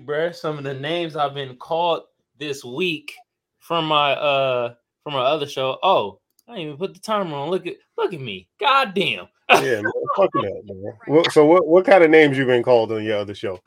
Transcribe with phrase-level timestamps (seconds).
[0.00, 0.34] bruh.
[0.34, 2.02] Some of the names I've been called
[2.38, 3.14] this week
[3.58, 5.78] from my uh from my other show.
[5.82, 7.50] Oh, I didn't even put the timer on.
[7.50, 8.48] Look at look at me.
[8.60, 9.28] God damn.
[9.50, 10.92] Yeah, man, fuck that, man.
[11.06, 13.60] What, so what what kind of names you been called on your other show?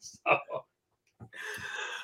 [0.00, 0.36] so,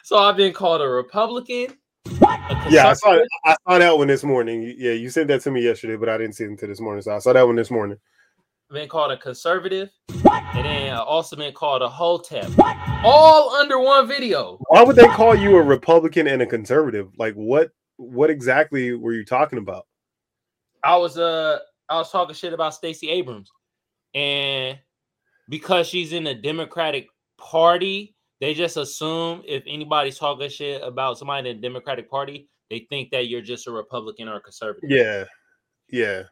[0.03, 1.77] so I've been called a Republican.
[2.07, 4.75] a Yeah, I saw I saw that one this morning.
[4.79, 7.03] Yeah, you sent that to me yesterday, but I didn't see it until this morning.
[7.03, 7.99] So I saw that one this morning.
[8.73, 12.51] I've been called a conservative, and then I also been called a hotep.
[13.05, 14.57] All under one video.
[14.69, 17.11] Why would they call you a Republican and a conservative?
[17.19, 19.87] Like what what exactly were you talking about?
[20.83, 21.59] I was uh
[21.91, 23.51] I was talking shit about Stacey Abrams,
[24.15, 24.79] and
[25.51, 31.51] because she's in the Democratic Party, they just assume if anybody's talking shit about somebody
[31.51, 34.89] in the Democratic Party, they think that you're just a Republican or a conservative.
[34.89, 35.25] Yeah.
[35.91, 36.23] Yeah.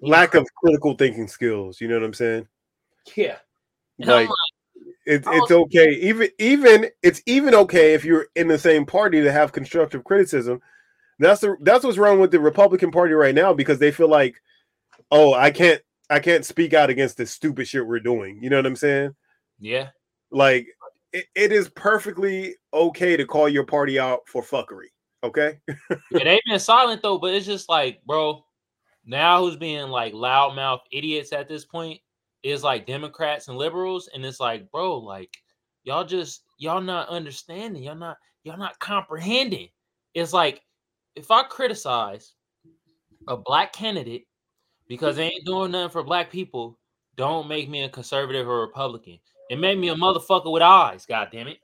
[0.00, 2.46] Lack of critical thinking skills, you know what I'm saying?
[3.16, 3.36] yeah.
[3.98, 4.28] Like
[5.06, 5.90] it's oh, it's okay.
[6.02, 10.60] Even even it's even okay if you're in the same party to have constructive criticism.
[11.18, 14.40] That's the that's what's wrong with the Republican Party right now because they feel like,
[15.10, 18.42] oh, I can't I can't speak out against this stupid shit we're doing.
[18.42, 19.14] You know what I'm saying?
[19.58, 19.88] yeah.
[20.30, 20.66] Like
[21.12, 24.88] it, it is perfectly okay to call your party out for fuckery.
[25.24, 25.58] Okay.
[25.68, 28.44] yeah, they've been silent though, but it's just like, bro,
[29.08, 31.98] now who's being like loudmouth idiots at this point
[32.42, 35.30] is like Democrats and liberals, and it's like, bro, like
[35.82, 39.68] y'all just y'all not understanding, y'all not y'all not comprehending.
[40.14, 40.60] It's like
[41.16, 42.34] if I criticize
[43.26, 44.26] a black candidate
[44.88, 46.78] because they ain't doing nothing for black people,
[47.16, 49.18] don't make me a conservative or Republican.
[49.50, 51.58] It made me a motherfucker with eyes, god damn it.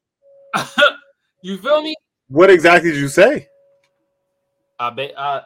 [1.43, 1.95] you feel me?
[2.29, 3.49] What exactly did you say?
[4.79, 5.43] I bet I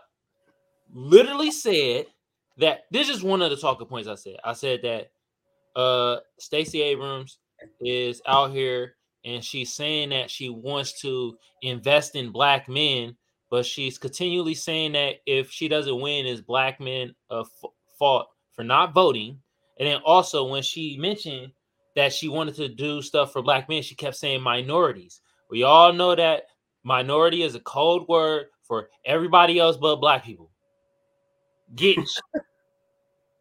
[0.92, 2.06] literally said
[2.58, 4.36] that this is one of the talking points I said.
[4.44, 5.10] I said that
[5.76, 7.38] uh Stacey Abrams
[7.80, 13.16] is out here and she's saying that she wants to invest in black men,
[13.50, 18.28] but she's continually saying that if she doesn't win, is black men uh, f- fault
[18.54, 19.40] for not voting.
[19.78, 21.52] And then also when she mentioned
[21.96, 25.20] that she wanted to do stuff for black men, she kept saying minorities.
[25.50, 26.44] We all know that
[26.84, 30.47] minority is a code word for everybody else but black people.
[31.74, 31.98] Get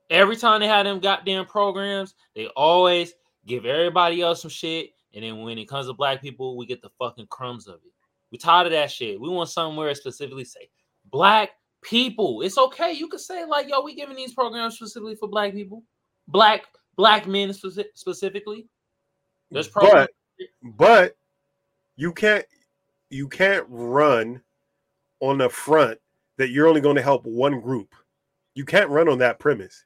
[0.10, 3.14] every time they have them goddamn programs, they always
[3.46, 4.92] give everybody else some shit.
[5.14, 7.94] And then when it comes to black people, we get the fucking crumbs of it.
[8.32, 9.20] We tired of that shit.
[9.20, 10.70] We want somewhere specifically say
[11.12, 11.52] black
[11.82, 12.42] people.
[12.42, 12.92] It's okay.
[12.92, 15.84] You could say like, yo, we giving these programs specifically for black people,
[16.28, 16.66] black
[16.96, 18.68] black men speci- specifically.
[19.50, 20.10] There's programs.
[20.62, 21.18] But but
[21.96, 22.46] you can't
[23.10, 24.42] you can't run
[25.22, 26.00] on the front
[26.38, 27.96] that you're only going to help one group.
[28.58, 29.86] You can't run on that premise.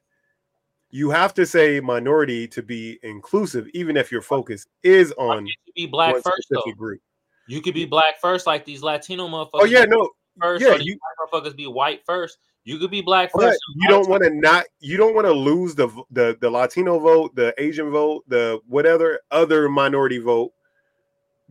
[0.88, 5.52] You have to say minority to be inclusive, even if your focus is on You
[5.66, 6.72] could be black first though.
[6.72, 7.02] group.
[7.46, 9.50] You could be black first, like these Latino motherfuckers.
[9.60, 10.08] Oh yeah, no,
[10.40, 10.64] first.
[10.64, 12.38] yeah, you- motherfuckers be white first.
[12.64, 13.60] You could be black first.
[13.76, 17.34] you don't want to not you don't want to lose the the the Latino vote,
[17.34, 20.52] the Asian vote, the whatever other minority vote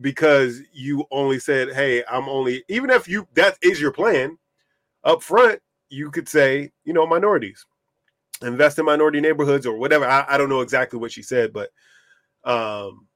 [0.00, 4.38] because you only said, "Hey, I'm only." Even if you that is your plan
[5.04, 5.60] up front,
[5.92, 7.64] you could say, you know, minorities,
[8.42, 10.06] invest in minority neighborhoods or whatever.
[10.06, 11.70] I, I don't know exactly what she said, but
[12.44, 13.06] um,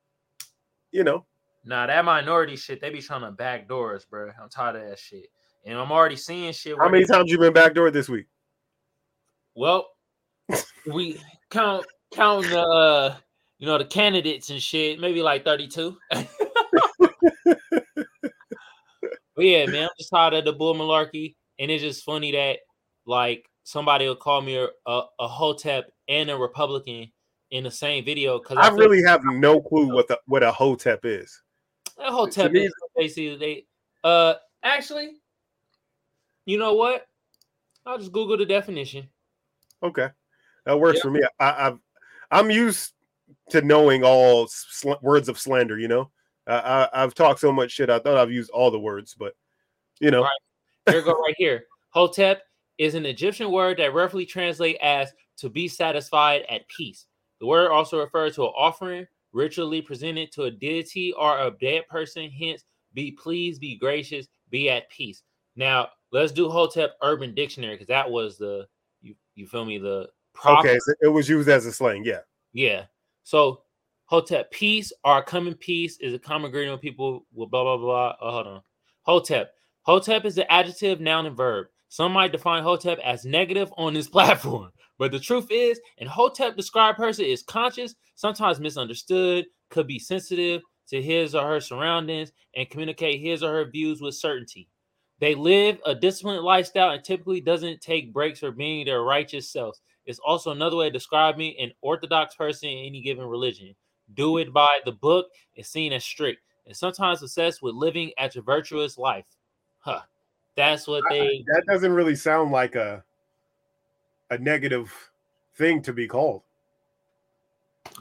[0.92, 1.24] you know,
[1.68, 4.30] Nah, that minority shit, they be trying to back doors, bro.
[4.40, 5.26] I'm tired of that shit.
[5.64, 6.76] And I'm already seeing shit.
[6.78, 8.26] how many they- times you been backdoored this week?
[9.56, 9.88] Well,
[10.86, 11.20] we
[11.50, 13.16] count count the uh,
[13.58, 15.96] you know the candidates and shit, maybe like 32.
[16.10, 16.28] but
[19.38, 21.34] yeah, man, I'm just tired of the bull malarkey.
[21.58, 22.58] And it's just funny that
[23.06, 27.10] like somebody will call me a, a, a hotep and a Republican
[27.50, 31.04] in the same video because I really have no clue what the what a hotep
[31.04, 31.42] is.
[31.98, 33.66] A hotep me- is basically they
[34.04, 35.16] uh actually,
[36.44, 37.06] you know what?
[37.84, 39.08] I'll just Google the definition.
[39.82, 40.08] Okay,
[40.64, 41.02] that works Yeah.
[41.02, 41.20] for me.
[41.38, 41.78] I, I've
[42.30, 42.92] I'm used
[43.50, 45.78] to knowing all sl- words of slander.
[45.78, 46.10] You know,
[46.46, 46.54] I,
[46.92, 47.90] I, I've talked so much shit.
[47.90, 49.34] I thought I've used all the words, but
[50.00, 50.30] you know, Right.
[50.88, 51.64] Here go right here.
[51.90, 52.42] Hotep
[52.78, 57.06] is an Egyptian word that roughly translates as to be satisfied at peace.
[57.40, 61.86] The word also refers to an offering ritually presented to a deity or a dead
[61.88, 62.30] person.
[62.30, 65.22] Hence, be pleased, be gracious, be at peace.
[65.56, 68.66] Now, let's do Hotep Urban Dictionary because that was the
[69.02, 72.04] you you feel me the proper okay, so it was used as a slang.
[72.04, 72.20] Yeah,
[72.52, 72.84] Yeah.
[73.24, 73.62] So
[74.06, 78.16] Hotep, peace or coming peace is a common greeting with people with blah blah blah.
[78.20, 78.62] Oh, hold on.
[79.02, 79.52] Hotep.
[79.86, 81.68] Hotep is the adjective, noun, and verb.
[81.88, 86.56] Some might define Hotep as negative on this platform, but the truth is, an Hotep
[86.56, 92.68] described person is conscious, sometimes misunderstood, could be sensitive, to his or her surroundings and
[92.68, 94.68] communicate his or her views with certainty.
[95.20, 99.80] They live a disciplined lifestyle and typically doesn't take breaks for being their righteous selves.
[100.04, 103.74] It's also another way of describing an orthodox person in any given religion.
[104.14, 108.36] Do it by the book is seen as strict and sometimes obsessed with living at
[108.36, 109.26] a virtuous life.
[109.86, 110.00] Huh.
[110.56, 113.04] That's what they I, that doesn't really sound like a
[114.30, 114.92] a negative
[115.54, 116.42] thing to be called.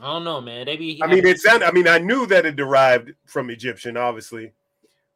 [0.01, 0.65] I don't know, man.
[0.65, 3.97] They be I mean, it sound I mean, I knew that it derived from Egyptian,
[3.97, 4.51] obviously.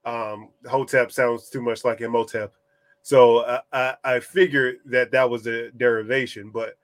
[0.05, 2.53] Um, Hotep sounds too much like Imhotep.
[3.01, 6.77] So uh, I, I figured that that was a derivation, but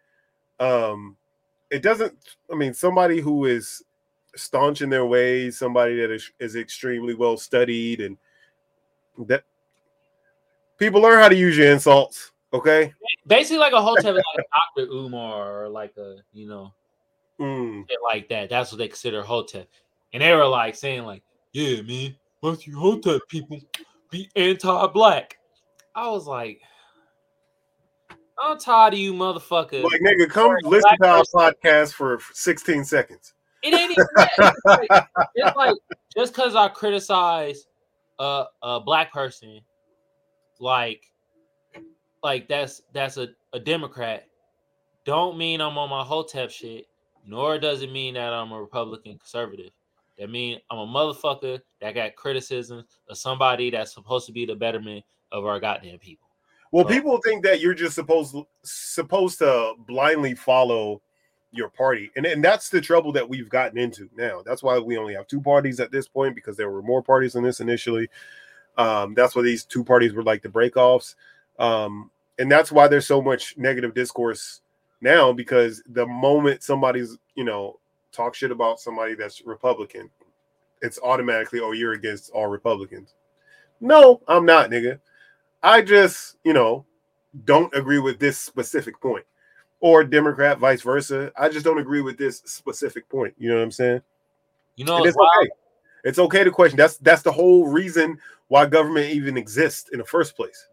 [0.60, 1.16] um,
[1.70, 2.18] it doesn't.
[2.52, 3.84] I mean, somebody who is
[4.36, 8.18] staunch in their ways, somebody that is, is extremely well studied, and
[9.28, 9.44] that
[10.78, 12.32] people learn how to use your insults.
[12.54, 12.94] Okay,
[13.28, 14.46] basically like a hotep, like
[14.76, 16.74] Doctor Umar, or like a you know,
[17.40, 17.86] mm.
[18.04, 18.50] like that.
[18.50, 19.68] That's what they consider hotep.
[20.14, 23.60] and they were like saying like, "Yeah, man, once you hotep people
[24.10, 25.38] be anti-black?"
[25.96, 26.62] I was like,
[28.42, 29.84] I'm tired of you motherfuckers.
[29.84, 33.34] Like, nigga, come listen to our podcast for 16 seconds.
[33.64, 34.88] It ain't even It's like,
[35.36, 35.76] it's like
[36.16, 37.66] just because I criticize
[38.20, 39.62] a, a black person,
[40.60, 41.12] like,
[42.24, 44.28] like that's that's a, a Democrat,
[45.06, 46.88] don't mean I'm on my Hotep shit,
[47.26, 49.72] nor does it mean that I'm a Republican conservative.
[50.18, 54.56] That mean I'm a motherfucker that got criticism of somebody that's supposed to be the
[54.56, 56.28] betterment of our goddamn people.
[56.72, 61.02] Well, so, people think that you're just supposed supposed to blindly follow
[61.52, 64.42] your party, and and that's the trouble that we've gotten into now.
[64.46, 67.34] That's why we only have two parties at this point because there were more parties
[67.34, 68.10] than this initially.
[68.78, 71.16] Um, that's why these two parties were like the breakoffs,
[71.60, 74.62] um, and that's why there's so much negative discourse
[75.02, 77.80] now because the moment somebody's you know
[78.12, 80.10] talk shit about somebody that's Republican,
[80.82, 83.16] it's automatically oh you're against all Republicans.
[83.82, 85.00] No, I'm not, nigga.
[85.62, 86.86] I just, you know,
[87.44, 89.26] don't agree with this specific point.
[89.82, 91.32] Or Democrat, vice versa.
[91.38, 93.34] I just don't agree with this specific point.
[93.38, 94.02] You know what I'm saying?
[94.78, 95.50] You know, it's okay.
[96.06, 96.78] It's okay to question.
[96.78, 100.68] That's that's the whole reason why government even exists in the first place.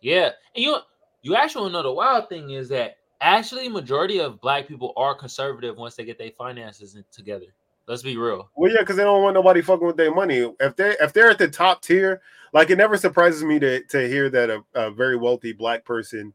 [0.00, 0.78] Yeah, and you
[1.22, 5.76] you actually know the wild thing is that actually majority of black people are conservative
[5.76, 7.46] once they get their finances together.
[7.88, 8.48] Let's be real.
[8.54, 10.48] Well, yeah, because they don't want nobody fucking with their money.
[10.60, 14.08] If they if they're at the top tier, like it never surprises me to to
[14.08, 16.32] hear that a, a very wealthy black person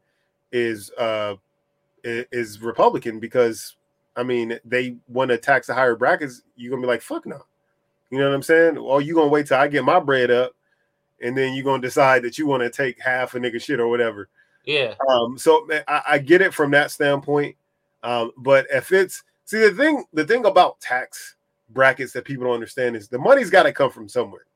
[0.52, 1.36] is uh
[2.04, 3.76] is Republican because
[4.14, 6.42] I mean they want to tax the higher brackets.
[6.54, 7.46] You're gonna be like, fuck no.
[8.10, 8.78] You know what I'm saying?
[8.78, 10.52] Or you gonna wait till I get my bread up,
[11.20, 13.88] and then you're gonna decide that you want to take half a nigga shit or
[13.88, 14.28] whatever.
[14.64, 14.94] Yeah.
[15.08, 15.38] Um.
[15.38, 17.56] So I, I get it from that standpoint.
[18.02, 18.32] Um.
[18.36, 21.36] But if it's see the thing, the thing about tax
[21.70, 24.46] brackets that people don't understand is the money's got to come from somewhere.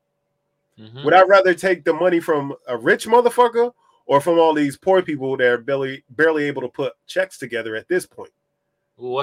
[0.79, 1.03] Mm-hmm.
[1.03, 3.71] Would I rather take the money from a rich motherfucker
[4.05, 7.75] or from all these poor people that are barely barely able to put checks together
[7.75, 8.31] at this point?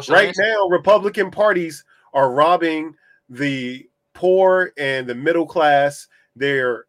[0.09, 0.43] right answer?
[0.43, 2.95] now, Republican parties are robbing
[3.29, 3.88] the
[4.19, 6.09] poor and the middle class.
[6.35, 6.87] They're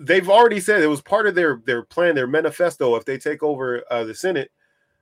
[0.00, 2.96] they've already said it was part of their their plan, their manifesto.
[2.96, 4.50] If they take over uh, the Senate,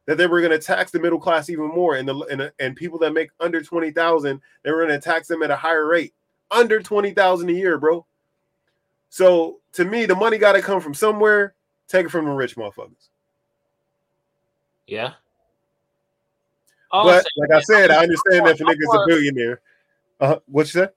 [0.04, 2.76] that they were going to tax the middle class even more, and the and, and
[2.76, 5.86] people that make under twenty thousand, they were going to tax them at a higher
[5.86, 6.12] rate,
[6.50, 8.04] under twenty thousand a year, bro.
[9.08, 11.54] So to me, the money got to come from somewhere.
[11.88, 13.08] Take it from the rich motherfuckers.
[14.87, 15.14] Yeah.
[17.04, 19.60] but like I said, I understand that if a nigga's a billionaire.
[20.20, 20.90] Uh, what you said?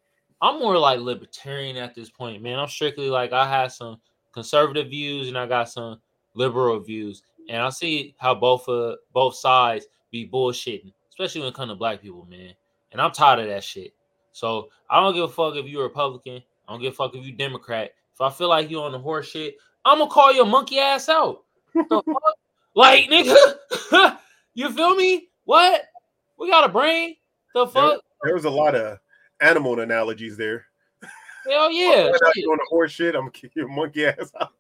[0.44, 2.60] I'm more like libertarian at this point, man.
[2.60, 3.98] I'm strictly like I have some
[4.34, 6.02] conservative views and I got some
[6.34, 11.56] liberal views and I see how both uh both sides be bullshitting, especially when it
[11.56, 12.54] comes to black people, man.
[12.92, 13.94] And I'm tired of that shit.
[14.34, 16.44] So I don't give a fuck if you're Republican.
[16.68, 17.92] I don't give a fuck if you're Democrat.
[18.14, 21.08] If I feel like you're on the horse shit, I'm gonna call your monkey ass
[21.08, 21.44] out.
[22.76, 24.18] like nigga,
[24.56, 25.30] you feel me?
[25.46, 25.84] What?
[26.38, 27.16] We got a brain.
[27.54, 27.74] The fuck?
[27.92, 29.00] There, there was a lot of
[29.44, 30.66] animal analogies there.
[31.50, 32.10] Hell yeah!
[32.36, 33.16] You on the horse shit?
[33.16, 34.52] I'm gonna your monkey ass out.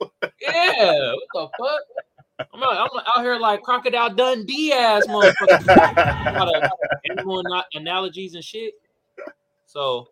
[0.41, 1.13] yeah.
[1.13, 2.47] What the fuck?
[2.53, 6.69] I'm out, I'm out here like crocodile Dundee ass motherfucker.
[7.09, 8.73] animal analogies and shit.
[9.65, 10.07] So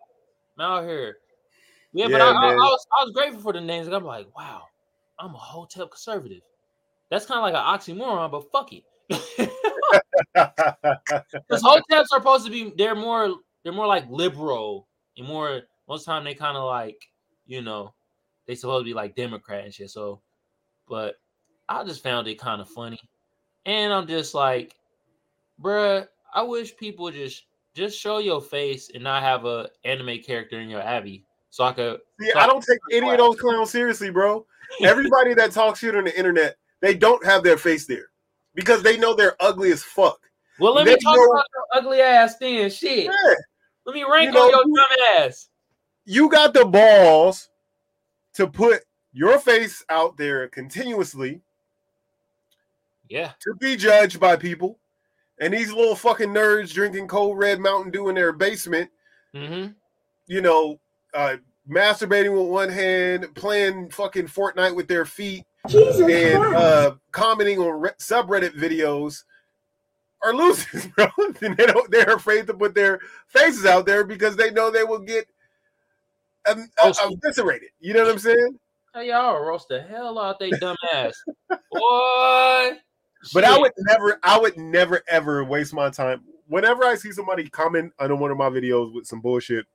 [0.58, 1.18] I'm out here.
[1.94, 3.88] Yeah, yeah but I, I, I, was I was grateful for the names.
[3.88, 4.63] I'm like, wow,
[5.20, 6.42] I'm a hotep conservative.
[7.10, 8.84] That's kind of like an oxymoron, but fuck it.
[10.34, 14.88] Because hoteps are supposed to be they're more they're more like liberal
[15.18, 16.98] and more most time they kind of like
[17.46, 17.94] you know
[18.48, 19.89] they supposed to be like Democrat and shit.
[19.89, 20.22] So,
[20.88, 21.15] but
[21.70, 23.00] I just found it kind of funny.
[23.65, 24.75] And I'm just like,
[25.62, 27.44] bruh, I wish people just
[27.75, 31.24] just show your face and not have a anime character in your Abby.
[31.50, 32.00] So I could.
[32.20, 34.46] See, so I don't take any of those clowns seriously, bro.
[34.82, 38.06] Everybody that talks shit on the internet, they don't have their face there
[38.56, 40.20] because they know they're ugly as fuck.
[40.60, 42.70] Well, let They me talk know- about your ugly ass then.
[42.70, 43.06] Shit.
[43.06, 43.34] Yeah.
[43.86, 45.50] Let me rank You know, on your dumb ass.
[46.06, 47.50] You got the balls
[48.34, 48.84] to put
[49.14, 51.42] your face out there continuously
[53.10, 53.32] Yeah.
[53.42, 54.78] to be judged by people.
[55.40, 58.90] And these little fucking nerds drinking cold red Mountain Dew in their basement,
[59.34, 59.72] Mm-hmm.
[60.28, 60.80] you know,
[61.14, 61.38] uh,
[61.70, 67.82] masturbating with one hand, playing fucking Fortnite with their feet, Jesus and uh, commenting on
[67.82, 69.24] re- subreddit videos
[70.24, 71.08] are losers, bro.
[71.42, 74.84] and they don't, they're afraid to put their faces out there because they know they
[74.84, 75.28] will get
[76.50, 77.70] um, uh, eviscerated.
[77.80, 78.60] You know what I'm saying?
[78.94, 81.13] Hey, y'all roast the hell out they dumbass.
[81.50, 82.78] Boy.
[83.34, 86.24] But I would never, I would never ever waste my time.
[86.48, 89.66] Whenever I see somebody comment on one of my videos with some bullshit,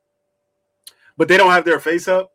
[1.17, 2.33] but they don't have their face up,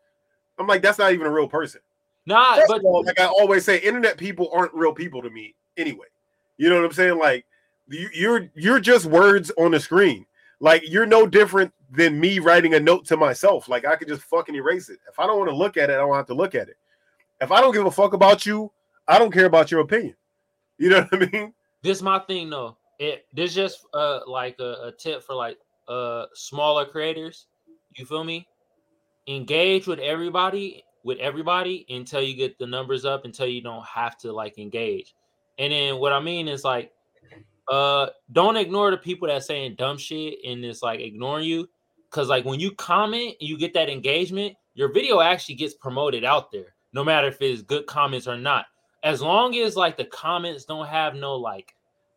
[0.58, 1.82] I'm like, that's not even a real person.
[2.26, 5.54] Nah, First but all, like I always say, internet people aren't real people to me
[5.78, 6.08] anyway.
[6.58, 7.18] You know what I'm saying?
[7.18, 7.46] Like
[7.92, 10.26] you're you're just words on the screen.
[10.60, 13.68] Like you're no different than me writing a note to myself.
[13.68, 15.00] Like I could just fucking erase it.
[15.10, 16.78] If I don't want to look at it, I don't have to look at it.
[17.42, 18.72] If I don't give a fuck about you,
[19.08, 20.16] I don't care about your opinion.
[20.78, 21.54] You know what I mean?
[21.84, 22.78] this my thing though.
[23.00, 25.58] It this just uh like a, a tip for like
[25.88, 27.48] uh smaller creators.
[27.98, 28.48] You feel me?
[29.28, 34.18] Engage with everybody with everybody until you get the numbers up until you don't have
[34.20, 35.16] to like engage.
[35.58, 36.92] And then what I mean is like
[37.70, 41.68] uh don't ignore the people that saying dumb shit and it's like ignoring you.
[42.10, 46.24] Cause like when you comment and you get that engagement, your video actually gets promoted
[46.26, 48.66] out there, no matter if it's good comments or not.
[49.04, 51.74] As long as like the comments don't have no like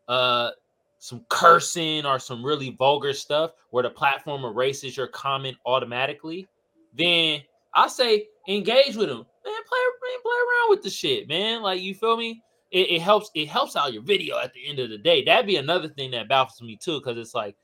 [0.08, 0.50] uh
[0.98, 6.48] some cursing or some really vulgar stuff where the platform erases your comment automatically,
[6.96, 7.42] then
[7.74, 9.18] I say engage with them.
[9.18, 11.60] Man, play, man, play around with the shit, man.
[11.60, 12.42] Like you feel me?
[12.70, 13.30] It, it helps.
[13.34, 15.24] It helps out your video at the end of the day.
[15.24, 17.56] That'd be another thing that baffles me too, because it's like,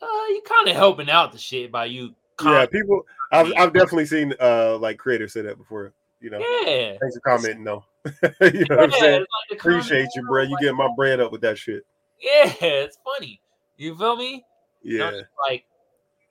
[0.00, 2.14] uh, you kind of helping out the shit by you.
[2.44, 3.04] Yeah, people.
[3.32, 5.92] I've I've definitely seen uh like creators say that before.
[6.20, 6.96] You know, yeah.
[7.00, 7.64] thanks for commenting.
[7.64, 7.84] though.
[8.40, 9.20] you know what I'm saying?
[9.50, 10.42] like Appreciate you, bro.
[10.42, 11.84] You getting my bread up with that shit.
[12.20, 13.40] Yeah, it's funny.
[13.76, 14.44] You feel me?
[14.82, 15.64] Yeah, I'm like,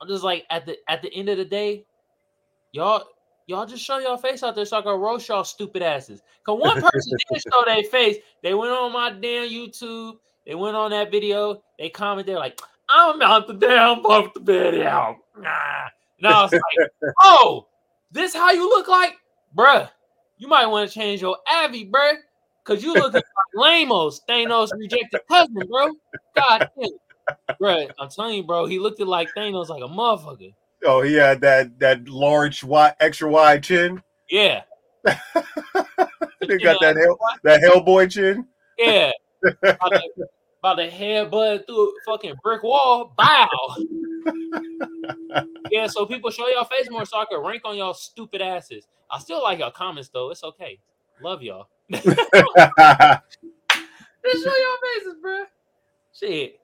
[0.02, 1.86] I'm just like at the at the end of the day,
[2.72, 3.06] y'all
[3.48, 6.22] y'all just show your face out there so I can roast y'all stupid asses.
[6.44, 8.18] Cause one person did show their face.
[8.44, 10.18] They went on my damn YouTube.
[10.46, 11.64] They went on that video.
[11.80, 15.88] They commented like, "I'm about to damn bump the video." Nah.
[16.20, 17.68] And I was like, "Oh,
[18.12, 19.16] this how you look like,
[19.56, 19.90] bruh?
[20.38, 22.18] You might want to change your Abby, bruh,
[22.64, 23.24] cause you look like
[23.56, 25.90] Lamos, Thanos rejected cousin, bro.
[26.36, 26.90] God damn."
[27.62, 30.54] Bruh, I'm telling you, bro, he looked at like Thanos like a motherfucker.
[30.86, 34.02] Oh, he had that that large, wide, extra wide chin.
[34.30, 34.64] Yeah.
[36.48, 38.48] They got that hell that Hellboy chin.
[38.78, 39.12] Yeah.
[39.64, 40.28] About the,
[40.60, 43.14] about to headbutt through a fucking brick wall.
[43.16, 43.48] Bow.
[45.72, 48.88] yeah, so people show y'all face more so I can rank on y'all stupid asses.
[49.12, 50.32] I still like y'all comments though.
[50.32, 50.80] It's okay.
[51.22, 51.68] Love y'all.
[51.92, 52.18] Just show
[54.26, 55.44] y'all faces, bro.
[56.14, 56.60] Shit.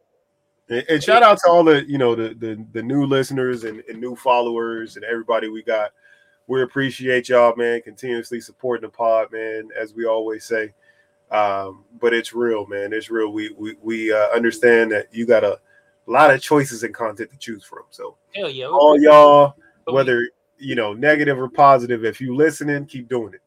[0.70, 3.84] And, and shout out to all the you know the the, the new listeners and,
[3.90, 5.92] and new followers and everybody we got.
[6.48, 7.82] We appreciate y'all, man.
[7.82, 9.70] Continuously supporting the pod, man.
[9.80, 10.74] As we always say,
[11.32, 12.92] um, but it's real, man.
[12.94, 13.32] It's real.
[13.32, 15.60] We we we uh, understand that you got a
[16.06, 17.84] lot of choices and content to choose from.
[17.92, 18.66] So Hell yeah.
[18.66, 19.56] all y'all,
[19.86, 23.42] whether you know negative or positive, if you listening, keep doing it.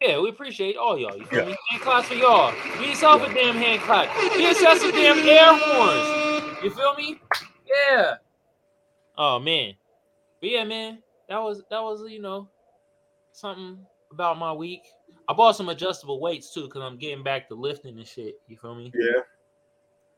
[0.00, 1.16] Yeah, we appreciate all y'all.
[1.16, 1.46] You feel Yeah.
[1.46, 1.56] me?
[1.70, 2.52] Hand claps for y'all.
[2.78, 4.14] Give yourself a damn hand clap.
[4.20, 6.15] Give yourself some damn air horns.
[6.62, 7.20] You feel me?
[7.66, 8.14] Yeah.
[9.18, 9.74] Oh man.
[10.40, 11.02] But yeah, man.
[11.28, 12.48] That was that was you know
[13.32, 13.78] something
[14.12, 14.82] about my week.
[15.28, 18.36] I bought some adjustable weights too because I'm getting back to lifting and shit.
[18.46, 18.92] You feel me?
[18.94, 19.20] Yeah.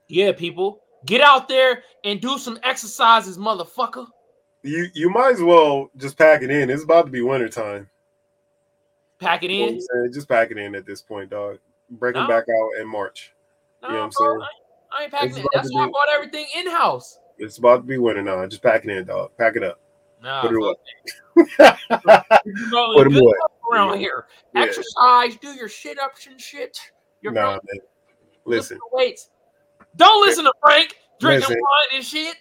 [0.09, 0.83] Yeah, people.
[1.07, 4.07] Get out there and do some exercises, motherfucker.
[4.63, 6.71] You you might as well just pack it in.
[6.71, 7.89] It's about to be winter time.
[9.19, 10.13] Pack it You know in.
[10.13, 11.59] Just pack it in at this point, dog.
[11.91, 12.29] Breaking Nah.
[12.29, 13.33] back out in March.
[13.83, 14.43] Nah, you know what I'm bro, saying?
[14.43, 15.47] I, I ain't packing it.
[15.53, 17.19] That's why I bought everything in house.
[17.39, 18.45] It's about to be winter now.
[18.47, 19.31] Just pack it in, dog.
[19.39, 19.81] Pack it up.
[20.23, 20.75] Nah, Put it away.
[22.45, 23.35] You know, Put good away.
[23.73, 24.27] around here.
[24.55, 24.63] Yeah.
[24.63, 26.79] Exercise, do your shit ups and shit.
[27.21, 27.81] Your Nah, nah, man.
[28.45, 28.79] Listen.
[28.93, 29.31] weights.
[29.97, 31.61] Don't listen to Frank drinking Listen.
[31.61, 32.37] wine and shit.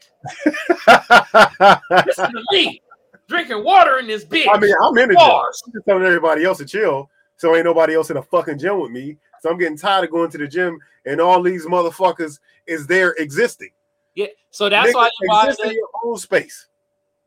[2.08, 2.82] Listen to me
[3.28, 4.48] drinking water in this bitch.
[4.52, 5.30] I mean, I'm in the gym.
[5.30, 7.10] I'm just telling everybody else to chill.
[7.38, 9.18] So ain't nobody else in the fucking gym with me.
[9.42, 13.12] So I'm getting tired of going to the gym and all these motherfuckers is there
[13.14, 13.70] existing.
[14.16, 15.74] Yeah, so that's Nigga, why you buy the.
[15.74, 16.68] your own space.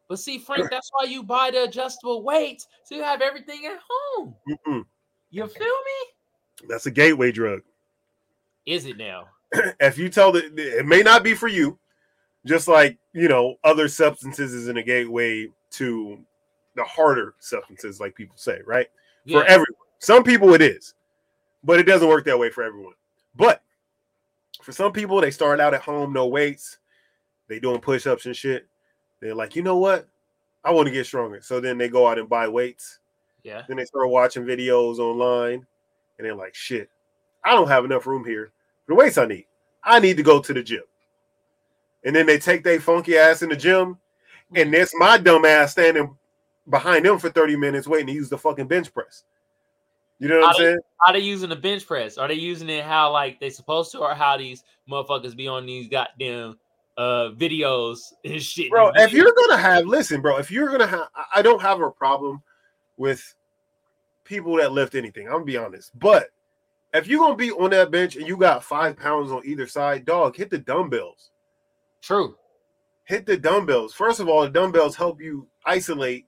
[0.09, 3.79] But see, Frank, that's why you buy the adjustable weights, so you have everything at
[3.89, 4.35] home.
[4.49, 4.85] Mm-mm.
[5.31, 6.67] You feel me?
[6.69, 7.61] That's a gateway drug.
[8.67, 9.29] Is it now?
[9.81, 11.79] if you tell that it may not be for you,
[12.45, 16.19] just like you know, other substances is in a gateway to
[16.75, 18.89] the harder substances, like people say, right?
[19.31, 19.67] For everyone.
[20.01, 20.95] Some people it is,
[21.65, 22.95] but it doesn't work that way for everyone.
[23.35, 23.63] But
[24.63, 26.79] for some people, they start out at home, no weights,
[27.49, 28.67] they doing push-ups and shit.
[29.21, 30.09] They're like, you know what?
[30.65, 31.41] I want to get stronger.
[31.43, 32.99] So then they go out and buy weights.
[33.43, 33.63] yeah.
[33.67, 35.67] Then they start watching videos online,
[36.19, 36.91] and they're like, shit,
[37.45, 38.53] I don't have enough room here
[38.87, 39.47] for the weights I need.
[39.83, 40.83] I need to go to the gym.
[42.05, 43.99] And then they take their funky ass in the gym,
[44.55, 46.17] and there's my dumb ass standing
[46.69, 49.25] behind them for 30 minutes waiting to use the fucking bench press.
[50.21, 50.79] You know what I'm I saying?
[51.01, 52.19] How they using the bench press?
[52.19, 55.67] Are they using it how like they supposed to, or how these motherfuckers be on
[55.67, 56.59] these goddamn
[56.99, 58.71] uh videos and shit?
[58.71, 61.81] Bro, if you're gonna have listen, bro, if you're gonna have I- I don't have
[61.81, 62.43] a problem
[62.99, 63.35] with
[64.25, 65.99] people that lift anything, I'm gonna be honest.
[65.99, 66.29] But
[66.93, 70.05] if you're gonna be on that bench and you got five pounds on either side,
[70.05, 71.31] dog, hit the dumbbells.
[72.03, 72.37] true,
[73.05, 73.95] hit the dumbbells.
[73.95, 76.27] First of all, the dumbbells help you isolate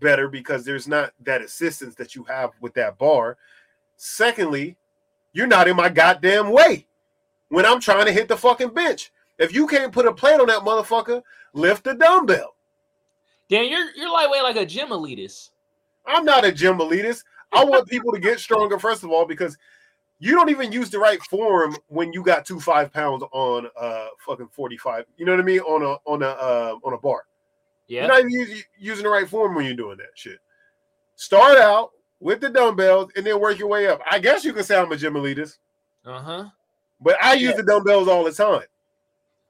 [0.00, 3.36] better because there's not that assistance that you have with that bar.
[3.96, 4.76] Secondly,
[5.32, 6.86] you're not in my goddamn way
[7.48, 9.12] when I'm trying to hit the fucking bench.
[9.38, 11.22] If you can't put a plate on that motherfucker,
[11.52, 12.54] lift the dumbbell.
[13.48, 15.50] Dan, you're you're lightweight like a gym elitist.
[16.06, 17.24] I'm not a gym elitist.
[17.52, 19.56] I want people to get stronger, first of all, because
[20.18, 24.06] you don't even use the right form when you got two five pounds on uh
[24.24, 25.04] fucking 45.
[25.16, 25.60] You know what I mean?
[25.60, 27.24] On a on a uh, on a bar.
[27.86, 30.38] Yeah, You're not using, using the right form when you're doing that shit.
[31.16, 34.00] Start out with the dumbbells and then work your way up.
[34.10, 35.58] I guess you can say I'm a gym elitist,
[36.06, 36.44] uh huh.
[37.00, 37.56] but I use Yeah.
[37.56, 38.62] the dumbbells all the time.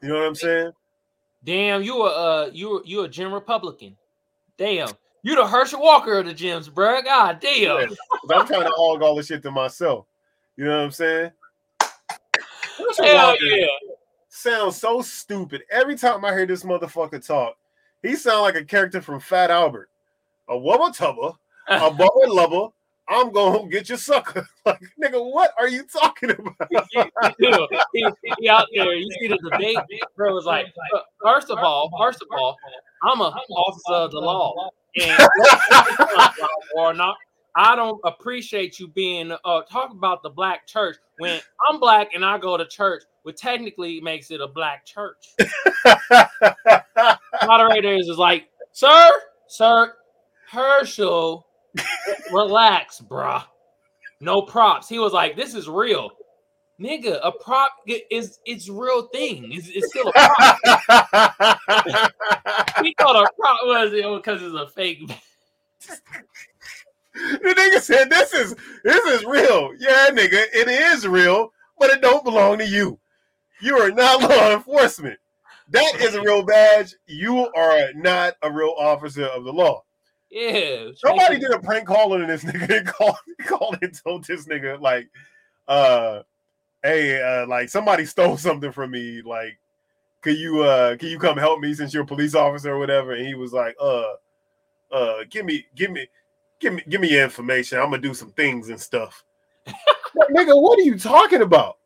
[0.02, 0.72] You know what I'm saying?
[1.44, 3.96] Damn, you a uh, you you a gym Republican.
[4.58, 4.88] Damn,
[5.22, 7.00] you the Herschel Walker of the gyms, bro.
[7.02, 7.62] God damn.
[7.62, 7.86] Yeah.
[8.32, 10.06] I'm trying to hog all this shit to myself.
[10.56, 11.30] You know what I'm saying?
[12.78, 13.66] Herschel Hell Walker yeah.
[14.28, 15.62] Sounds so stupid.
[15.70, 17.56] Every time I hear this motherfucker talk,
[18.04, 19.88] he sounds like a character from Fat Albert.
[20.48, 21.34] A wubba tubba,
[21.68, 22.70] a bubba lubba.
[23.08, 24.46] I'm gonna get your sucker.
[24.66, 26.56] Like, nigga, what are you talking about?
[26.70, 26.78] he,
[27.38, 27.52] he,
[27.92, 28.94] he, he out there.
[28.94, 29.76] You see the debate,
[30.16, 30.32] bro.
[30.32, 30.68] Was like,
[31.22, 32.56] first of all, first of all,
[33.02, 35.28] I'm a officer of the law, and
[36.76, 37.16] or not.
[37.56, 42.24] I don't appreciate you being uh talk about the black church when I'm black and
[42.24, 45.34] I go to church, which technically makes it a black church.
[47.46, 49.10] Moderators is like, sir,
[49.46, 49.94] sir,
[50.50, 51.46] Herschel,
[52.32, 53.44] relax, bruh.
[54.20, 54.88] No props.
[54.88, 56.10] He was like, this is real.
[56.80, 59.52] Nigga, a prop is it's real thing.
[59.52, 60.58] It's, it's still a prop.
[62.82, 65.08] he thought a prop was because it's a fake.
[67.14, 72.02] the nigga said, "This is this is real." Yeah, nigga, it is real, but it
[72.02, 72.98] don't belong to you.
[73.60, 75.20] You are not law enforcement.
[75.74, 76.94] That is a real badge.
[77.06, 79.82] You are not a real officer of the law.
[80.30, 80.90] Yeah.
[80.96, 82.68] Somebody did a prank call on this nigga.
[82.68, 85.08] They called, called and told this nigga like,
[85.66, 86.22] uh,
[86.84, 89.20] hey, uh, like somebody stole something from me.
[89.22, 89.58] Like,
[90.22, 93.12] can you uh can you come help me since you're a police officer or whatever?
[93.12, 94.14] And he was like, uh,
[94.92, 96.06] uh, give me, give me,
[96.60, 97.78] give me, give me your information.
[97.78, 99.24] I'm gonna do some things and stuff.
[100.16, 101.78] Like, nigga, what are you talking about?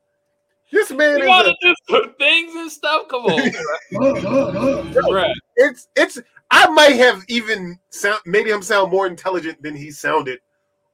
[0.70, 3.09] This man You is gotta a, do things and stuff.
[3.09, 3.38] Come on,
[3.92, 4.92] bruh.
[4.92, 5.35] Bruh.
[5.57, 6.18] it's it's
[6.50, 10.40] I might have even sound made him sound more intelligent than he sounded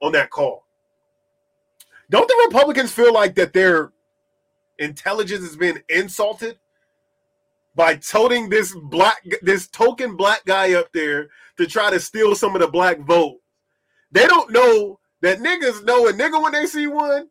[0.01, 0.65] on that call.
[2.09, 3.91] Don't the Republicans feel like that their
[4.79, 6.57] intelligence has been insulted
[7.75, 12.55] by toting this black this token black guy up there to try to steal some
[12.55, 13.39] of the black vote?
[14.11, 17.29] They don't know that niggas know a nigga when they see one,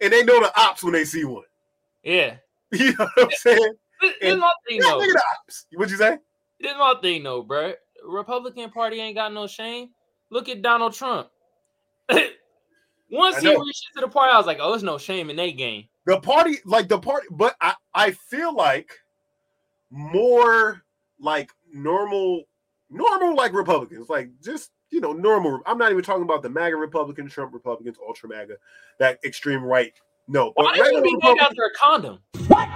[0.00, 1.44] and they know the ops when they see one.
[2.04, 2.36] Yeah.
[2.72, 3.74] You know what I'm saying?
[4.00, 4.98] This, my thing Yeah, though.
[4.98, 5.66] nigga the ops.
[5.74, 6.18] What'd you say?
[6.60, 7.74] This is my thing though, bro.
[8.04, 9.90] Republican Party ain't got no shame.
[10.30, 11.28] Look at Donald Trump.
[13.10, 15.56] Once he reached into the party, I was like, "Oh, there's no shame in that
[15.56, 18.90] game." the party like the party but i i feel like
[19.90, 20.82] more
[21.20, 22.42] like normal
[22.90, 26.76] normal like republicans like just you know normal i'm not even talking about the maga
[26.76, 28.56] republicans trump republicans ultra maga
[28.98, 29.94] that extreme right
[30.28, 32.18] no but Why did you regular be named after a condom?
[32.48, 32.68] what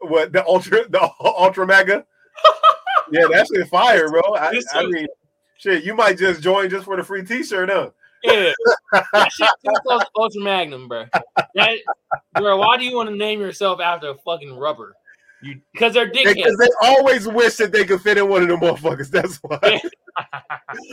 [0.00, 2.04] What the ultra the ultra maga
[3.12, 5.06] yeah that's in fire bro I, I mean
[5.58, 7.90] shit you might just join just for the free t-shirt huh
[8.24, 8.52] Yeah,
[8.92, 11.06] that shit too close to Ultra Magnum, bro.
[11.56, 11.78] That,
[12.34, 14.94] bro, why do you want to name yourself after a fucking rubber?
[15.42, 16.34] You because they're dickheads.
[16.34, 16.58] Because dickheads.
[16.58, 19.10] they always wish that they could fit in one of them motherfuckers.
[19.10, 19.58] That's why.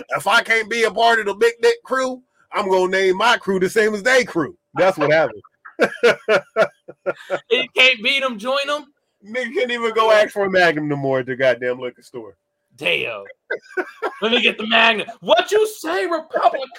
[0.09, 3.37] if I can't be a part of the big dick crew, I'm gonna name my
[3.37, 4.57] crew the same as they crew.
[4.73, 5.43] That's what happened.
[7.51, 8.93] you can't beat them, join them.
[9.25, 12.37] Nigga can't even go ask for a magnum no more at the goddamn liquor store.
[12.77, 13.23] Damn.
[14.21, 15.09] Let me get the magnet.
[15.19, 16.69] What you say, Republican?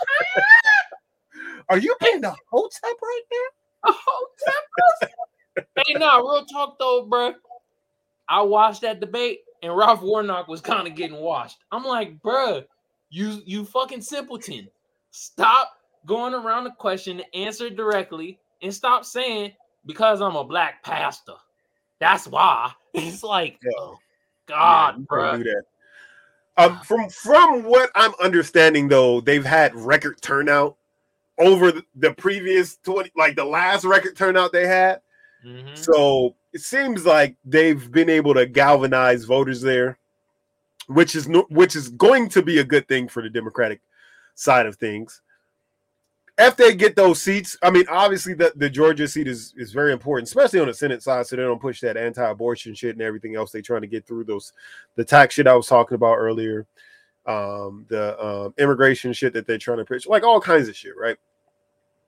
[1.69, 3.93] Are you being the hotep right now?
[3.93, 4.27] Oh,
[5.57, 7.35] hey, nah, real talk though, bro.
[8.29, 11.59] I watched that debate and Ralph Warnock was kind of getting washed.
[11.71, 12.65] I'm like, bruh,
[13.11, 14.69] you you fucking simpleton.
[15.11, 15.73] Stop
[16.07, 19.53] going around the question, answer directly, and stop saying
[19.87, 21.35] because I'm a black pastor.
[21.99, 22.73] That's why.
[22.93, 23.71] It's like, Yeah.
[23.79, 23.99] oh,
[24.47, 25.63] God, Yeah, that.
[26.57, 30.77] Um, from from what I'm understanding, though, they've had record turnout
[31.39, 35.01] over the, previous twenty, like the last record turnout they had.
[35.47, 35.79] Mhm.
[35.79, 39.99] So it seems like they've been able to galvanize voters there,
[40.89, 43.81] which is no, which is going to be a good thing for the Democratic
[44.35, 45.23] side of things.
[46.43, 49.93] If they get those seats, I mean, obviously the, the Georgia seat is is very
[49.93, 53.37] important, especially on the Senate side, so they don't push that anti-abortion shit and everything
[53.37, 54.55] else they trying to get through those
[54.97, 56.67] the tax shit I was talking about earlier,
[57.27, 60.97] um, the um, immigration shit that they're trying to push, like all kinds of shit,
[60.97, 61.19] right?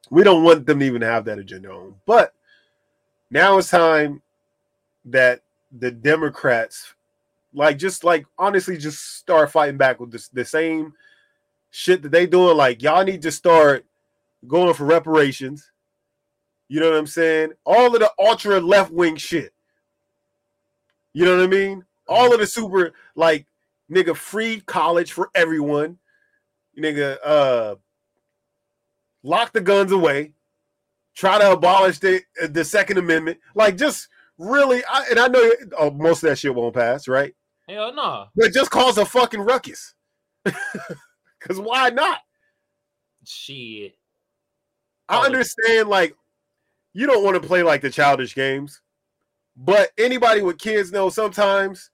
[0.09, 2.33] We don't want them to even have that agenda on, but
[3.31, 4.23] now it's time
[5.05, 5.43] that
[5.79, 6.95] the Democrats,
[7.53, 10.95] like, just like honestly, just start fighting back with this, the same
[11.71, 12.57] shit that they doing.
[12.57, 13.85] Like, y'all need to start
[14.47, 15.71] going for reparations.
[16.69, 17.53] You know what I'm saying?
[17.65, 19.53] All of the ultra left wing shit.
[21.13, 21.85] You know what I mean?
[22.09, 23.47] All of the super like
[23.91, 25.99] nigga free college for everyone.
[26.79, 27.75] Nigga, uh,
[29.23, 30.33] lock the guns away.
[31.15, 33.39] Try to abolish the the Second Amendment.
[33.55, 37.35] Like, just really, I, and I know oh, most of that shit won't pass, right?
[37.69, 38.27] Hell no.
[38.35, 39.95] But just cause a fucking ruckus.
[41.43, 42.21] Because why not?
[43.25, 43.97] Shit.
[45.13, 46.15] I understand, like,
[46.93, 48.81] you don't want to play like the childish games,
[49.57, 51.91] but anybody with kids know sometimes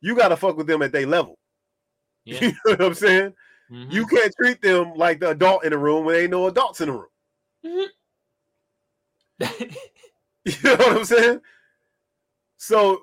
[0.00, 1.36] you got to fuck with them at their level.
[2.26, 2.44] Yeah.
[2.44, 3.32] you know what I'm saying?
[3.72, 3.90] Mhm.
[3.92, 6.88] You can't treat them like the adult in the room when ain't no adults in
[6.90, 7.88] the room.
[10.44, 11.40] You know what I'm saying?
[12.58, 13.00] So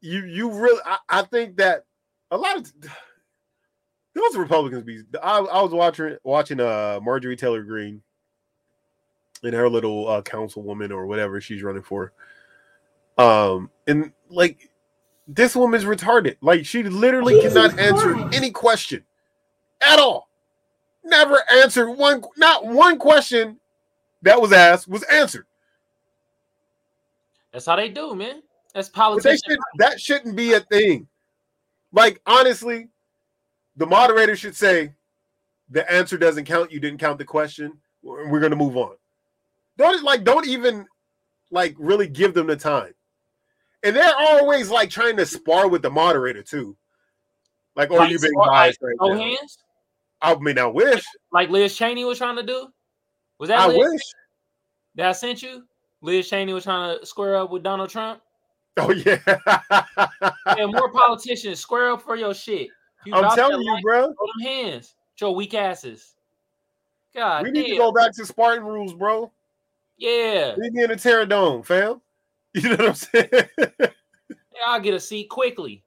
[0.00, 1.84] you you really I, I think that
[2.30, 2.72] a lot of
[4.14, 8.02] those Republicans be I, I was watching watching uh Marjorie Taylor Greene
[9.42, 12.12] and her little uh councilwoman or whatever she's running for.
[13.16, 14.70] Um and like
[15.26, 16.36] this woman's retarded.
[16.40, 19.04] Like she literally cannot answer any question
[19.80, 20.28] at all.
[21.04, 23.58] Never answered one not one question
[24.22, 25.46] that was asked was answered.
[27.52, 28.42] That's how they do, man.
[28.74, 29.42] That's politicians.
[29.46, 31.08] should, that shouldn't be a thing.
[31.92, 32.88] Like honestly,
[33.76, 34.92] the moderator should say,
[35.70, 36.70] "The answer doesn't count.
[36.70, 37.78] You didn't count the question.
[38.02, 38.96] We're we're gonna move on."
[39.78, 40.84] Don't like don't even
[41.50, 42.92] like really give them the time.
[43.84, 46.76] And they're always like trying to spar with the moderator too.
[47.76, 49.18] Like, oh, Like, you being biased like, right now.
[49.20, 49.58] hands,
[50.20, 51.04] I mean, I wish.
[51.30, 52.66] like Liz Cheney was trying to do.
[53.38, 54.00] Was that I Liz wish.
[54.96, 55.62] that I sent you?
[56.02, 58.20] Liz Cheney was trying to square up with Donald Trump.
[58.78, 59.18] Oh yeah.
[60.58, 62.68] and more politicians square up for your shit.
[63.06, 64.08] You I'm telling you, bro.
[64.08, 64.94] them hands.
[65.20, 66.14] Your weak asses.
[67.14, 67.70] God We need damn.
[67.72, 69.32] to go back to Spartan rules, bro.
[69.98, 70.54] Yeah.
[70.56, 72.00] Leave me in the Terradome, fam.
[72.54, 73.28] You know what I'm saying?
[74.58, 75.84] Yeah, I'll get a seat quickly.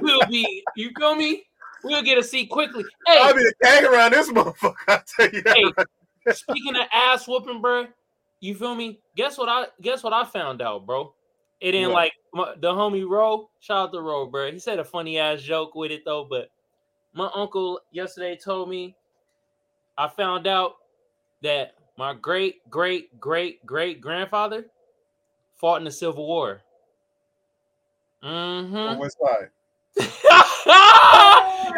[0.00, 1.44] We'll be, you feel me?
[1.82, 2.84] We'll get a seat quickly.
[3.06, 4.74] Hey, I'll be the gang around this motherfucker.
[4.88, 5.56] I tell you that.
[5.56, 5.64] Hey.
[5.76, 6.36] right.
[6.36, 7.86] speaking of ass whooping, bro,
[8.40, 9.00] you feel me?
[9.16, 11.14] Guess what I guess what I found out, bro?
[11.60, 11.94] It ain't What?
[11.96, 13.48] like my, the homie Ro.
[13.60, 14.52] Shout out to Ro, bro.
[14.52, 16.50] He said a funny ass joke with it though, but
[17.14, 18.94] my uncle yesterday told me
[19.96, 20.74] I found out
[21.42, 24.66] that my great great great great grandfather
[25.56, 26.62] fought in the Civil War.
[28.22, 28.76] Mm-hmm.
[28.76, 29.50] On what side?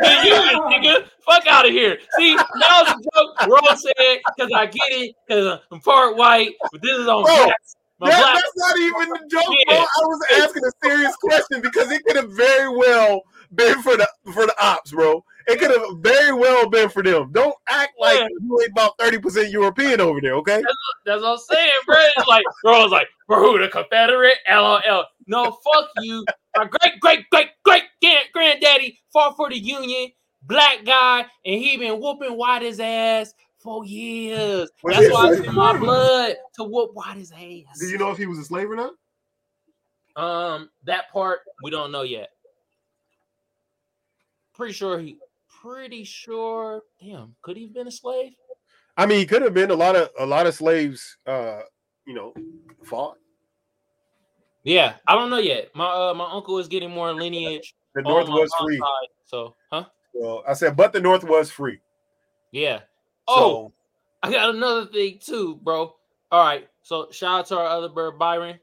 [0.03, 1.09] nigga.
[1.25, 1.99] Fuck out of here.
[2.17, 3.47] See, that was a joke.
[3.47, 7.45] Rose said, because I get it, because I'm part white, but this is on Bro,
[7.45, 7.77] blacks.
[8.01, 8.35] That- black.
[8.35, 9.77] that's not even the joke, bro.
[9.77, 13.23] I was asking a serious question because it could have very well
[13.55, 15.25] been for the for the ops, bro.
[15.49, 17.33] It could have very well been for them.
[17.33, 18.29] Don't act like Yeah.
[18.41, 20.63] you ain't about 30% European over there, okay?
[21.07, 21.97] That's what I'm saying, bro.
[22.17, 24.37] It's like, bro, was like, bro, who the Confederate?
[24.51, 25.05] LOL.
[25.27, 26.25] No, fuck you.
[26.57, 27.85] My great, great, great, great
[28.33, 33.85] granddaddy fought for the Union, black guy, and he been whooping white his ass for
[33.85, 34.71] years.
[34.85, 35.49] That's why it's slave?
[35.49, 37.79] in my blood to whoop white his ass.
[37.81, 38.93] Do you know if he was a slave or not?
[40.17, 42.31] Um, that part we don't know yet.
[44.55, 45.19] Pretty sure he.
[45.63, 46.83] Pretty sure.
[47.01, 48.33] Damn, could he have been a slave?
[48.97, 51.17] I mean, he could have been a lot of a lot of slaves.
[51.27, 51.61] Uh,
[52.07, 52.35] you know,
[52.85, 53.17] fought.
[54.65, 55.71] Yeah, I don't know yet.
[55.75, 57.75] My uh, my uncle is getting more lineage.
[57.95, 58.79] The North was free.
[58.79, 59.85] side, so, huh?
[60.15, 61.81] Well, I said, but the North was free.
[62.53, 62.81] Yeah.
[63.27, 63.73] Oh, So
[64.23, 65.95] I got another thing too, bro.
[66.31, 66.69] All right.
[66.83, 68.59] So shout out to our other bird, Byron.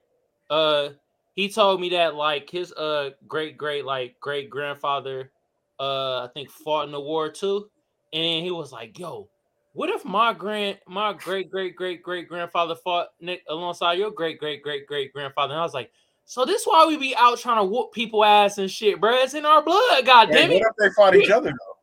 [0.50, 0.90] Uh
[1.36, 5.32] he told me that like his uh great great like great grandfather
[5.80, 7.70] uh I think fought in the war too.
[8.14, 9.28] And he was like, yo,
[9.74, 14.40] what if my grand my great great great great grandfather fought Nick alongside your great
[14.40, 15.54] great great great grandfather?
[15.54, 15.92] And I was like,
[16.26, 19.14] so this why we be out trying to whoop people ass and shit, bro.
[19.16, 20.56] It's in our blood, god Hey, damn it.
[20.56, 21.76] what if they fought each other though?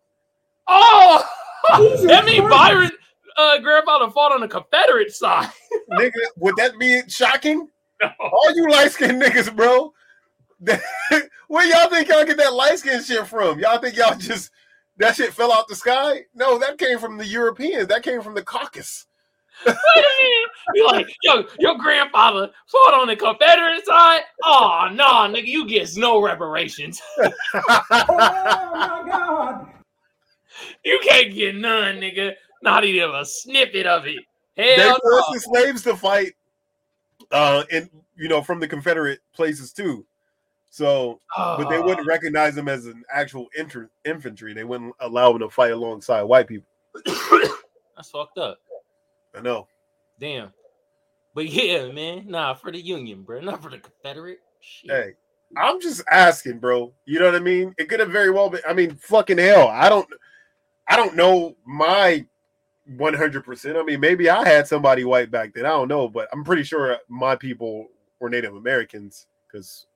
[0.68, 1.28] Oh
[2.06, 2.90] that mean Byron
[3.36, 5.50] uh grandfather fought on the Confederate side.
[5.92, 7.68] Nigga, would that be shocking?
[8.02, 8.10] No.
[8.20, 9.92] All you light skinned niggas, bro.
[11.48, 13.58] Where y'all think y'all get that light skin shit from?
[13.58, 14.50] Y'all think y'all just
[14.98, 16.22] that shit fell out the sky?
[16.34, 17.88] No, that came from the Europeans.
[17.88, 19.06] That came from the Caucasus.
[19.66, 20.50] Wait a minute.
[20.74, 24.22] Be like, yo, your grandfather fought on the Confederate side.
[24.44, 27.00] Oh no, nigga, you get no reparations.
[27.54, 29.68] Oh my God.
[30.84, 32.32] You can't get none, nigga.
[32.62, 34.20] Not even a snippet of it.
[34.56, 35.34] they forced no.
[35.34, 36.32] the slaves to fight
[37.30, 40.04] uh and you know from the Confederate places too.
[40.72, 42.10] So but they wouldn't ah.
[42.10, 44.54] recognize them as an actual inter- infantry.
[44.54, 46.66] They wouldn't allow them to fight alongside white people.
[47.04, 48.58] That's fucked up.
[49.36, 49.66] I know.
[50.18, 50.50] Damn.
[51.34, 52.24] But yeah, man.
[52.26, 53.40] Nah, for the Union, bro.
[53.40, 54.38] Not for the Confederate.
[54.60, 54.90] Shit.
[54.90, 55.12] Hey,
[55.58, 56.94] I'm just asking, bro.
[57.04, 57.74] You know what I mean?
[57.76, 58.62] It could have very well been.
[58.66, 59.68] I mean, fucking hell.
[59.68, 60.08] I don't.
[60.88, 62.24] I don't know my
[62.96, 63.44] 100.
[63.44, 65.66] percent I mean, maybe I had somebody white back then.
[65.66, 67.88] I don't know, but I'm pretty sure my people
[68.20, 69.86] were Native Americans because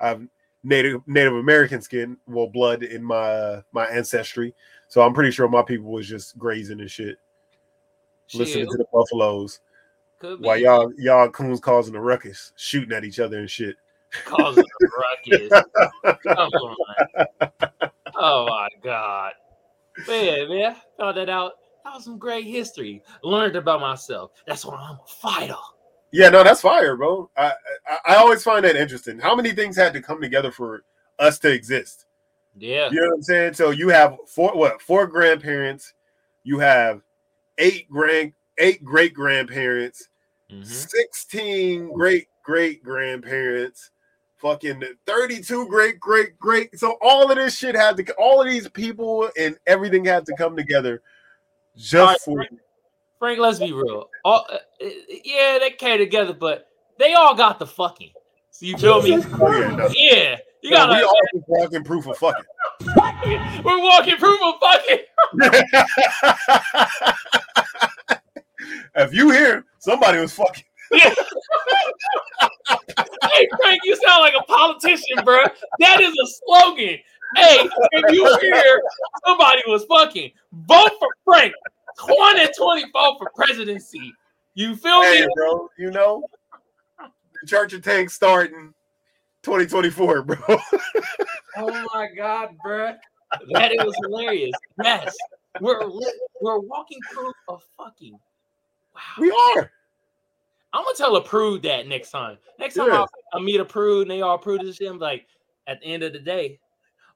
[0.00, 0.26] I've
[0.62, 4.54] Native Native American skin, well, blood in my my ancestry.
[4.88, 7.18] So I'm pretty sure my people was just grazing and shit,
[8.34, 9.60] listening to the buffaloes
[10.20, 13.76] could be while y'all y'all coons causing a ruckus, shooting at each other and shit.
[14.24, 15.62] causing a ruckus.
[16.22, 16.76] Come on.
[18.16, 19.32] Oh my god.
[20.06, 21.52] Man, man, found that out.
[21.84, 23.02] That was some great history.
[23.22, 24.32] Learned about myself.
[24.46, 25.54] That's why I'm a fighter.
[26.12, 27.30] Yeah, no, that's fire, bro.
[27.36, 27.52] I,
[27.86, 29.18] I I always find that interesting.
[29.18, 30.82] How many things had to come together for
[31.18, 32.06] us to exist?
[32.58, 32.90] Yeah.
[32.90, 33.54] You know what I'm saying?
[33.54, 35.94] So you have four what four grandparents,
[36.42, 37.02] you have
[37.58, 40.08] eight grand eight great grandparents,
[40.50, 40.66] Mhm.
[40.66, 43.90] 16 great great grandparents,
[44.38, 46.76] fucking 32 great great great.
[46.78, 50.34] So all of this shit had to all of these people and everything had to
[50.36, 51.02] come together
[51.76, 52.44] just for
[53.20, 54.09] Frank, let's be real.
[54.24, 54.88] All, uh, uh,
[55.24, 56.66] yeah, they came together, but
[56.98, 58.10] they all got the fucking.
[58.50, 59.10] So you feel me?
[59.10, 59.36] Yeah, no.
[59.36, 59.96] Christ.
[59.98, 60.36] Yeah.
[60.62, 60.94] You gotta.
[60.94, 62.44] we all just walking proof of fucking.
[63.64, 64.98] We're walking proof of fucking.
[68.96, 71.08] if you hear somebody was fucking, Yeah.
[72.68, 75.44] hey, Frank, you sound like a politician, bro.
[75.78, 76.98] That is a slogan.
[77.36, 78.82] Hey, if you hear
[79.26, 81.54] somebody was fucking, vote for Frank.
[81.98, 84.12] 2024 for presidency.
[84.54, 85.28] You feel hey, me?
[85.34, 86.22] bro, you know,
[86.98, 88.74] the Church of Tanks starting
[89.42, 90.36] 2024, bro.
[91.56, 92.94] Oh my god, bro.
[93.52, 94.52] That it was hilarious.
[94.82, 95.16] Yes.
[95.60, 98.18] We're li- we're walking proof of fucking.
[98.94, 99.00] Wow.
[99.18, 99.70] we are.
[100.72, 102.38] I'm gonna tell a prude that next time.
[102.58, 103.04] Next time Yeah.
[103.34, 105.26] I, I meet a prude and they all prude this shit, I'm like,
[105.66, 106.60] at the end of the day,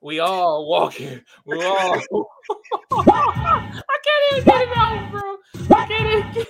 [0.01, 1.21] we all walking.
[1.45, 2.01] We all.
[4.25, 5.77] I can't even get it out, bro.
[5.77, 6.33] I can't even.
[6.33, 6.49] Get...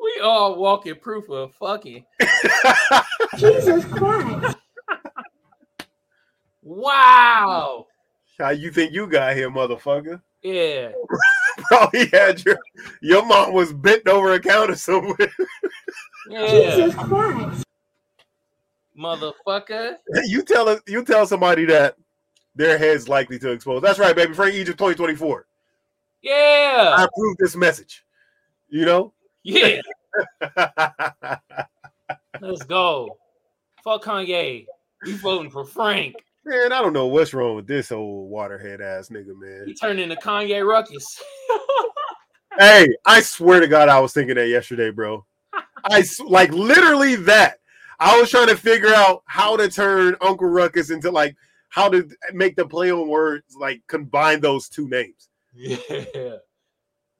[0.00, 2.04] we all walking proof of fucking.
[3.36, 4.56] Jesus Christ.
[6.62, 7.86] Wow.
[8.38, 10.20] How you think you got here, motherfucker?
[10.42, 10.92] Yeah.
[11.68, 12.58] Probably had your
[13.00, 15.32] your mom was bent over a counter somewhere.
[16.28, 16.46] Yeah.
[16.46, 17.64] Jesus Christ.
[18.98, 19.96] Motherfucker.
[20.26, 20.82] you tell it.
[20.86, 21.96] You tell somebody that
[22.54, 23.80] their head's likely to explode.
[23.80, 24.34] That's right, baby.
[24.34, 25.46] Frank Egypt 2024.
[26.96, 28.04] I approve this message.
[28.68, 29.12] You know.
[29.42, 29.80] Yeah.
[32.40, 33.18] Let's go.
[33.84, 34.66] Fuck Kanye.
[35.04, 36.16] We voting for Frank.
[36.44, 39.64] Man, I don't know what's wrong with this old waterhead ass nigga, man.
[39.66, 41.22] He turned into Kanye Ruckus.
[42.58, 45.26] Hey, I swear to God, I was thinking that yesterday, bro.
[45.84, 47.58] I like literally that.
[48.00, 51.36] I was trying to figure out how to turn Uncle Ruckus into like
[51.68, 55.28] how to make the play on words, like combine those two names.
[55.56, 56.36] Yeah.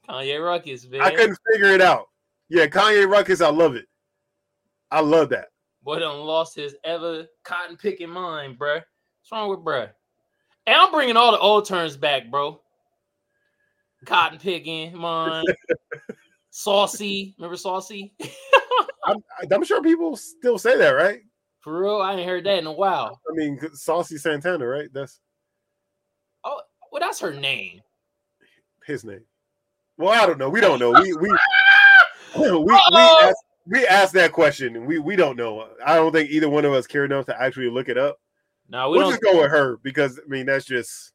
[0.08, 1.00] Kanye Ruckus, man.
[1.00, 2.06] I couldn't figure it out.
[2.48, 3.86] Yeah, Kanye Ruckus, I love it.
[4.90, 5.48] I love that.
[5.82, 8.76] Boy done lost his ever cotton picking mind, bruh.
[8.76, 9.90] What's wrong with bruh?
[10.66, 12.60] And I'm bringing all the old terms back, bro.
[14.04, 15.46] Cotton picking, mind.
[16.50, 17.34] saucy.
[17.38, 18.14] Remember saucy?
[19.04, 19.22] I'm,
[19.52, 21.20] I'm sure people still say that, right?
[21.60, 23.20] For real, I ain't heard that in a while.
[23.28, 24.88] I mean, Saucy Santana, right?
[24.92, 25.20] That's
[26.44, 26.60] Oh,
[26.92, 27.82] well, that's her name.
[28.86, 29.24] His name.
[29.98, 30.48] Well, I don't know.
[30.48, 30.92] We don't know.
[30.92, 31.28] We we
[32.38, 35.68] we we, asked, we asked that question, and we we don't know.
[35.84, 38.18] I don't think either one of us care enough to actually look it up.
[38.68, 39.20] No, we we'll don't.
[39.20, 41.12] just go with her because I mean that's just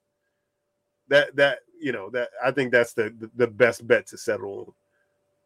[1.09, 4.73] that that you know that I think that's the the, best bet to settle on.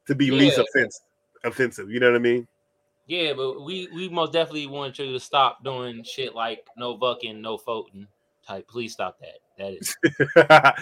[0.07, 0.63] to be least Yeah.
[0.69, 1.01] offensive.
[1.43, 2.47] Offensive, you know what I mean?
[3.07, 7.39] Yeah, but we we most definitely want you to stop doing shit like no fucking,
[7.41, 8.07] no voting
[8.47, 8.67] type.
[8.67, 9.39] Please stop that.
[9.57, 9.95] That is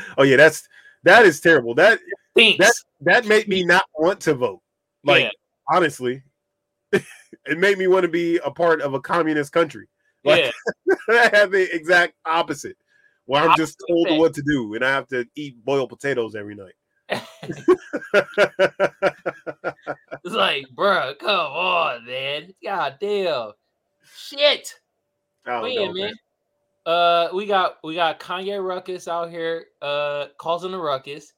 [0.17, 0.67] oh yeah, that's
[1.03, 1.73] that is terrible.
[1.75, 1.99] That
[2.35, 2.59] thinks.
[2.59, 4.61] that that made me not want to vote.
[5.03, 5.29] Like Yeah.
[5.69, 6.21] honestly,
[6.91, 9.87] it made me want to be a part of a communist country.
[10.23, 10.53] Like,
[10.85, 12.77] yeah, I have the exact opposite,
[13.25, 16.55] where I'm just told what to do, and I have to eat boiled potatoes every
[16.55, 16.73] night.
[17.09, 17.25] it's
[20.23, 22.53] like, bruh, come on, man.
[22.63, 23.51] God damn.
[24.15, 24.73] Shit.
[25.45, 26.13] Don't But yeah, man.
[26.85, 31.33] Uh, we got we got Kanye Ruckus out here uh causing a ruckus.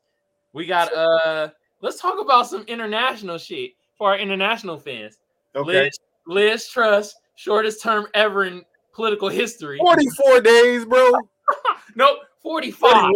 [0.53, 1.49] We got uh
[1.81, 5.19] let's talk about some international shit for our international fans.
[5.55, 9.77] Okay, Liz, Liz Truss, shortest term ever in political history.
[9.77, 11.11] 44 days, bro.
[11.97, 12.91] Nope, 45.
[12.91, 13.13] 41.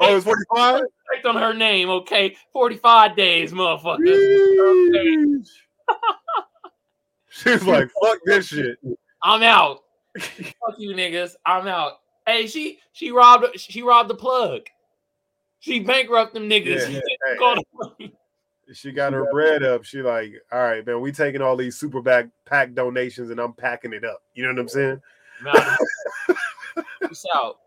[0.00, 0.82] Oh, it's 45.
[1.14, 2.36] Checked on her name, okay?
[2.52, 3.98] 45 days, motherfucker.
[3.98, 5.48] Yeesh.
[7.28, 8.78] She like, "Fuck this shit."
[9.22, 9.84] I'm out.
[10.18, 11.34] Fuck you niggas.
[11.44, 12.00] I'm out.
[12.26, 14.62] Hey, she she robbed she robbed the plug.
[15.60, 16.66] She bankrupt them niggas.
[16.66, 17.62] Yeah, She hey,
[17.98, 18.12] them-
[18.72, 19.84] She got her bread up.
[19.84, 23.52] She like, all right, man, we taking all these super back pack donations and I'm
[23.52, 24.22] packing it up.
[24.34, 25.00] You know what I'm saying?
[25.42, 25.76] Nah.
[27.02, 27.58] Peace out.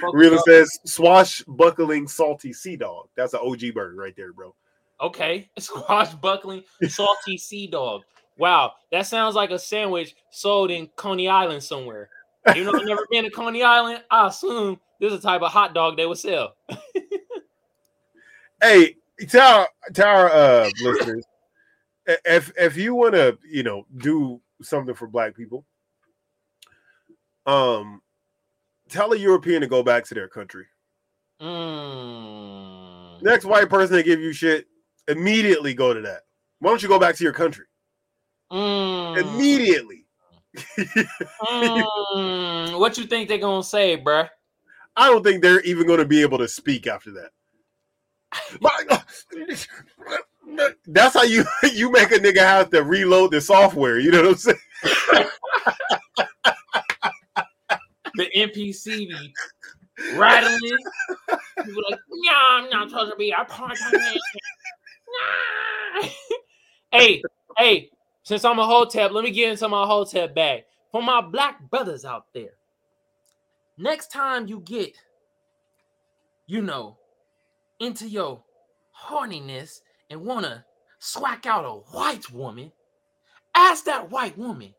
[0.00, 3.08] Fuck Real says swashbuckling salty sea dog.
[3.16, 4.54] That's an OG bird right there, bro.
[5.00, 8.02] Okay, swashbuckling salty sea dog.
[8.38, 12.08] Wow, that sounds like a sandwich sold in Coney Island somewhere.
[12.54, 14.02] You know, I've never been to Coney Island.
[14.10, 16.54] I assume this is a type of hot dog they would sell.
[18.62, 21.24] Hey, tell tell our uh, listeners
[22.06, 25.64] if if you want to, you know, do something for Black people,
[27.46, 28.02] um,
[28.88, 30.66] tell a European to go back to their country.
[31.40, 33.22] Mm.
[33.22, 34.66] Next white person that give you shit,
[35.08, 36.22] immediately go to that.
[36.58, 37.64] Why don't you go back to your country
[38.52, 39.18] Mm.
[39.18, 40.06] immediately?
[41.42, 42.78] Mm.
[42.78, 44.28] What you think they're gonna say, bruh?
[44.96, 47.30] I don't think they're even to be able to speak after that.
[48.60, 49.02] My-
[50.86, 53.98] That's how you you make a nigga have to reload the software.
[53.98, 54.58] You know what I'm saying?
[58.14, 59.32] The NPC be
[60.14, 60.76] rattling.
[61.64, 64.20] People like, yeah, I'm not supposed to be a part of it.
[66.02, 66.08] Nah."
[66.90, 67.22] hey,
[67.56, 67.90] hey,
[68.30, 70.62] since I'm a hotep, let me get into my hotep bag.
[70.92, 72.50] For my black brothers out there,
[73.76, 74.96] next time you get,
[76.46, 76.96] you know,
[77.80, 78.40] into your
[78.96, 80.64] horniness and want to
[81.00, 82.70] swack out a white woman,
[83.56, 84.72] ask that white woman,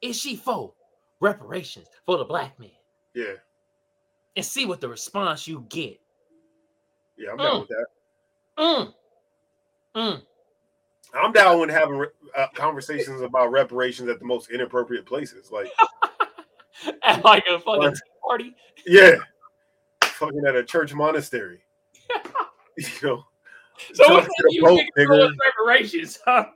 [0.00, 0.72] is she for
[1.20, 2.70] reparations for the black man?
[3.12, 3.34] Yeah,
[4.34, 6.00] And see what the response you get.
[7.18, 7.60] yeah, I'm down Mm.
[7.60, 7.86] with that.
[8.56, 8.94] Mm.
[9.94, 10.22] Mm.
[11.14, 12.04] I'm down with having
[12.36, 15.50] uh, conversations about reparations at the most inappropriate places.
[15.50, 15.70] Like,
[17.02, 18.54] At like a fucking tea party.
[18.86, 19.16] yeah,
[20.02, 21.60] fucking at a church monastery.
[22.78, 23.24] you know,
[23.92, 25.36] So Talk what you Pope, niggas doing nigga.
[25.46, 26.46] reparations, huh?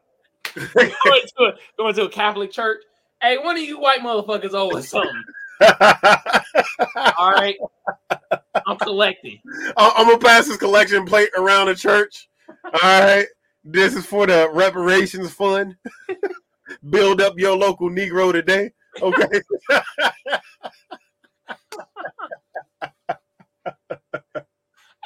[0.55, 0.91] going,
[1.37, 2.83] to a, going to a Catholic church.
[3.21, 5.23] Hey, one of you white motherfuckers owe us something.
[7.19, 7.57] All right.
[8.67, 9.41] I'm collecting.
[9.77, 12.29] I'm gonna pass this collection plate around the church.
[12.49, 13.27] All right,
[13.65, 15.77] this is for the reparations fund.
[16.91, 18.71] Build up your local Negro today.
[19.01, 19.43] Okay.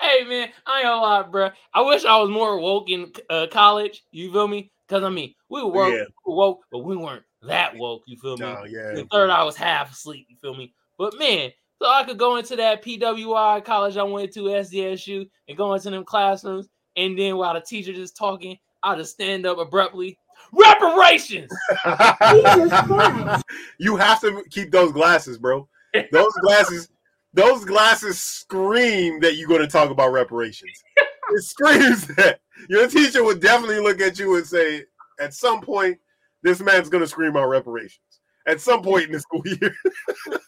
[0.01, 1.51] Hey man, I ain't gonna lie, bro.
[1.75, 4.05] I wish I was more woke in uh, college.
[4.13, 4.71] You feel me?
[4.87, 6.05] Because I mean, we were woke, Yeah.
[6.25, 8.03] we were woke, but we weren't that woke.
[8.07, 8.47] You feel me?
[8.47, 8.95] No, yeah.
[8.95, 10.27] The third, I was half asleep.
[10.29, 10.73] You feel me?
[10.99, 11.51] But man,
[11.83, 15.91] so I could go into that PWI college I went to, SDSU, and go into
[15.91, 16.69] them classrooms,
[16.99, 20.19] and then while the teacher just talking, I just stand up abruptly.
[20.53, 21.51] Reparations.
[23.81, 25.69] You have to keep those glasses, bro.
[26.13, 26.89] Those glasses,
[27.33, 30.73] those glasses scream that you're going to talk about reparations.
[31.31, 34.85] It screams that your teacher would definitely look at you and say,
[35.21, 35.99] at some point,
[36.43, 39.75] this man's gonna scream out reparations at some point in the school year.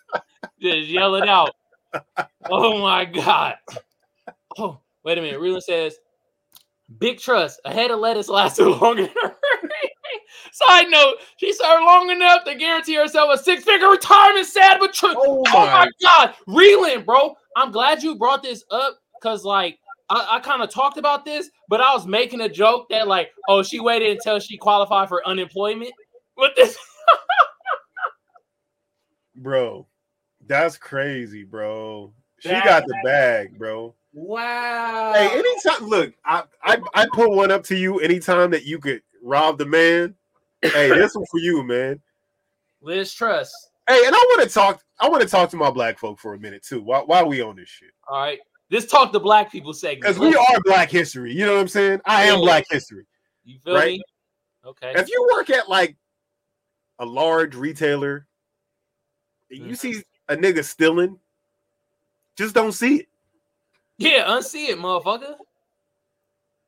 [0.61, 1.55] Just yell it out.
[2.49, 3.57] Oh my god.
[4.59, 5.41] Oh, wait a minute.
[5.41, 5.99] Reland says,
[6.99, 7.61] "Big trust.
[7.65, 8.29] A head of lettuce
[8.59, 9.37] longer." than her."
[10.53, 14.47] Side note: She served long enough to guarantee herself a six-figure retirement.
[14.47, 15.15] Sad but true.
[15.17, 17.35] Oh Oh my god, Reland, bro.
[17.57, 19.79] I'm glad you brought this up because, like,
[20.09, 23.31] I, I kind of talked about this, but I was making a joke that, like,
[23.49, 25.93] oh, she waited until she qualified for unemployment.
[26.37, 26.77] With this,
[29.37, 29.87] bro.
[30.47, 32.13] That's crazy, bro.
[32.41, 33.95] She That- got the bag, bro.
[34.13, 35.13] Wow.
[35.15, 39.03] Hey, anytime, look, I, I I put one up to you anytime that you could
[39.23, 40.15] rob the man.
[40.63, 42.01] Hey, this one for you, man.
[42.83, 43.53] Liz Truss.
[43.89, 44.83] Hey, and I want to talk.
[44.99, 46.83] I want to talk to my black folk for a minute too.
[46.83, 48.39] Why while we on this shit, All right,
[48.69, 50.03] this talk to black people segment.
[50.03, 51.33] because we are Black History.
[51.33, 52.01] You know what I'm saying?
[52.05, 53.05] I am Black History.
[53.45, 53.93] You feel right?
[53.99, 54.03] me?
[54.65, 54.93] Okay.
[54.95, 55.97] If you work at like
[56.99, 58.27] a large retailer,
[59.51, 59.79] and you Mhm.
[59.79, 61.19] see a nigga stealing,
[62.37, 63.09] just don't see it.
[64.01, 65.35] Yeah, unsee it, motherfucker.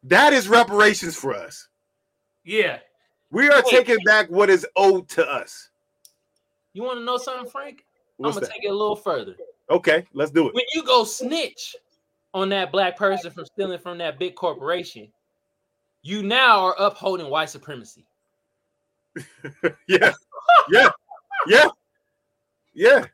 [0.03, 1.69] That is reparations for us.
[2.45, 2.79] Yeah.
[3.31, 3.71] We are Wait.
[3.71, 5.71] taking back what is owed to us.
[6.75, 7.87] You want to know something, Frank?
[8.19, 8.53] What's I'm gonna that?
[8.53, 9.35] take it a little further.
[9.71, 10.55] Okay, let's do it.
[10.55, 11.75] When you go snitch
[12.35, 15.09] on that black person from stealing from that big corporation,
[16.03, 18.05] you now are upholding white supremacy.
[19.89, 20.13] yeah,
[20.71, 20.91] yeah,
[21.47, 21.69] yeah,
[22.75, 23.07] yeah.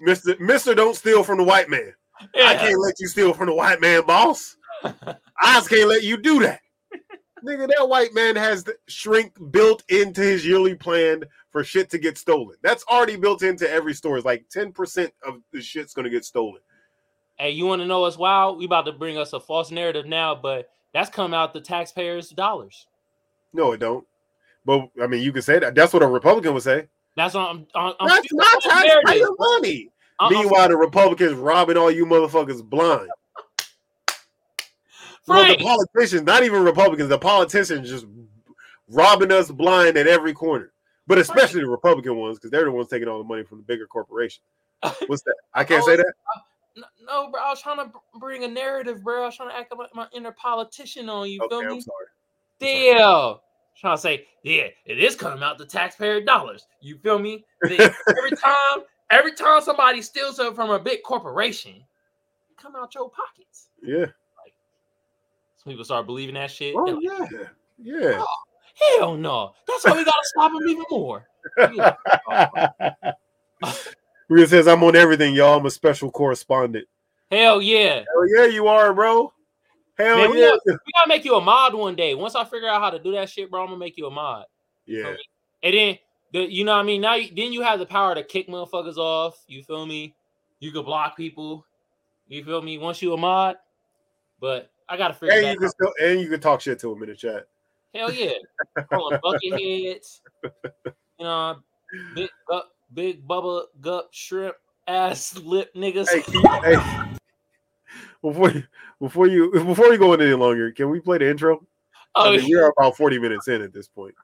[0.00, 1.94] Mister, Mister, don't steal from the white man.
[2.34, 4.56] I can't let you steal from the white man, boss.
[4.84, 6.60] I just can't let you do that.
[7.44, 11.98] Nigga, that white man has the shrink built into his yearly plan for shit to
[11.98, 12.56] get stolen.
[12.62, 14.16] That's already built into every store.
[14.16, 16.60] It's like 10% of the shit's gonna get stolen.
[17.38, 18.58] Hey, you want to know what's wild?
[18.58, 22.30] We about to bring us a false narrative now, but that's come out the taxpayers'
[22.30, 22.86] dollars.
[23.52, 24.06] No, it don't.
[24.64, 25.74] But I mean, you can say that.
[25.74, 26.88] That's what a Republican would say.
[27.16, 27.66] That's what I'm.
[27.74, 29.90] I'm, I'm That's speaking not taxpayer money.
[30.20, 33.08] I'm- Meanwhile, the Republicans robbing all you motherfuckers blind.
[35.26, 38.04] Well, the politicians, not even Republicans, the politicians just
[38.90, 40.70] robbing us blind at every corner.
[41.06, 43.64] But especially the Republican ones, because they're the ones taking all the money from the
[43.64, 44.42] bigger corporation.
[45.06, 45.34] What's that?
[45.54, 46.04] I can't say that.
[46.06, 46.40] Uh,
[46.76, 47.40] no, no, bro.
[47.40, 49.22] I was trying to bring a narrative, bro.
[49.22, 51.40] I was trying to act like my inner politician on you.
[51.48, 51.74] Feel Okay, me?
[51.76, 52.06] I'm sorry.
[52.60, 53.36] Damn.
[53.76, 56.66] Trying to say, yeah, it is coming out the taxpayer dollars.
[56.80, 57.44] You feel me?
[57.64, 61.82] Every time, every time somebody steals something from a big corporation,
[62.56, 63.68] come out your pockets.
[63.82, 64.06] Yeah.
[65.56, 66.74] Some people start believing that shit.
[66.76, 67.26] Oh like, yeah.
[67.78, 68.22] Yeah.
[68.98, 69.52] Hell no.
[69.66, 71.26] That's why we gotta stop them even more.
[74.28, 75.58] Rhea says I'm on everything, y'all.
[75.58, 76.86] I'm a special correspondent.
[77.30, 78.04] Hell yeah.
[78.12, 79.32] Hell yeah, you are, bro.
[79.98, 80.48] Hell Man, we yeah.
[80.48, 82.14] gotta- We gotta make you a mod one day.
[82.14, 84.10] Once I figure out how to do that shit, bro, I'm gonna make you a
[84.10, 84.44] mod.
[84.86, 85.14] Yeah.
[85.62, 85.98] And then
[86.34, 87.00] the, you know what I mean?
[87.00, 89.40] Now you, then you have the power to kick motherfuckers off.
[89.46, 90.16] You feel me?
[90.58, 91.64] You could block people.
[92.26, 92.76] You feel me?
[92.76, 93.56] Once you a mod.
[94.40, 95.70] But I gotta figure And you can out.
[95.70, 97.46] still and you can talk shit to him in the chat.
[97.94, 98.32] Hell yeah.
[98.92, 100.20] Calling bucket heads.
[101.16, 101.60] You know,
[102.16, 104.56] big gup, big bubble gup shrimp
[104.88, 106.08] ass lip niggas.
[106.08, 106.76] Hey, keep, hey.
[108.20, 108.64] Before you,
[109.00, 111.64] before you before you go in any longer, can we play the intro?
[112.16, 114.16] oh, I mean, we're about 40 minutes in at this point.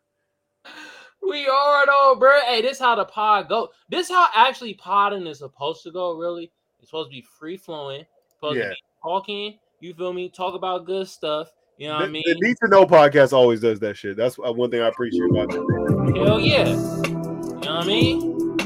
[1.30, 2.40] We are though, bro.
[2.44, 3.68] Hey, this how the pod go.
[3.88, 6.16] This how actually podding is supposed to go.
[6.16, 6.50] Really,
[6.80, 8.04] it's supposed to be free flowing.
[8.34, 8.64] Supposed Yeah.
[8.64, 9.58] to be talking.
[9.78, 10.28] You feel me?
[10.28, 11.52] Talk about good stuff.
[11.78, 12.24] You know what I mean?
[12.26, 14.16] the Need to Know podcast always does that shit.
[14.16, 16.16] That's uh, one thing I appreciate about it.
[16.16, 16.68] Hell yeah.
[16.68, 18.56] You know what I mean?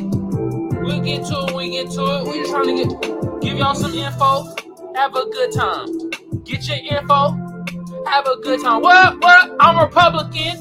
[0.80, 2.24] We'll get to it we get to it.
[2.24, 4.44] We're just trying to get give y'all some info.
[4.94, 5.86] Have a good time.
[6.44, 7.32] Get your info.
[8.06, 8.80] Have a good time.
[8.80, 9.20] What?
[9.20, 9.54] What?
[9.60, 10.56] I'm Republican.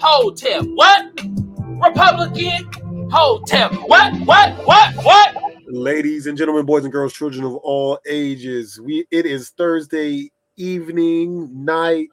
[0.00, 0.64] Hotep.
[0.74, 1.39] What?
[1.80, 3.08] Republican.
[3.10, 3.72] Hotep.
[3.86, 4.14] What?
[4.20, 4.54] What?
[4.66, 4.94] What?
[4.96, 5.36] What?
[5.66, 11.64] Ladies and gentlemen, boys and girls, children of all ages, we it is Thursday evening,
[11.64, 12.08] night,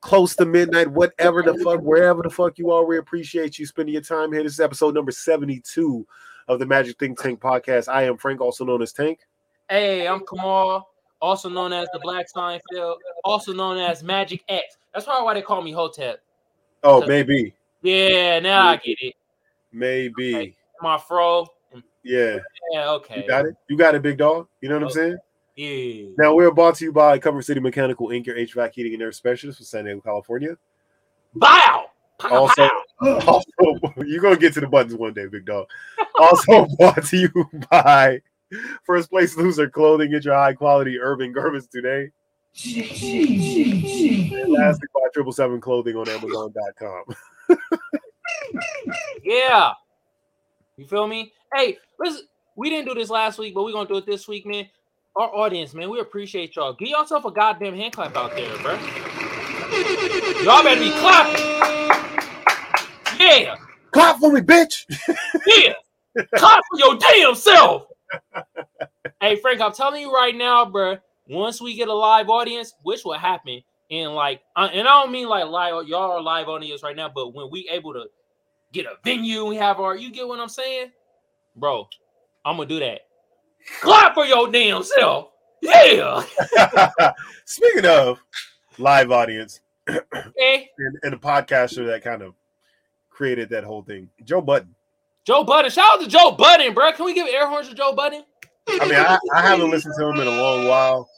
[0.00, 2.84] close to midnight, whatever the fuck, wherever the fuck you are.
[2.84, 4.42] We appreciate you spending your time here.
[4.42, 6.06] This is episode number 72
[6.48, 7.88] of the Magic Think Tank podcast.
[7.88, 9.20] I am Frank, also known as Tank.
[9.68, 10.88] Hey, I'm Kamal,
[11.20, 14.76] also known as the Black Seinfeld, also known as Magic X.
[14.92, 16.20] That's probably why they call me Hotep.
[16.82, 19.14] Oh, maybe, Yeah, now I get it.
[19.72, 20.54] maybe, Okay.
[20.80, 21.46] My fro.
[22.02, 22.38] yeah.
[22.72, 23.22] Yeah, okay.
[23.22, 23.54] You got it.
[23.68, 24.48] You got it, big dog.
[24.60, 25.18] You know what I'm oh, saying?
[25.56, 26.10] Yeah.
[26.16, 29.12] Now we're brought to you by Comfort City Mechanical Inc., your HVAC heating and air
[29.12, 30.56] specialist for San Diego, California.
[31.34, 31.86] Bow.
[32.18, 32.68] Pow, Also,
[33.00, 33.18] pow.
[33.26, 33.46] also
[34.04, 35.66] you're gonna get to the buttons one day, big dog.
[36.18, 38.20] Also brought to you by
[38.84, 40.10] First Place Loser Clothing.
[40.10, 42.10] Get your high quality urban garments today.
[44.48, 47.04] Lastly, by Triple Seven Clothing on Amazon.com.
[49.22, 49.72] Yeah.
[50.76, 51.32] You feel me?
[51.54, 52.22] Hey, listen,
[52.56, 54.68] we didn't do this last week, but we're gonna do it this week, man.
[55.16, 56.74] Our audience, man, we appreciate y'all.
[56.74, 58.74] Give yourself a goddamn hand clap out there, bro.
[60.42, 61.44] Y'all better be clapping.
[63.18, 63.56] Yeah,
[63.90, 64.84] Clap for me, bitch.
[65.46, 65.72] yeah.
[66.36, 67.86] Clap for your damn self.
[69.20, 70.98] hey, Frank, I'm telling you right now, bro.
[71.28, 73.60] Once we get a live audience, which will happen,
[73.90, 77.34] and like, and I don't mean like live, y'all are live audience right now, but
[77.34, 78.06] when we able to
[78.72, 80.90] get a venue, we have our, you get what I'm saying,
[81.56, 81.88] bro?
[82.44, 83.02] I'm gonna do that.
[83.80, 85.30] Clap for your damn self.
[85.60, 86.22] Yeah.
[87.44, 88.20] Speaking of
[88.78, 90.70] live audience Okay.
[90.78, 92.34] and, and the podcaster that kind of
[93.10, 94.74] created that whole thing, Joe Button.
[95.24, 95.70] Joe Budden.
[95.70, 96.90] Shout out to Joe Budden, bro.
[96.92, 98.24] Can we give air horns to Joe Budden?
[98.66, 101.08] I mean, I, I haven't listened to him in a long while.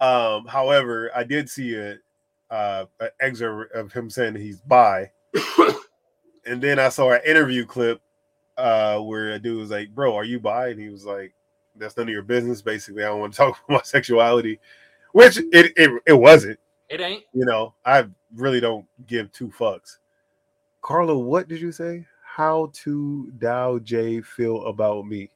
[0.00, 1.96] Um, however, I did see a
[2.50, 5.10] uh, an excerpt of him saying he's bi,
[6.46, 8.00] and then I saw an interview clip
[8.56, 11.34] uh, where a dude was like, "Bro, are you bi?" And he was like,
[11.76, 14.60] "That's none of your business." Basically, I don't want to talk about my sexuality,
[15.12, 16.58] which it it, it wasn't.
[16.88, 17.24] It ain't.
[17.32, 19.98] You know, I really don't give two fucks.
[20.82, 22.06] Carla, what did you say?
[22.22, 25.30] How to Dow J feel about me?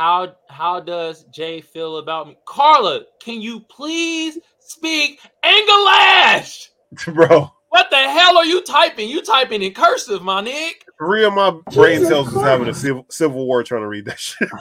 [0.00, 2.34] How how does Jay feel about me?
[2.46, 6.70] Carla, can you please speak English?
[7.04, 9.10] Bro, What the hell are you typing?
[9.10, 10.70] You typing in cursive, my nigga.
[10.96, 14.06] three of my brain Jesus cells was having a civil, civil war trying to read
[14.06, 14.48] that shit.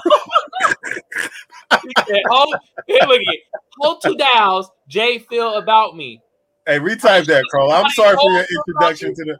[1.84, 6.22] He said, oh, here, look at how to dows Jay feel about me.
[6.68, 7.72] hey, retype that, Carl.
[7.72, 9.38] I'm sorry for your introduction to the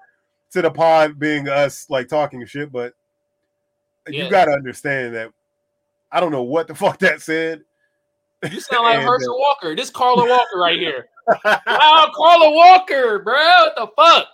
[0.54, 2.94] to the pod being us like talking shit, but
[4.08, 4.24] Yeah.
[4.24, 5.32] you gotta understand that
[6.12, 7.62] I don't know what the fuck that said.
[8.50, 9.76] You sound like And, Herschel uh, Walker.
[9.76, 11.08] This Carla Walker right here.
[11.46, 13.36] Wow, Carla Walker, bro.
[13.36, 14.28] What the fuck?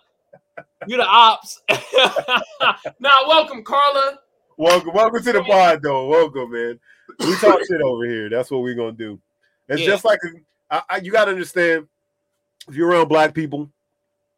[0.87, 1.61] You the ops.
[3.01, 4.19] now, welcome, Carla.
[4.55, 6.07] Welcome, welcome to the pod, though.
[6.07, 6.79] Welcome, man.
[7.19, 8.29] We talk shit over here.
[8.29, 9.19] That's what we're gonna do.
[9.67, 9.87] It's Yeah.
[9.87, 10.19] just like
[10.71, 11.87] I, I, you got to understand.
[12.69, 13.69] If you're around black people,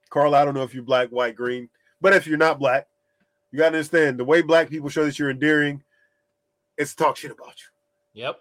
[0.10, 1.70] Carl, I don't know if you're black, white, green,
[2.02, 2.88] but if you're not black,
[3.52, 5.84] you got to understand the way black people show that you're endearing.
[6.78, 8.22] It's to talk shit about you.
[8.24, 8.40] Yep.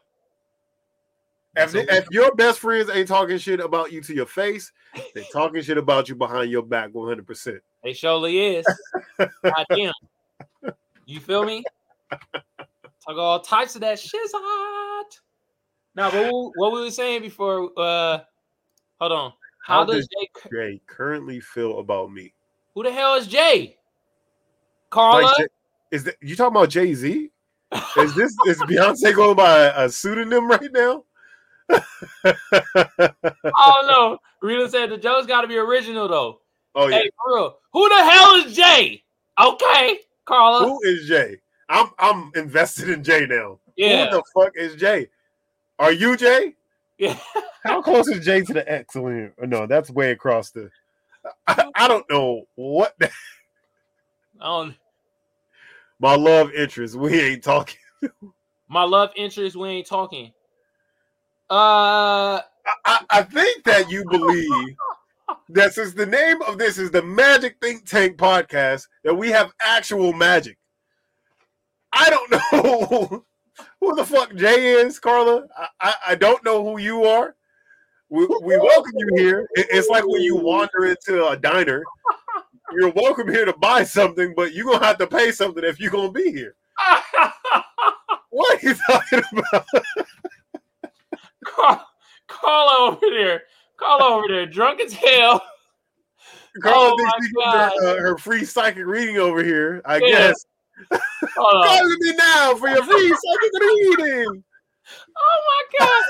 [1.56, 4.70] If, So- if your best friends ain't talking shit about you to your face,
[5.14, 7.60] they talking shit about you behind your back 100%.
[7.82, 8.66] They surely is.
[9.18, 9.92] God damn.
[11.06, 11.62] You feel me?
[12.10, 15.20] Talk all types of that shit's hot.
[15.94, 16.10] Now,
[16.56, 18.18] what, we were saying before, uh
[19.00, 19.32] hold on.
[19.64, 22.32] How, How does does- Jay Jay currently feel about me?
[22.74, 23.78] who the hell is Jay?
[24.90, 25.22] Carla?
[25.38, 25.48] Like,
[25.90, 27.30] is that you talking about Jay Z?
[27.72, 31.04] Is this is Beyonce going by a, a pseudonym right now?
[31.68, 31.80] oh
[33.88, 34.18] no.
[34.40, 36.40] Rita said the joke's gotta be original though.
[36.74, 36.98] Oh yeah.
[36.98, 37.58] Hey, for real.
[37.72, 39.02] Who the hell is Jay?
[39.40, 40.66] Okay, Carla.
[40.66, 41.38] Who is Jay?
[41.68, 43.58] I'm I'm invested in Jay now.
[43.76, 44.10] Yeah.
[44.10, 45.08] Who the fuck is Jay?
[45.78, 46.54] Are you Jay?
[46.98, 47.18] Yeah.
[47.64, 49.34] How close is Jay to the X on here?
[49.46, 50.70] No, that's way across the.
[51.46, 53.10] I, I don't know what the,
[54.40, 54.74] I don't
[55.98, 56.94] my love interest.
[56.94, 57.78] We ain't talking.
[58.68, 60.32] my love interest, we ain't talking.
[61.48, 62.40] Uh
[62.84, 64.74] I, I think that you believe
[65.50, 69.52] that since the name of this is the Magic Think Tank podcast, that we have
[69.60, 70.58] actual magic.
[71.92, 73.24] I don't know
[73.80, 75.46] who the fuck Jay is, Carla.
[75.56, 77.36] I, I, I don't know who you are.
[78.08, 79.48] We, we welcome you here.
[79.54, 81.82] It- it's like when you wander into a diner.
[82.72, 85.90] You're welcome here to buy something, but you're gonna have to pay something if you're
[85.90, 86.56] gonna be here.
[88.30, 89.66] What are you talking about?
[91.46, 91.86] Carl,
[92.28, 93.42] Carla over there.
[93.78, 95.40] Carla over there, drunk as hell.
[96.62, 99.80] Carla Oh thinks her, uh, her free psychic reading over here.
[99.86, 100.10] I Yeah.
[100.10, 100.44] guess.
[101.34, 104.44] Calling me now for your free psychic reading.
[105.16, 106.04] Oh my god.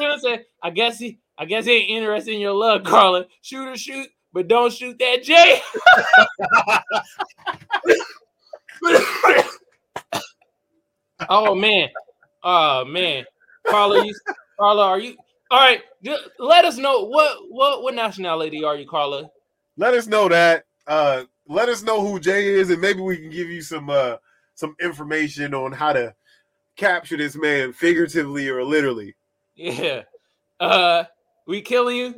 [0.00, 3.26] Rita said, I guess he I guess he ain't interested in your love, Carla.
[3.42, 5.60] Shoot or shoot, but don't shoot that Jay.
[11.28, 11.88] oh man.
[12.44, 13.24] Oh man.
[13.66, 14.14] Carla, you
[14.56, 15.16] Carla, are you
[15.50, 15.82] all right?
[16.38, 19.28] Let us know what what what nationality are you, Carla?
[19.76, 20.66] Let us know that.
[20.86, 24.18] Uh, let us know who Jay is, and maybe we can give you some uh,
[24.54, 26.14] some information on how to
[26.76, 29.16] capture this man figuratively or literally.
[29.56, 30.02] Yeah.
[30.60, 31.06] Uh
[31.48, 32.14] we killing you.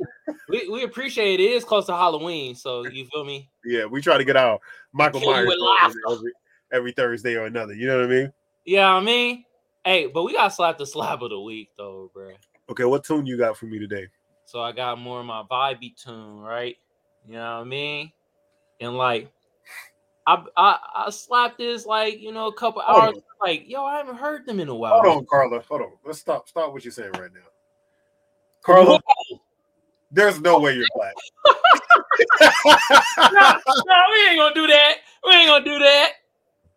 [0.49, 1.43] We we appreciate it.
[1.43, 3.49] It is close to Halloween, so you feel me?
[3.65, 4.59] Yeah, we try to get our
[4.91, 6.31] Michael Myers on every,
[6.71, 7.73] every Thursday or another.
[7.73, 8.33] You know what I mean?
[8.65, 9.45] Yeah, I mean,
[9.85, 12.33] hey, but we got slap the slap of the week though, bro.
[12.69, 14.07] Okay, what tune you got for me today?
[14.45, 16.75] So I got more of my vibey tune, right?
[17.25, 18.11] You know what I mean?
[18.81, 19.31] And like,
[20.27, 20.77] I, I
[21.07, 23.23] I slapped this like you know a couple Hold hours.
[23.39, 25.01] Like yo, I haven't heard them in a while.
[25.01, 25.61] Hold on, Carla.
[25.69, 25.91] Hold on.
[26.05, 26.49] Let's stop.
[26.49, 27.41] Stop what you're saying right now.
[28.61, 28.99] Carla,
[30.11, 31.13] there's no way you're black.
[33.31, 34.95] no, no, we ain't gonna do that.
[35.25, 36.11] We ain't gonna do that.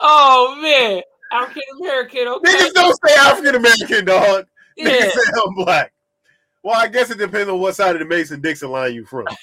[0.00, 2.28] Oh man, African American.
[2.28, 4.46] Okay, Niggas don't say African American, dog.
[4.76, 4.88] yeah.
[4.88, 5.92] Niggas say I'm black.
[6.62, 9.26] Well, I guess it depends on what side of the Mason Dixon line you from.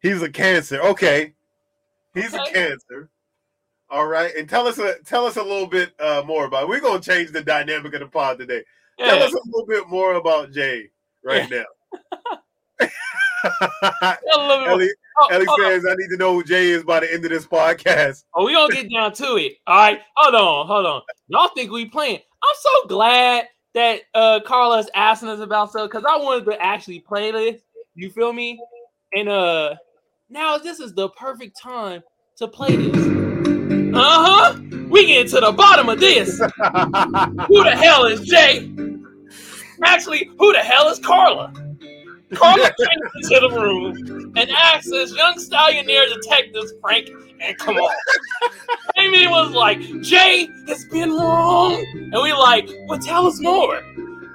[0.00, 0.80] He's a cancer.
[0.80, 1.34] Okay.
[2.14, 3.10] He's a cancer.
[3.90, 4.34] All right.
[4.34, 6.68] And tell us a tell us a little bit uh, more about it.
[6.70, 8.64] We're gonna change the dynamic of the pod today.
[8.98, 10.90] Tell us a little bit more about Jay
[11.22, 11.64] right now.
[12.82, 12.88] A
[14.36, 14.68] little bit more.
[14.70, 14.90] Ellie,
[15.22, 15.66] Oh, Ellie hold on.
[15.72, 18.24] says I need to know who Jay is by the end of this podcast.
[18.34, 19.54] Oh, we gonna get down to it.
[19.66, 21.02] All right, hold on, hold on.
[21.28, 22.20] Y'all think we playing?
[22.42, 27.00] I'm so glad that uh Carla's asking us about stuff because I wanted to actually
[27.00, 27.60] play this.
[27.94, 28.58] You feel me?
[29.14, 29.74] And uh
[30.30, 32.02] now this is the perfect time
[32.38, 32.96] to play this.
[33.94, 34.58] Uh-huh.
[34.88, 36.38] We get to the bottom of this.
[36.38, 38.72] Who the hell is Jay?
[39.84, 41.52] Actually, who the hell is Carla?
[42.34, 47.10] Carla came into the room and asked us young stallionaire detectives Frank
[47.40, 47.90] and Kamal.
[48.98, 51.74] Amy was like, Jay has been wrong.
[51.94, 53.82] And we like, well, tell us more.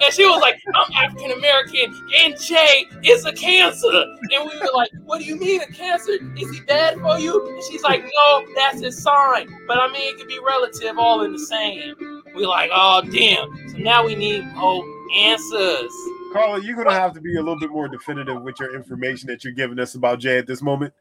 [0.01, 3.87] And she was like, I'm African American and Jay is a cancer.
[3.87, 6.11] And we were like, what do you mean a cancer?
[6.37, 7.47] Is he bad for you?
[7.47, 9.47] And she's like, no, that's his sign.
[9.67, 11.95] But I mean, it could be relative, all in the same.
[12.35, 13.69] We're like, oh, damn.
[13.69, 14.83] So now we need more
[15.15, 15.91] answers.
[16.35, 19.45] Carla, you're gonna have to be a little bit more definitive with your information that
[19.45, 20.93] you're giving us about Jay at this moment.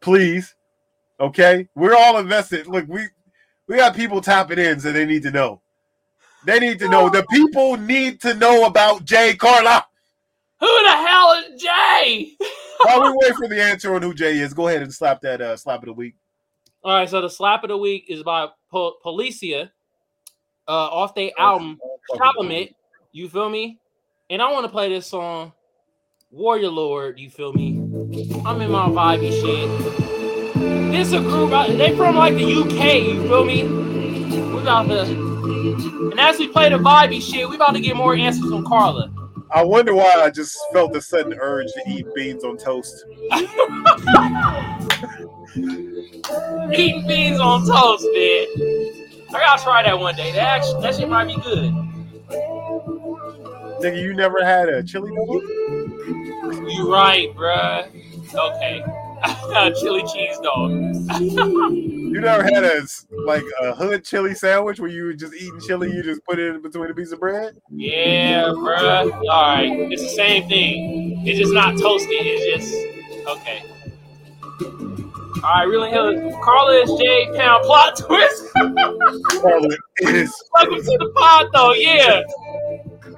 [0.00, 0.56] Please.
[1.20, 1.68] Okay?
[1.76, 2.66] We're all invested.
[2.66, 3.06] Look, we
[3.68, 5.60] we got people tapping in, so they need to know.
[6.44, 7.08] They need to know.
[7.08, 9.86] The people need to know about Jay Carla.
[10.58, 12.36] Who the hell is Jay?
[12.84, 15.40] While we wait for the answer on who Jay is, go ahead and slap that
[15.40, 16.16] uh slap of the week.
[16.82, 19.70] All right, so the slap of the week is by po- Poliça
[20.66, 21.78] uh, off their album
[22.18, 22.74] Compliment.
[23.12, 23.78] You feel me?
[24.30, 25.52] And I want to play this song,
[26.30, 27.18] Warrior Lord.
[27.18, 27.76] You feel me?
[28.46, 29.68] I'm in my vibey shit.
[30.92, 31.50] This a group.
[31.76, 33.02] They from like the UK.
[33.02, 33.64] You feel me?
[33.64, 35.02] We about to.
[36.10, 39.12] And as we play the vibey shit, we about to get more answers from Carla.
[39.54, 43.04] I wonder why I just felt a sudden urge to eat beans on toast.
[46.72, 48.46] Eating beans on toast, man.
[49.28, 50.32] I gotta try that one day.
[50.32, 51.93] That actually, that shit might be good.
[53.80, 55.42] Nigga, you never had a chili dog?
[56.70, 57.88] You right, bruh.
[58.34, 58.84] Okay.
[59.80, 60.70] Chili cheese dog.
[61.20, 62.82] You never had a
[63.24, 66.54] like a hood chili sandwich where you were just eating chili, you just put it
[66.54, 67.56] in between a piece of bread?
[67.70, 69.12] Yeah, bruh.
[69.30, 69.70] All right.
[69.90, 71.26] It's the same thing.
[71.26, 72.10] It's just not toasted.
[72.10, 73.62] It's just okay.
[75.42, 76.40] All right, really hell.
[76.42, 78.50] Carla is J Pound plot twist.
[78.54, 79.68] Carla
[80.00, 81.72] is Welcome to the pod, though.
[81.74, 82.22] Yeah.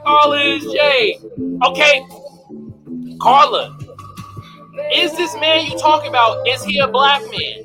[0.07, 1.19] Carla is J.
[1.65, 2.07] Okay.
[3.21, 3.77] Carla,
[4.93, 6.47] is this man you talking about?
[6.47, 7.65] Is he a black man?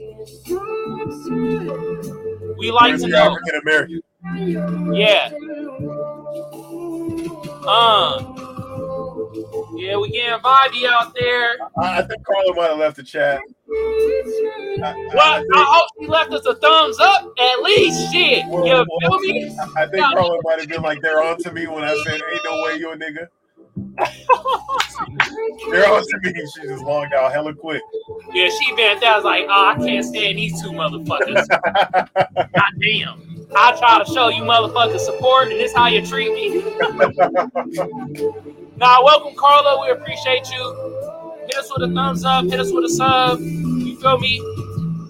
[2.57, 3.37] We like to know.
[3.37, 4.01] African American.
[4.93, 5.31] Yeah.
[7.67, 8.40] Uh.
[9.75, 11.55] Yeah, we getting vibey out there.
[11.79, 13.39] I, I think Carla might have left the chat.
[14.83, 18.11] I, I- Well, I I think, hope she left us a thumbs up at least.
[18.11, 19.55] Shit, Well, you well, feel me?
[19.77, 22.43] I think Carla might have been like, they're on to me when I said, ain't
[22.45, 23.27] no way you a nigga.
[25.71, 26.33] They're on to me.
[26.33, 27.81] She just logged out hella quick.
[28.33, 29.17] Yeah, she bent down.
[29.17, 31.47] Was like, oh, I can't stand these two motherfuckers.
[32.15, 33.45] God damn.
[33.55, 36.61] I try to show you motherfuckers support, and this how you treat me.
[38.81, 39.81] nah, welcome, Carla.
[39.81, 40.91] We appreciate you.
[41.47, 42.45] Hit us with a thumbs up.
[42.45, 43.39] Hit us with a sub.
[43.41, 44.39] You feel me?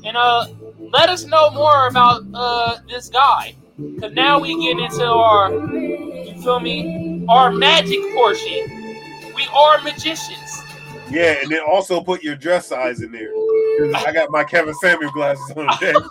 [0.05, 0.47] And uh,
[0.93, 3.55] let us know more about uh this guy.
[4.01, 7.25] Cause now we get into our, you feel me?
[7.29, 8.93] Our magic portion.
[9.35, 10.60] We are magicians.
[11.11, 13.31] Yeah, and then also put your dress size in there.
[13.95, 15.93] I got my Kevin Samuel glasses on today.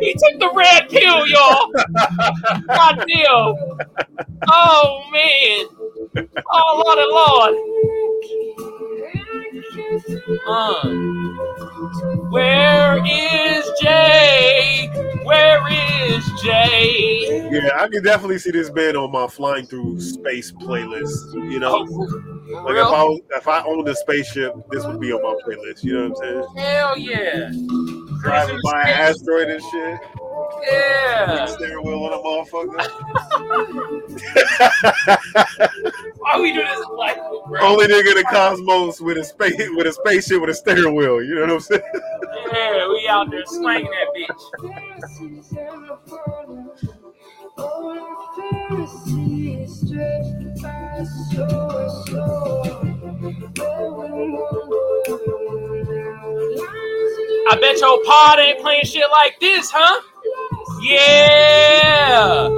[0.00, 1.72] he took the red pill, y'all.
[2.68, 3.54] God damn.
[4.48, 5.66] Oh man.
[6.52, 7.54] Oh Lord Lord.
[10.46, 10.88] Uh.
[12.30, 14.88] Where is Jay?
[15.24, 17.48] Where is Jay?
[17.50, 21.34] Yeah, I can definitely see this band on my flying through space playlist.
[21.50, 25.12] You know, Oh, like if I was, if I owned a spaceship, this would be
[25.12, 25.84] on my playlist.
[25.84, 26.64] You know what I'm saying?
[26.64, 27.50] Hell yeah.
[28.20, 30.00] Driving by an asteroid and shit.
[30.70, 31.46] Yeah.
[31.46, 32.78] Steering wheel on a motherfucker.
[36.18, 37.46] Why we do this like bro?
[37.46, 37.60] bro.
[37.60, 41.22] Only nigga in the cosmos with a space with a spaceship with a steering wheel.
[41.22, 41.82] You know what I'm saying?
[42.52, 44.42] Yeah, we out there slanging that bitch.
[57.50, 60.00] I bet your pod ain't playing shit like this, huh?
[60.82, 62.48] Yeah.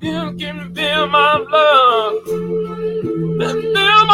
[0.00, 2.24] You can feel my love.
[2.24, 4.06] Feel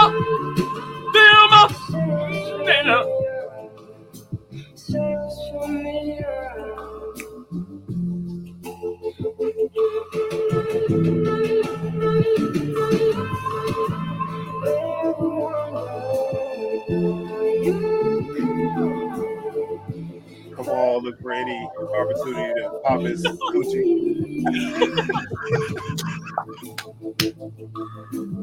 [21.25, 21.69] for any
[21.99, 24.05] opportunity to pop his coochie.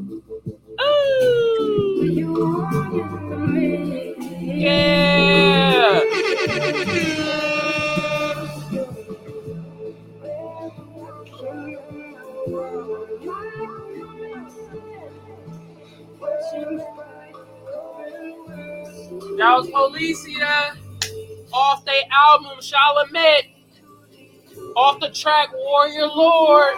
[25.12, 26.74] track Warrior Lord.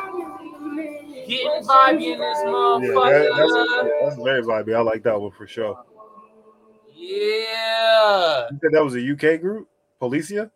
[1.27, 3.29] Getting vibey in this Yeah, motherfucker.
[3.29, 4.77] that, that's, that's very vibey.
[4.77, 5.83] I like that one for sure.
[6.95, 8.49] Yeah.
[8.51, 9.69] You said that was a UK group,
[10.01, 10.51] Poliça.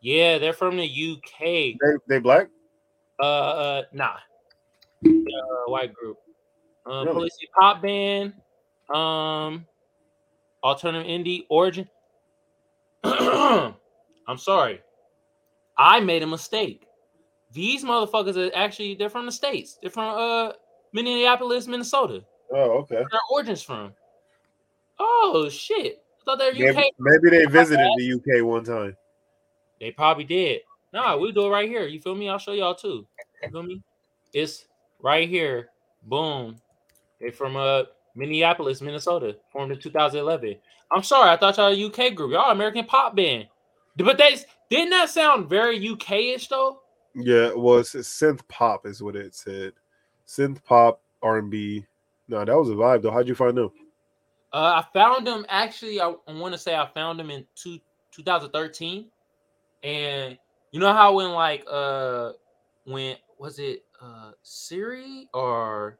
[0.00, 1.40] Yeah, they're from the UK.
[1.40, 1.76] They
[2.08, 2.48] they black.
[3.20, 4.16] Uh, uh nah.
[5.04, 5.10] Uh,
[5.66, 6.16] white group.
[6.86, 7.14] Um, Really?
[7.14, 8.34] Police pop band.
[8.92, 9.66] Um,
[10.62, 11.88] alternative indie origin.
[13.04, 14.80] I'm sorry.
[15.82, 16.86] I made a mistake.
[17.52, 19.78] These motherfuckers are actually they're from the states.
[19.82, 20.52] They're from uh
[20.92, 22.22] Minneapolis, Minnesota.
[22.52, 22.96] Oh, okay.
[22.96, 23.92] Where their origins from.
[25.00, 26.04] Oh shit!
[26.20, 26.76] I thought they were UK.
[26.76, 28.96] Maybe, maybe they visited the UK one time.
[29.80, 30.60] They probably did.
[30.92, 31.88] Nah, we do it right here.
[31.88, 32.28] You feel me?
[32.28, 33.04] I'll show y'all too.
[33.42, 33.82] You feel me?
[34.32, 34.66] It's
[35.00, 35.70] right here.
[36.04, 36.60] Boom.
[37.20, 40.56] They from uh Minneapolis, Minnesota, formed in 2011.
[40.92, 42.30] I'm sorry, I thought y'all a UK group.
[42.30, 43.48] Y'all American pop band.
[43.96, 44.38] But they
[44.70, 46.80] didn't that sound very UK-ish though?
[47.14, 49.72] Yeah, it's, it's synth pop is what it said.
[50.26, 51.84] Synth pop R and B.
[52.28, 53.10] No, that was a vibe though.
[53.10, 53.70] How'd you find them?
[54.52, 56.00] Uh, I found them actually.
[56.00, 57.78] I, I want to say I found them in two,
[58.12, 59.06] 2013,
[59.82, 60.38] and
[60.70, 62.32] you know how when like uh
[62.84, 65.98] when was it uh Siri or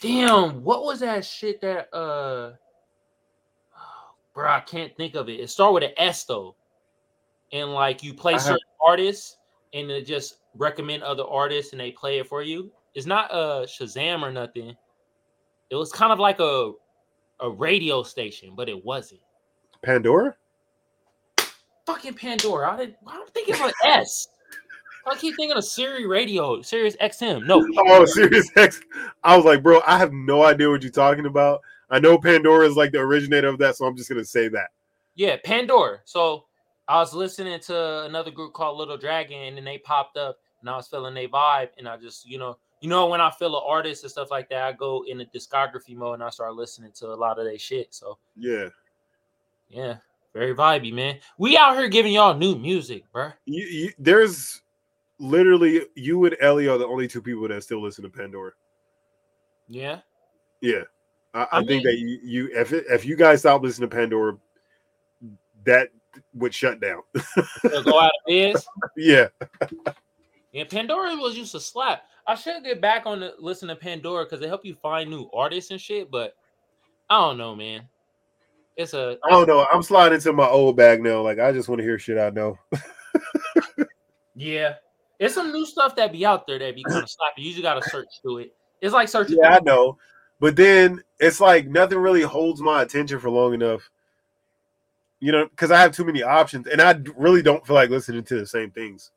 [0.00, 2.52] damn what was that shit that uh
[4.34, 5.40] bro I can't think of it.
[5.40, 6.54] It started with an S though,
[7.52, 9.36] and like you play I have- certain artists
[9.74, 12.70] and it just recommend other artists and they play it for you.
[12.94, 14.74] It's not a Shazam or nothing.
[15.70, 16.72] It was kind of like a
[17.40, 19.20] a radio station, but it wasn't.
[19.82, 20.34] Pandora.
[21.86, 22.72] Fucking Pandora.
[22.72, 22.96] I didn't.
[23.06, 24.28] I'm thinking of an S.
[25.06, 27.46] I keep thinking of Siri Radio, Sirius XM.
[27.46, 28.80] No, Oh, Sirius X.
[29.24, 31.60] I was like, bro, I have no idea what you're talking about.
[31.88, 34.68] I know Pandora is like the originator of that, so I'm just gonna say that.
[35.14, 36.00] yeah, Pandora.
[36.04, 36.44] So
[36.88, 40.70] I was listening to another group called Little Dragon, and then they popped up, and
[40.70, 43.56] I was feeling their vibe, and I just, you know, you know, when I feel
[43.56, 46.54] an artist and stuff like that, I go in the discography mode and I start
[46.54, 47.92] listening to a lot of their shit.
[47.92, 48.68] So Yeah,
[49.68, 49.96] yeah,
[50.32, 51.18] very vibey, man.
[51.38, 53.30] We out here giving y'all new music, bro.
[53.46, 54.62] you, you, there's
[55.18, 58.52] literally you and Ellie are the only two people that still listen to Pandora.
[59.66, 60.00] Yeah.
[60.60, 60.82] Yeah,
[61.34, 63.96] I, I, I think that you, you if it, if you guys stop listening to
[63.96, 64.36] Pandora,
[65.64, 65.90] that
[66.34, 67.02] would shut down.
[67.62, 68.66] They'll go out of biz.
[68.96, 69.28] yeah,
[70.52, 72.02] Yeah, Pandora was used to slap.
[72.26, 75.28] I should get back on the listen to Pandora because they help you find new
[75.32, 76.10] artists and shit.
[76.10, 76.34] But
[77.08, 77.82] I don't know, man.
[78.76, 79.66] It's a I don't know.
[79.72, 81.22] I'm sliding into my old bag now.
[81.22, 82.58] Like I just want to hear shit I know.
[84.34, 84.74] yeah.
[85.18, 87.42] It's some new stuff that be out there that be kind of slappy.
[87.42, 88.54] You just gotta search through it.
[88.80, 89.38] It's like searching.
[89.42, 89.98] Yeah, I know.
[90.38, 93.90] But then it's like nothing really holds my attention for long enough.
[95.20, 98.22] You know, because I have too many options, and I really don't feel like listening
[98.24, 99.10] to the same things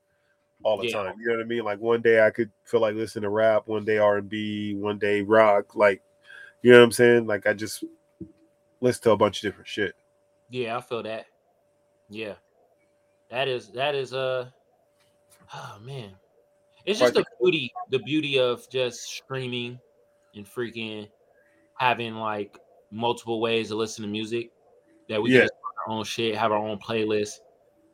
[0.64, 1.04] all the Yeah.
[1.04, 1.16] time.
[1.20, 1.64] You know what I mean?
[1.64, 4.76] Like one day I could feel like listening to rap, one day R and B,
[4.76, 5.76] one day rock.
[5.76, 6.02] Like,
[6.62, 7.28] you know what I'm saying?
[7.28, 7.84] Like I just
[8.80, 9.96] listen to a bunch of different shit.
[10.50, 11.26] Yeah, I feel that.
[12.10, 12.34] Yeah,
[13.30, 14.50] that is that is uh.
[15.54, 16.12] Oh man,
[16.86, 19.80] it's just the beauty, the beauty of just streaming
[20.36, 21.10] and freaking
[21.78, 22.58] having like
[22.92, 24.52] multiple ways to listen to music
[25.10, 25.42] that we Yeah.
[25.42, 25.54] just
[25.88, 27.40] our own shit, have our own playlist.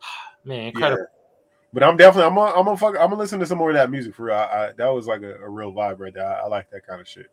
[0.43, 1.05] Man, incredible.
[1.73, 3.75] But I'm definitely I'm gonna I'm gonna fuck, I'm gonna listen to some more of
[3.75, 4.35] that music for real.
[4.35, 6.25] I, I, that was like a, a real vibe right there.
[6.25, 7.27] I, I like that kind of shit.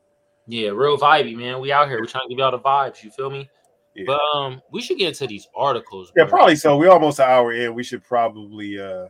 [0.46, 1.60] Yeah, real vibey, man.
[1.60, 2.00] We out here.
[2.00, 3.02] We're trying to give y'all the vibes.
[3.02, 3.48] You feel me?
[3.94, 4.04] Yeah.
[4.06, 6.12] But um, we should get into these articles.
[6.16, 6.30] Yeah, bro.
[6.38, 6.76] probably so.
[6.76, 7.74] We're almost an hour in.
[7.74, 9.06] We should probably uh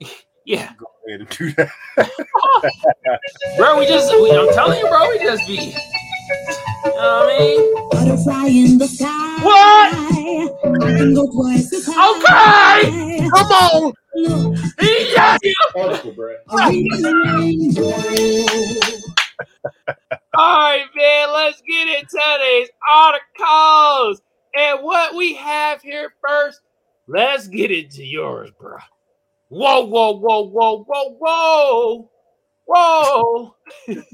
[0.44, 1.70] Yeah, go ahead and do that.
[3.56, 3.78] bro.
[3.78, 5.08] We just, we, I'm telling you, bro.
[5.08, 5.74] We just be.
[6.84, 7.88] You know what I mean?
[7.90, 9.42] Butterfly in the sky.
[9.42, 9.94] What?
[9.94, 12.80] I can go twice as high.
[12.80, 13.28] Okay.
[13.30, 13.92] Come on.
[14.16, 15.38] Look, Yeah.
[15.76, 17.04] a reading
[17.38, 17.92] angel.
[20.34, 21.32] All right, man.
[21.32, 24.20] Let's get into these articles.
[24.56, 26.60] And what we have here first,
[27.06, 28.76] let's get into yours, bro.
[29.48, 32.10] Whoa, whoa, whoa, whoa, whoa, whoa,
[32.66, 33.54] whoa.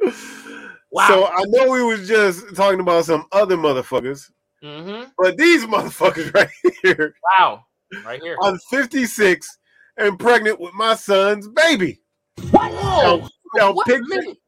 [0.94, 1.08] Wow.
[1.08, 4.30] So I know we was just talking about some other motherfuckers,
[4.62, 5.10] mm-hmm.
[5.18, 6.48] but these motherfuckers right
[6.82, 7.64] here, Wow.
[8.06, 8.36] Right here.
[8.42, 9.58] I'm 56
[9.96, 12.00] and pregnant with my son's baby.
[12.52, 13.28] Whoa.
[13.56, 14.38] Now What picture, minute.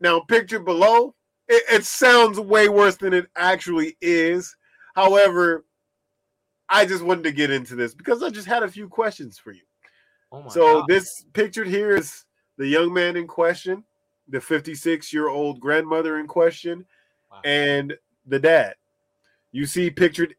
[0.00, 1.14] now picture below.
[1.46, 4.54] It, it sounds way worse than it actually is.
[4.96, 5.64] However,
[6.68, 9.52] I just wanted to get into this because I just had a few questions for
[9.52, 9.62] you.
[10.32, 10.86] Oh my So God.
[10.88, 12.24] this pictured here is
[12.58, 13.84] the young man in question,
[14.28, 16.84] the 56 year old grandmother in question,
[17.30, 17.40] Wow.
[17.44, 18.74] and the dad.
[19.52, 20.34] You see pictured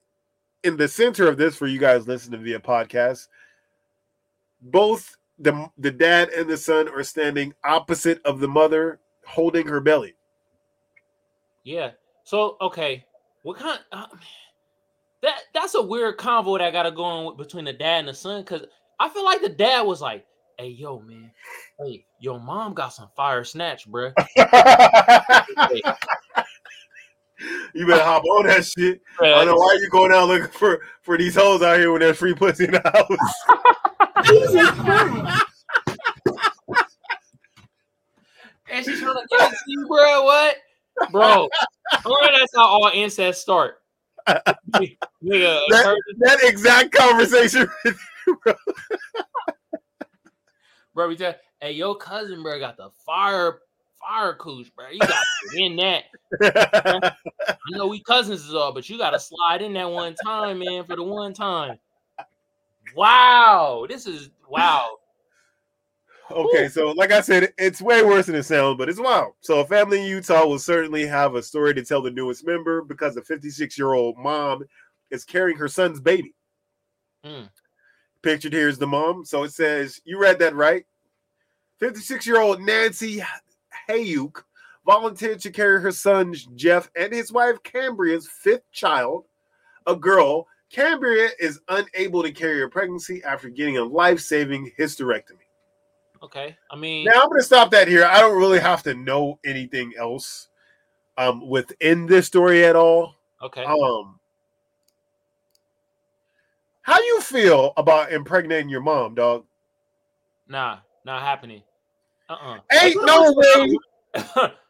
[0.63, 3.27] in the center of this for you guys listening via podcast.
[4.61, 9.79] Both the the dad and the son are standing opposite of the mother, holding her
[9.79, 10.15] belly.
[11.63, 11.91] Yeah.
[12.23, 13.05] So okay,
[13.43, 13.79] what kind?
[13.91, 14.05] Uh,
[15.21, 17.99] that that's a weird convo that I got to go on with, between the dad
[17.99, 18.65] and the son because
[18.99, 20.25] I feel like the dad was like,
[20.59, 21.31] "Hey, yo, man,
[21.79, 24.11] hey, your mom got some fire snatch, bruh.
[24.35, 24.45] Hey,
[27.73, 28.99] you better hop on that shit.
[29.21, 32.01] I don't know why you going out looking for for these hoes out here when
[32.01, 33.33] there's free pussy in the house.
[34.25, 35.45] Jesus Christ.
[38.69, 40.23] and she's trying to to you, bro.
[40.25, 40.57] What,
[41.09, 41.47] bro?
[42.05, 43.75] Or that's how all incest start.
[44.27, 47.69] Nigga, That- that exact conversation.
[50.99, 53.59] Bro, we tell, hey, your cousin, bro, got the fire,
[54.01, 54.89] fire cooch, bro.
[54.89, 55.23] You got
[55.53, 56.03] to in that.
[57.41, 60.59] I know we cousins is all, but you got to slide in that one time,
[60.59, 61.79] man, for the one time.
[62.97, 64.97] Wow, this is wow.
[66.31, 69.35] Okay, so like I said, it's way worse than it sounds, but it's wild.
[69.39, 72.81] So a family in Utah will certainly have a story to tell the newest member
[72.81, 74.65] because a 56-year-old mom
[75.11, 76.35] is carrying her son's baby.
[77.25, 77.49] Mm.
[78.21, 79.23] Pictured here is the mom.
[79.25, 80.85] So it says, you read that right.
[81.81, 83.23] 56-year-old Nancy
[83.87, 84.45] Hauck
[84.85, 89.25] volunteered to carry her son Jeff and his wife Cambria's fifth child,
[89.87, 90.47] a girl.
[90.71, 95.47] Cambria is unable to carry a pregnancy after getting a life-saving hysterectomy.
[96.21, 98.03] Okay, I mean, Now I'm going to stop that here.
[98.05, 100.49] I don't really have to know anything else
[101.17, 103.15] um within this story at all.
[103.41, 103.63] okay.
[103.63, 104.18] Um
[106.89, 109.45] How you feel about impregnating your mom, dog?
[110.47, 111.61] Nah, not happening.
[112.27, 112.57] Uh-uh.
[112.81, 113.77] Ain't no way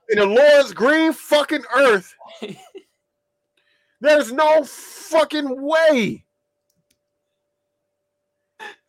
[0.10, 2.14] in the Lord's green fucking earth.
[4.02, 6.26] There's no fucking way.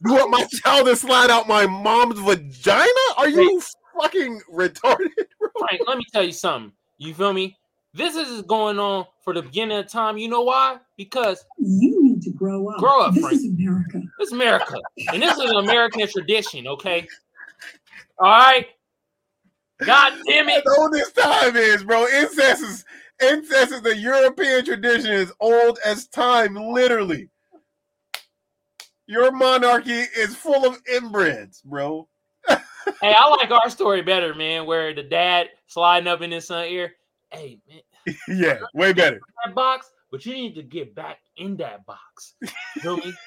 [0.04, 2.90] You want my child to slide out my mom's vagina?
[3.16, 3.62] Are you
[3.96, 5.50] fucking retarded, bro?
[5.56, 6.72] Frank, let me tell you something.
[6.98, 7.56] You feel me?
[7.92, 10.16] This is going on for the beginning of time.
[10.16, 10.78] You know why?
[10.96, 12.78] Because You need to grow up.
[12.78, 13.34] Grow up, This Frank.
[13.36, 14.00] is America.
[14.20, 14.76] it's America.
[15.12, 17.08] And this is an American tradition, okay?
[18.18, 18.66] All right.
[19.84, 20.62] God damn it.
[20.64, 22.06] That's all this time is, bro.
[22.06, 22.84] Incest is
[23.20, 27.28] incest is a European tradition as old as time, literally.
[29.06, 32.08] Your monarchy is full of inbreds, bro.
[33.02, 36.66] Hey, I like our story better, man, where the dad sliding up in his son
[36.66, 36.92] ear.
[37.32, 39.20] Hey, man, yeah, way better.
[39.44, 42.34] that box, but you need to get back in that box.
[42.82, 43.12] You me?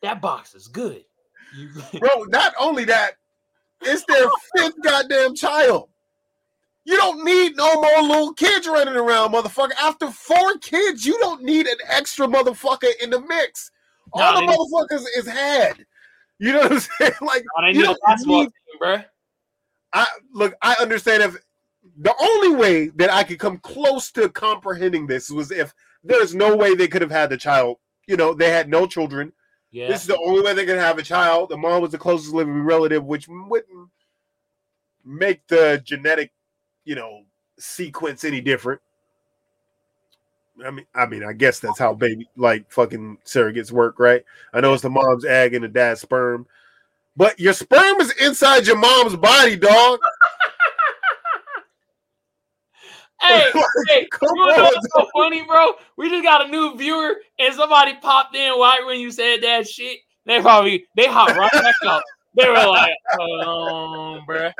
[0.00, 1.02] That box is good.
[1.98, 3.14] Bro, not only that,
[3.82, 5.88] it's their fifth goddamn child.
[6.84, 9.72] You don't need no more little kids running around, motherfucker.
[9.80, 13.72] After four kids, you don't need an extra motherfucker in the mix.
[14.12, 15.84] All the motherfuckers is had.
[16.38, 17.12] You know what I'm saying?
[17.20, 19.00] Like, I you don't need team, bro.
[19.92, 21.36] I look, I understand if
[21.96, 25.74] the only way that I could come close to comprehending this was if
[26.04, 27.78] there's no way they could have had the child.
[28.06, 29.32] You know, they had no children.
[29.70, 29.88] Yeah.
[29.88, 31.50] This is the only way they could have a child.
[31.50, 33.90] The mom was the closest living relative, which wouldn't
[35.04, 36.32] make the genetic,
[36.84, 37.24] you know,
[37.58, 38.80] sequence any different.
[40.64, 44.24] I mean, I mean, I guess that's how baby like fucking surrogates work, right?
[44.52, 46.46] I know it's the mom's egg and the dad's sperm,
[47.16, 50.00] but your sperm is inside your mom's body, dog.
[53.20, 55.72] Hey, Like, hey, come you know what's so funny, bro?
[55.96, 59.68] We just got a new viewer, and somebody popped in right when you said that
[59.68, 59.98] shit.
[60.26, 62.02] They probably they hopped right back up.
[62.34, 64.52] They were like, um, bruh.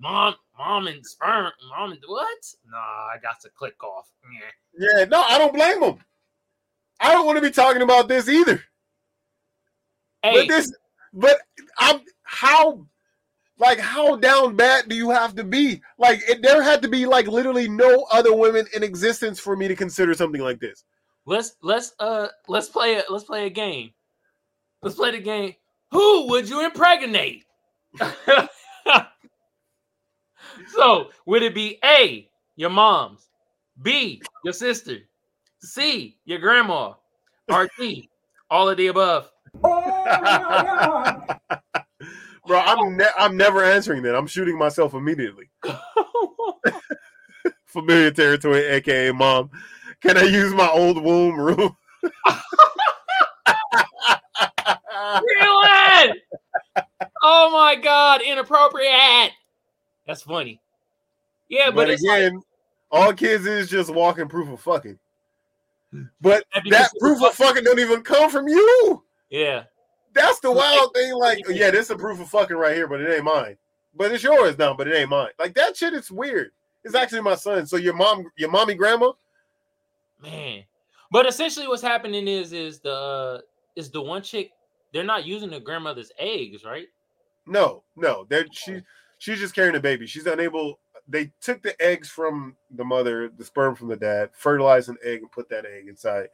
[0.00, 2.38] Mom, mom and sperm, mom and what?
[2.70, 4.08] Nah, I got to click off.
[4.24, 4.96] Yeah.
[4.98, 5.98] Yeah, no, I don't blame them.
[7.00, 8.62] I don't want to be talking about this either.
[10.22, 10.72] Hey, But this,
[11.12, 11.38] but
[11.78, 12.86] I'm how,
[13.58, 15.80] like, how down bad do you have to be?
[15.98, 19.68] Like, it, there had to be like literally no other women in existence for me
[19.68, 20.84] to consider something like this.
[21.26, 23.92] let's let's uh let's play a let's play a game.
[24.82, 25.54] Let's play the game.
[25.92, 27.44] Who would you impregnate?
[30.68, 33.28] so would it be A, your mom's,
[33.80, 34.98] B, your sister,
[35.60, 36.94] C, your grandma,
[37.48, 38.10] or D,
[38.50, 39.30] all of the above?
[42.46, 44.14] Bro, I'm ne- I'm never answering that.
[44.14, 45.48] I'm shooting myself immediately.
[47.66, 49.50] Familiar territory, aka mom.
[50.00, 51.76] Can I use my old womb room?
[55.22, 55.60] Real
[57.22, 59.32] Oh my god, inappropriate.
[60.06, 60.60] That's funny.
[61.48, 62.42] Yeah, but, but it's like- again,
[62.90, 64.98] all kids is just walking proof of fucking.
[66.20, 69.02] But that proof of fucking don't even come from you.
[69.30, 69.64] yeah.
[70.14, 71.12] That's the Like- wild thing.
[71.14, 73.56] Like, yeah, this is a proof of fucking right here, but it ain't mine.
[73.94, 75.30] But it's yours now, but it ain't mine.
[75.38, 76.50] Like that shit is weird.
[76.84, 77.66] It's actually my son.
[77.66, 79.12] So your mom, your mommy, grandma.
[80.22, 80.64] Man.
[81.10, 83.40] But essentially what's happening is is the uh,
[83.76, 84.50] is the one chick
[84.92, 86.86] they're not using the grandmother's eggs, right?
[87.46, 88.82] No, no, they're she
[89.18, 90.06] she's just carrying a baby.
[90.06, 90.78] She's unable.
[91.06, 95.20] They took the eggs from the mother, the sperm from the dad, fertilized an egg,
[95.20, 96.28] and put that egg inside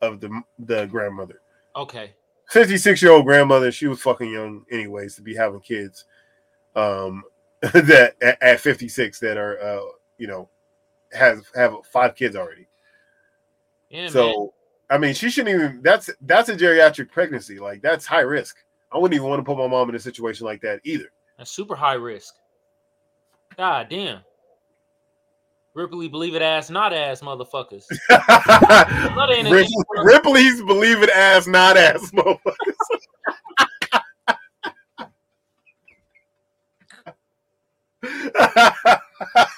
[0.00, 1.40] of the the grandmother.
[1.76, 2.14] Okay.
[2.52, 3.72] 56 year old grandmother.
[3.72, 6.04] She was fucking young, anyways, to be having kids.
[6.76, 7.24] Um,
[7.60, 9.80] that at, at 56 that are uh,
[10.18, 10.48] you know,
[11.12, 12.66] has have five kids already.
[13.88, 14.48] Yeah, so man.
[14.90, 15.80] I mean, she shouldn't even.
[15.82, 17.58] That's that's a geriatric pregnancy.
[17.58, 18.56] Like that's high risk.
[18.90, 21.10] I wouldn't even want to put my mom in a situation like that either.
[21.38, 22.34] That's super high risk.
[23.56, 24.20] God damn.
[25.74, 27.84] Ripley believe it ass, not ass motherfuckers.
[29.16, 29.66] No, they ain't Rip-
[30.04, 32.56] Ripley's believe it ass, not ass, motherfuckers.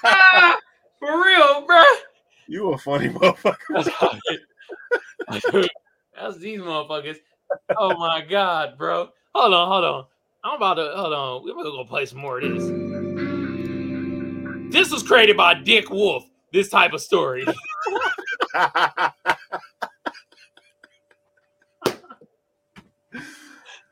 [0.07, 0.57] Ah,
[0.99, 1.83] for real, bro.
[2.47, 3.57] you a funny motherfucker.
[6.15, 7.17] That's these motherfuckers.
[7.77, 9.09] Oh my god, bro.
[9.33, 10.05] Hold on, hold on.
[10.43, 11.43] I'm about to hold on.
[11.43, 13.34] We're gonna go play some more of this.
[14.71, 16.25] This was created by Dick Wolf.
[16.51, 17.45] This type of story.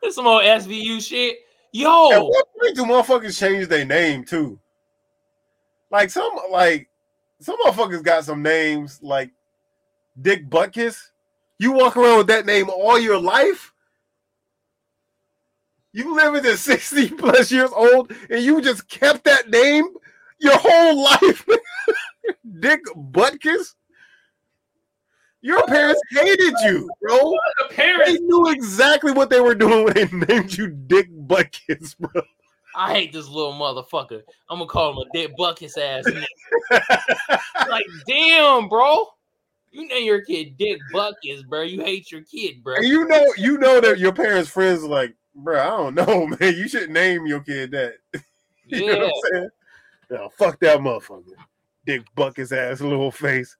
[0.03, 1.37] This some old SVU shit.
[1.37, 1.39] At
[1.71, 4.59] Yo, what point do motherfuckers change their name too?
[5.89, 6.89] Like some like
[7.39, 9.31] some motherfuckers got some names like
[10.21, 10.99] Dick Butkus.
[11.57, 13.73] You walk around with that name all your life.
[15.93, 19.85] You live living to 60 plus years old and you just kept that name
[20.43, 21.45] your whole life.
[22.59, 23.75] Dick Butkus.
[25.41, 27.17] Your parents hated you, bro.
[27.17, 28.21] the They parents.
[28.21, 32.21] knew exactly what they were doing when they named you Dick Butkus, bro.
[32.75, 34.21] I hate this little motherfucker.
[34.49, 36.05] I'm gonna call him a Dick Buckets ass
[37.69, 39.05] like, damn, bro.
[39.71, 41.63] You name your kid Dick Buckets, bro.
[41.63, 42.75] You hate your kid, bro.
[42.75, 46.27] And you know, you know that your parents' friends are like, bro, I don't know,
[46.39, 46.55] man.
[46.55, 47.95] You should name your kid that.
[48.67, 48.99] you know Yeah.
[48.99, 49.49] what I'm saying?
[50.13, 51.23] No, fuck that motherfucker.
[51.85, 53.57] Dick Bucket's ass little face.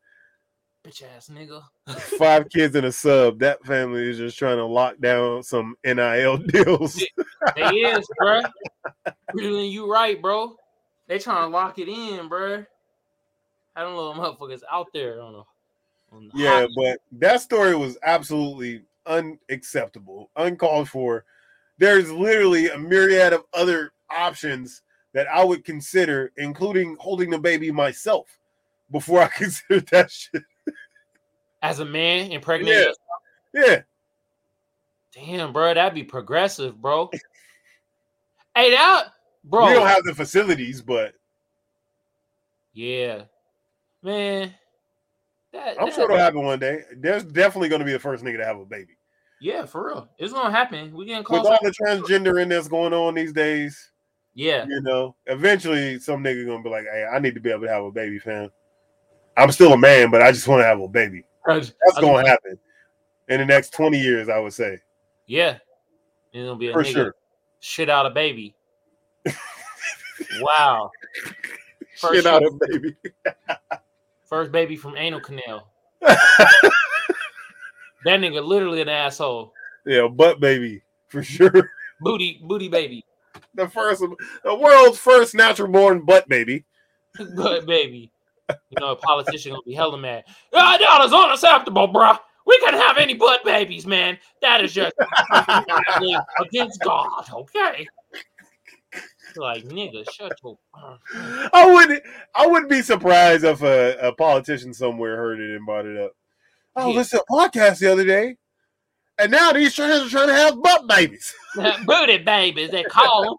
[0.86, 1.64] Bitch ass nigga.
[2.18, 3.40] Five kids in a sub.
[3.40, 7.04] That family is just trying to lock down some NIL deals.
[7.56, 8.42] They is, bro.
[9.34, 10.56] Really, you right, bro.
[11.08, 12.64] They trying to lock it in, bro.
[13.76, 15.44] I don't know motherfuckers out there on the
[16.16, 21.26] on the Yeah, hot- but that story was absolutely unacceptable, uncalled for.
[21.80, 24.83] There's literally a myriad of other options
[25.14, 28.28] that I would consider, including holding the baby myself,
[28.92, 30.44] before I consider that shit.
[31.62, 32.88] as a man impregnated.
[32.88, 32.94] Yeah.
[33.56, 33.82] Yeah,
[35.14, 37.12] Damn, bro, that'd be progressive, bro.
[38.56, 39.10] hey, that,
[39.44, 39.68] bro.
[39.68, 41.14] we don't have the facilities, but
[42.74, 43.24] yeah,
[44.02, 44.56] man.
[45.52, 46.80] That, I'm that- sure it'll happen one day.
[46.98, 48.98] There's definitely going to be the first nigga to have a baby.
[49.40, 50.10] Yeah, for real.
[50.18, 50.94] It's gonna happen.
[50.94, 53.92] We getting With all the transgender in that's going on these days,
[54.36, 57.62] yeah, you know, eventually some nigga gonna be like, "Hey, I need to be able
[57.64, 58.50] to have a baby, fam."
[59.36, 61.24] I'm still a man, but I just want to have a baby.
[61.46, 62.58] That's to happen
[63.28, 64.80] in the next 20 years, I would say.
[65.26, 65.58] Yeah.
[66.32, 67.16] It's gonna be a For nigga sure.
[67.60, 68.56] shit out a baby.
[70.40, 70.90] wow.
[71.98, 72.96] First Shit out of baby.
[74.26, 75.70] First baby from anal canal.
[78.06, 79.54] That nigga literally an asshole.
[79.86, 81.70] yeah, butt baby for sure.
[82.02, 83.06] Booty, booty baby.
[83.56, 84.02] The first,
[84.44, 86.66] the world's first natural born butt baby.
[87.36, 88.12] Butt baby.
[88.50, 90.24] You know, a politician gonna be hella mad.
[90.54, 92.18] Ah, that is unacceptable, bruh.
[92.46, 94.18] We can have any butt babies, man.
[94.42, 94.94] That is just
[96.40, 97.88] against God, okay?
[99.36, 100.58] Like nigga, shut your
[101.54, 102.04] I wouldn't.
[102.36, 106.12] I wouldn't be surprised if a, a politician somewhere heard it and brought it up.
[106.76, 106.96] Oh, Yeah.
[106.98, 108.36] listen to a podcast the other day,
[109.18, 111.34] and now these trans are trying to have butt babies.
[111.86, 113.36] booty babies, they call them.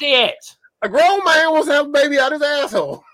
[0.00, 0.34] Shit.
[0.82, 3.04] A grown man wants to have a baby out of his asshole.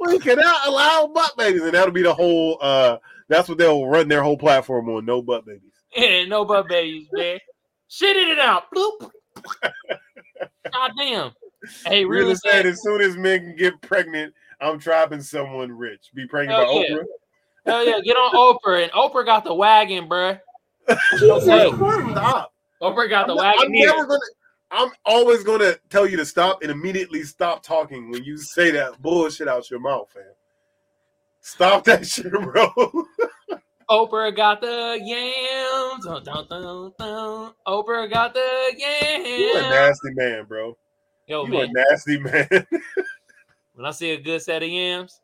[0.00, 2.58] we cannot allow butt babies, and that'll be the whole.
[2.60, 5.04] uh That's what they'll run their whole platform on.
[5.04, 5.72] No butt babies.
[5.96, 7.38] Yeah, no butt babies, man.
[7.90, 8.64] Shitting it out.
[8.74, 9.10] Bloop.
[10.72, 11.32] God damn.
[11.86, 12.66] Hey, Really really sad.
[12.66, 16.10] as soon as men can get pregnant, I'm trapping someone rich.
[16.14, 16.94] Be pregnant Hell by yeah.
[16.96, 17.04] Oprah.
[17.66, 18.82] Hell yeah, get on Oprah.
[18.82, 20.40] And Oprah got the wagon, bruh.
[21.12, 21.70] Jesus Hey.
[21.70, 22.10] Christ.
[22.10, 22.52] Stop.
[22.82, 23.66] Oprah got the I'm, not- wagon.
[23.66, 24.20] I'm never gonna.
[24.74, 29.00] I'm always gonna tell you to stop and immediately stop talking when you say that
[29.02, 30.22] bullshit out your mouth, fam.
[31.42, 32.68] Stop that shit, bro.
[33.90, 36.04] Oprah got the yams.
[36.06, 37.52] Dun, dun, dun, dun.
[37.66, 39.28] Oprah got the yams.
[39.28, 40.76] you a nasty man, bro.
[41.26, 42.48] Yo, You a nasty man.
[43.74, 45.20] when I see a good set of yams,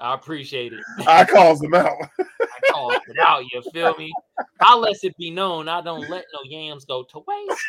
[0.00, 0.80] I appreciate it.
[1.06, 1.94] I calls them out.
[2.86, 3.44] I it out.
[3.52, 4.12] You feel me?
[4.60, 5.68] I let it be known.
[5.68, 7.64] I don't let no yams go to waste.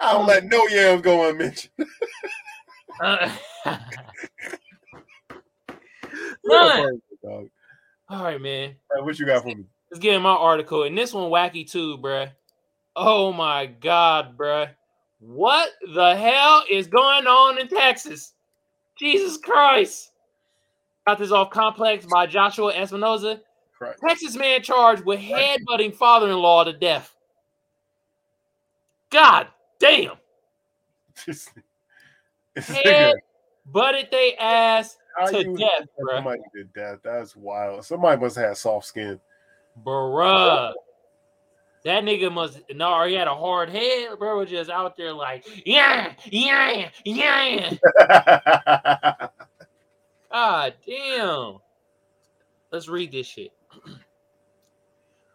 [0.00, 1.72] I don't let no yams go unmentioned.
[3.00, 3.34] Uh,
[6.44, 6.82] You're a Son.
[6.82, 7.48] person, dog.
[8.10, 8.70] all right, man.
[8.70, 9.64] Hey, What you got for me?
[9.90, 10.82] Let's get in my article.
[10.84, 12.30] And this one wacky too, bruh.
[12.94, 14.68] Oh my god, bruh.
[15.20, 18.34] What the hell is going on in Texas?
[18.98, 20.12] Jesus Christ.
[21.06, 23.40] Got this off complex by Joshua Espinoza.
[23.80, 24.00] Christ.
[24.06, 27.16] Texas man charged with headbutting father-in-law to death.
[29.10, 30.16] God damn.
[32.56, 33.14] Head
[33.66, 36.16] butted they ass How to death, bruh.
[36.16, 37.00] Somebody did that.
[37.02, 37.84] That's wild.
[37.84, 39.18] Somebody must have had soft skin.
[39.82, 40.74] Bruh.
[41.84, 44.38] That nigga must no, or he had a hard head, bro.
[44.38, 47.76] Was just out there like, yeah, yeah, yeah.
[50.30, 51.58] God damn.
[52.70, 53.52] Let's read this shit.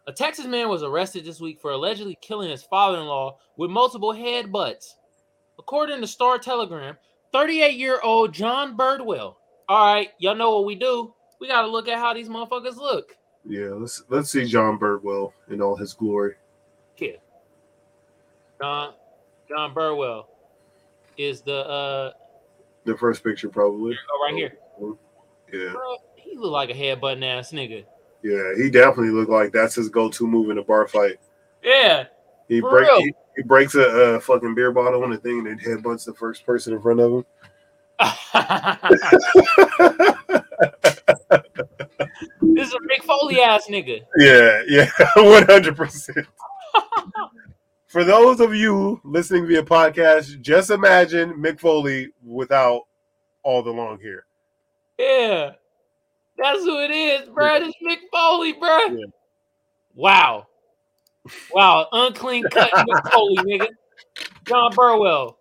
[0.08, 4.94] A Texas man was arrested this week for allegedly killing his father-in-law with multiple headbutts.
[5.58, 6.96] According to Star Telegram,
[7.34, 9.36] 38-year-old John Birdwell.
[9.68, 11.14] All right, y'all know what we do.
[11.40, 13.18] We gotta look at how these motherfuckers look.
[13.48, 16.36] yeah, let's let's see John Birdwell in all his glory.
[16.96, 17.18] Here.
[18.62, 18.94] John
[19.50, 20.30] John Burwell
[21.18, 22.12] is the uh
[22.86, 23.98] The first picture, probably.
[24.12, 24.54] oh, right here.
[25.52, 27.86] Yeah, Bro, he look like a headbutting ass nigga.
[28.26, 28.56] Yeah.
[28.58, 31.20] He definitely looked like that's his go-to move in a bar fight.
[31.64, 32.06] Yeah.
[32.48, 35.60] He break he, he breaks a uh, fucking beer bottle on the thing and then
[35.60, 37.26] headbutts the first person in front of him.
[42.42, 44.02] this is a Mick Foley ass nigga.
[44.18, 46.28] Yeah, yeah, one hundred percent.
[47.88, 52.82] For those of you listening via podcast, just imagine Mick Foley without
[53.44, 54.26] all the long hair.
[55.00, 55.54] Yeah.
[56.38, 57.56] That's who it is, bro.
[57.56, 58.78] It's Mick Foley, bro.
[58.88, 59.06] Yeah.
[59.94, 60.48] Wow.
[61.54, 61.88] Wow.
[61.92, 63.68] Unclean cut Mick Foley, nigga.
[64.48, 65.38] John Burwell.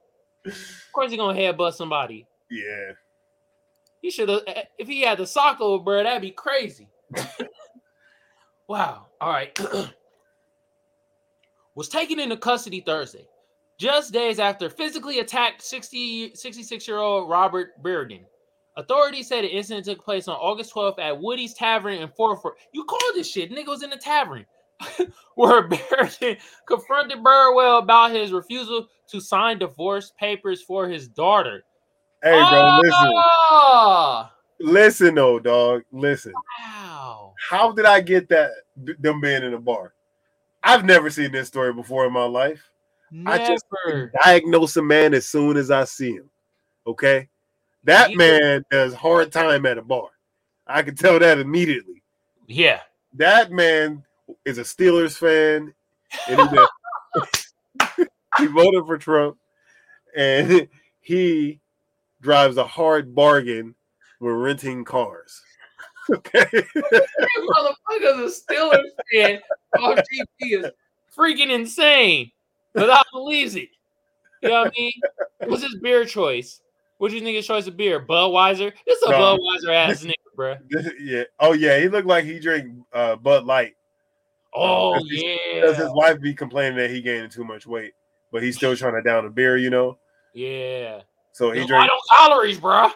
[0.46, 0.54] Of
[0.92, 2.26] course he gonna headbutt somebody.
[2.50, 2.92] Yeah,
[4.02, 6.88] He should have eh, eh, if he had the Socko, bro, that'd be crazy.
[8.68, 9.06] wow.
[9.20, 9.58] All right.
[11.74, 13.26] Was taken into custody Thursday,
[13.78, 18.20] just days after physically attacked 60, 66 year old Robert Bearden.
[18.76, 22.54] Authorities said the incident took place on August 12th at Woody's Tavern in Fort Worth.
[22.72, 23.52] You called this shit.
[23.52, 24.44] Nigga was in the tavern.
[25.36, 26.36] Where Bearden
[26.66, 31.64] confronted Burwell about his refusal to sign divorce papers for his daughter.
[32.22, 32.80] hey, bro, ah!
[32.82, 33.12] listen,
[33.50, 34.30] Oh,
[34.60, 36.32] listen, though, dog, listen.
[36.60, 37.34] wow.
[37.48, 39.94] How did I get that them being in a bar?
[40.64, 42.70] I've never seen this story before in my life.
[43.26, 43.64] I just
[44.24, 46.28] Diagnose a man as soon as I see him.
[46.86, 47.28] Okay,
[47.84, 50.10] that You- man does hard time at a bar.
[50.66, 52.02] I can tell that immediately.
[52.46, 52.80] Yeah.
[53.14, 54.02] that man
[54.44, 55.72] is a Steelers fan,
[56.28, 56.58] and
[58.38, 59.36] he voted for Trump,
[60.16, 60.68] and
[61.00, 61.60] he
[62.20, 63.74] drives a hard bargain
[64.18, 65.42] when renting cars.
[66.10, 66.44] Okay.
[66.44, 69.40] motherfuckers a Steelers fan
[69.78, 70.66] off GP is
[71.16, 72.30] freaking insane.
[72.74, 73.70] But I believe it.
[74.42, 74.92] You know what I mean?
[75.46, 76.60] What's his beer choice?
[77.04, 78.00] What's your nigga's choice of beer?
[78.00, 78.72] Budweiser?
[78.86, 79.36] This a No.
[79.36, 80.58] Budweiser ass nigga, bruh.
[80.98, 81.24] yeah.
[81.38, 83.74] Oh yeah, he looked like he drank uh, Bud Light.
[84.54, 85.22] Oh his-
[85.54, 87.92] Because his wife be complaining that he gaining too much weight,
[88.32, 89.98] but he's still trying to down a beer, you know.
[90.32, 91.02] Yeah.
[91.32, 92.90] So he drank don't calories, bruh?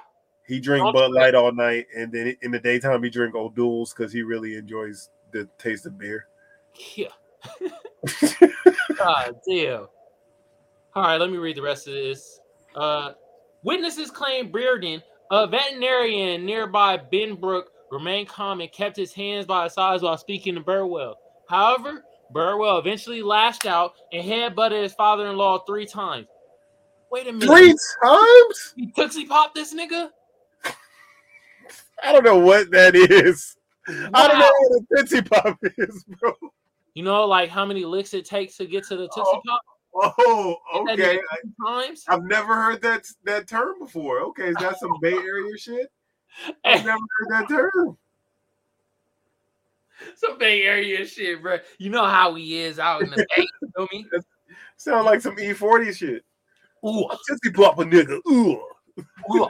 [0.47, 1.13] he drink I'll Bud.
[1.13, 5.11] Light all night, and then in the daytime he drink O'Doul's because he really enjoys
[5.33, 6.29] the taste of beer.
[6.97, 7.09] Yeah.
[8.97, 9.87] God damn.
[10.95, 12.41] All right, let me read the rest of this.
[12.75, 13.13] Uh,
[13.63, 19.73] witnesses claim Bearden, a veterinarian nearby Benbrook, remained calm and kept his hands by his
[19.73, 21.17] sides while speaking to Burwell.
[21.49, 26.27] However, Burwell eventually lashed out and headbutted his father-in-law three times.
[27.11, 27.49] Wait a minute.
[27.49, 28.75] Three times?
[28.77, 30.11] He tootsie popped this nigga?
[32.03, 33.57] I don't know what that is.
[33.89, 36.33] I don't know what a Tootsie Pop is, bro.
[36.95, 39.61] You know, like how many licks it takes to get to the tootsie Oh, pop?
[39.95, 41.19] Oh, okay.
[41.65, 42.05] times?
[42.09, 44.21] I've never heard that that term before.
[44.21, 45.89] Okay, is that some Bay Area shit?
[46.65, 47.97] I've never heard that term.
[50.17, 51.59] Some Bay Area shit, bro.
[51.79, 53.47] You know how he is out in the Bay.
[53.61, 54.07] You feel me?
[54.77, 56.25] Sound like some E40 shit.
[56.87, 58.21] Ooh, Tootsie Pop a nigga.
[58.29, 58.63] Ooh.
[59.33, 59.49] ooh.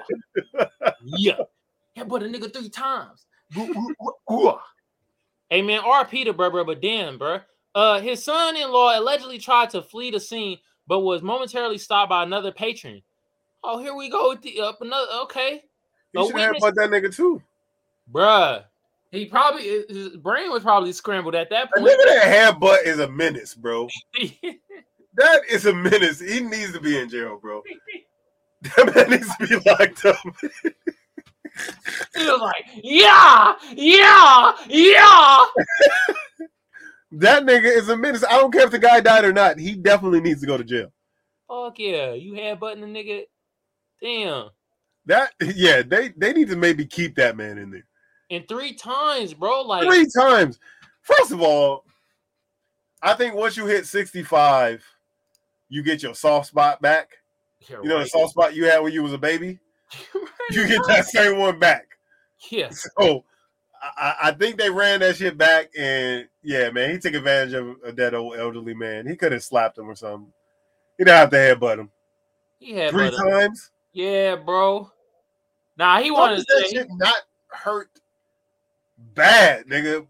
[1.04, 1.36] yeah.
[1.94, 3.26] Yeah, but a nigga three times.
[3.58, 4.58] Ooh, ooh, ooh, ooh.
[5.50, 7.40] Hey man, RP to bro, bro, but damn, bro.
[7.78, 12.50] Uh, his son-in-law allegedly tried to flee the scene, but was momentarily stopped by another
[12.50, 13.00] patron.
[13.62, 15.06] Oh, here we go with the up another.
[15.22, 15.62] Okay,
[16.12, 17.40] You should have witness- about that nigga too.
[18.12, 18.64] bruh.
[19.12, 21.86] He probably his brain was probably scrambled at that point.
[21.86, 23.88] A nigga that headbutt is a menace, bro.
[25.14, 26.18] That is a menace.
[26.20, 27.62] He needs to be in jail, bro.
[28.62, 30.16] That man needs to be locked up.
[32.16, 35.44] He was like, yeah, yeah, yeah.
[37.12, 38.24] That nigga is a menace.
[38.24, 39.58] I don't care if the guy died or not.
[39.58, 40.92] He definitely needs to go to jail.
[41.48, 43.24] Fuck yeah, you headbutting the nigga.
[44.02, 44.50] Damn.
[45.06, 47.86] That yeah, they they need to maybe keep that man in there.
[48.30, 49.62] And three times, bro.
[49.62, 50.58] Like, Three times.
[51.00, 51.84] First of all,
[53.00, 54.84] I think once you hit 65,
[55.70, 57.08] you get your soft spot back.
[57.70, 59.58] yeah, You know the soft spot you had when you was a baby?
[60.50, 61.86] You get that same one back.
[62.50, 62.70] yeah.
[62.70, 63.24] So
[63.82, 67.76] I, I think they ran that shit back, and yeah, man, he took advantage of,
[67.84, 69.06] of that old elderly man.
[69.06, 70.32] He could have slapped him or something.
[70.96, 71.90] He didn't have to headbutt him
[72.58, 73.70] He had three times.
[73.92, 74.90] Yeah, bro.
[75.76, 77.16] Nah, he wanted to that say, shit not
[77.50, 77.88] hurt
[79.14, 80.06] bad, nigga?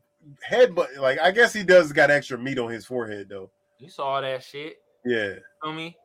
[0.51, 3.51] Headbutt, like I guess he does got extra meat on his forehead though.
[3.79, 4.77] you saw that shit.
[5.05, 5.97] Yeah, Feel me?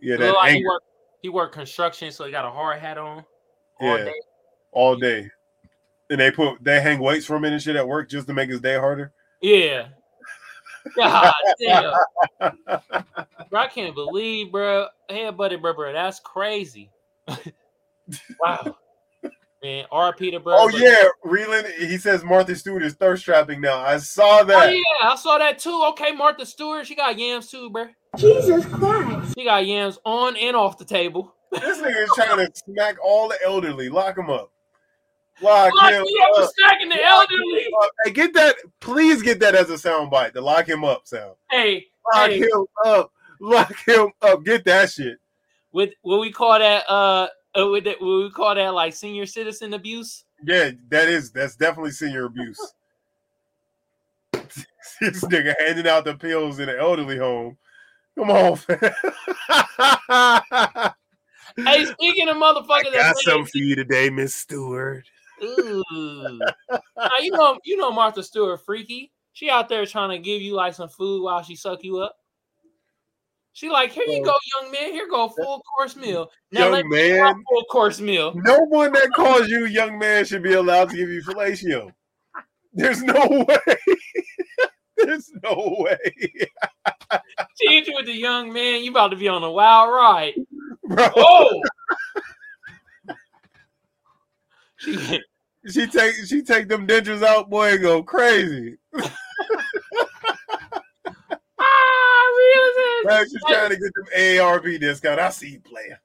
[0.00, 0.86] yeah, that like he worked,
[1.22, 3.24] he worked construction, so he got a hard hat on
[3.80, 4.04] all Yeah.
[4.04, 4.14] day.
[4.72, 5.30] all day,
[6.10, 8.50] and they put they hang weights for him and shit at work just to make
[8.50, 9.12] his day harder.
[9.40, 9.88] Yeah.
[10.96, 11.92] God damn.
[13.48, 14.86] Bro, I can't believe, bro.
[15.08, 15.92] Hey, buddy, bro, bro.
[15.92, 16.90] That's crazy.
[18.40, 18.76] wow.
[19.62, 20.56] Man, RP to bro.
[20.58, 20.78] Oh bro.
[20.78, 21.70] yeah, Reeland.
[21.74, 23.78] He says Martha Stewart is thirst trapping now.
[23.78, 24.68] I saw oh, that.
[24.68, 25.84] Oh yeah, I saw that too.
[25.90, 27.88] Okay, Martha Stewart, she got yams too, bro.
[28.16, 29.34] Jesus Christ.
[29.36, 31.34] She got yams on and off the table.
[31.52, 33.90] This nigga is trying to smack all the elderly.
[33.90, 34.50] Lock them up.
[35.42, 36.06] Lock Lock him
[36.36, 37.66] up stacking the elderly.
[38.04, 38.56] Hey, get that.
[38.80, 40.32] Please get that as a soundbite.
[40.34, 41.34] The lock him up sound.
[41.50, 42.38] Hey, Lock Hey.
[42.40, 43.12] him up.
[43.40, 44.44] Lock him up.
[44.44, 45.18] Get that shit.
[45.72, 49.24] with what we call that, uh, uh with that, what we call that, like senior
[49.24, 50.24] citizen abuse.
[50.44, 51.30] Yeah, that is.
[51.30, 52.74] That's definitely senior abuse.
[55.00, 57.56] this nigga handing out the pills in an elderly home.
[58.18, 58.58] Come on.
[61.56, 65.04] Hey, speaking of motherfuckers, got that something for you today, Miss Stewart.
[65.42, 66.40] Ooh.
[66.70, 69.12] Now, you know, you know Martha Stewart freaky.
[69.32, 72.16] She out there trying to give you like some food while she suck you up.
[73.52, 74.92] She like, here you go, young man.
[74.92, 76.30] Here go full course meal.
[76.52, 77.42] Now Young man.
[77.48, 78.32] full course meal.
[78.34, 81.90] No one that calls you young man should be allowed to give you fellatio.
[82.72, 83.76] There's no way.
[84.96, 85.96] There's no way,
[87.58, 88.84] She hit you with the young man.
[88.84, 90.34] You about to be on a wild ride.
[90.84, 91.08] bro.
[91.16, 91.62] Oh.
[94.76, 95.20] she,
[95.68, 98.78] She take she take them dentures out, boy, and go crazy.
[98.94, 99.04] ah,
[102.38, 102.64] real
[103.04, 105.20] Now she's trying to get them AARP discount.
[105.20, 106.00] I see you player.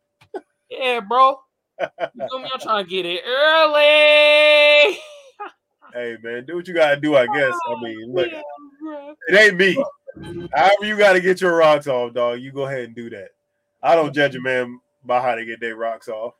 [0.70, 1.40] Yeah, bro.
[1.80, 1.88] You
[2.30, 2.50] feel me?
[2.54, 5.00] I'm trying to get it early.
[5.94, 7.16] Hey man, do what you gotta do.
[7.16, 7.54] I guess.
[7.70, 9.82] I mean, look, Yeah, it ain't me.
[10.54, 12.42] However, you gotta get your rocks off, dog.
[12.42, 13.30] You go ahead and do that.
[13.82, 16.34] I don't judge a man by how they get their rocks off.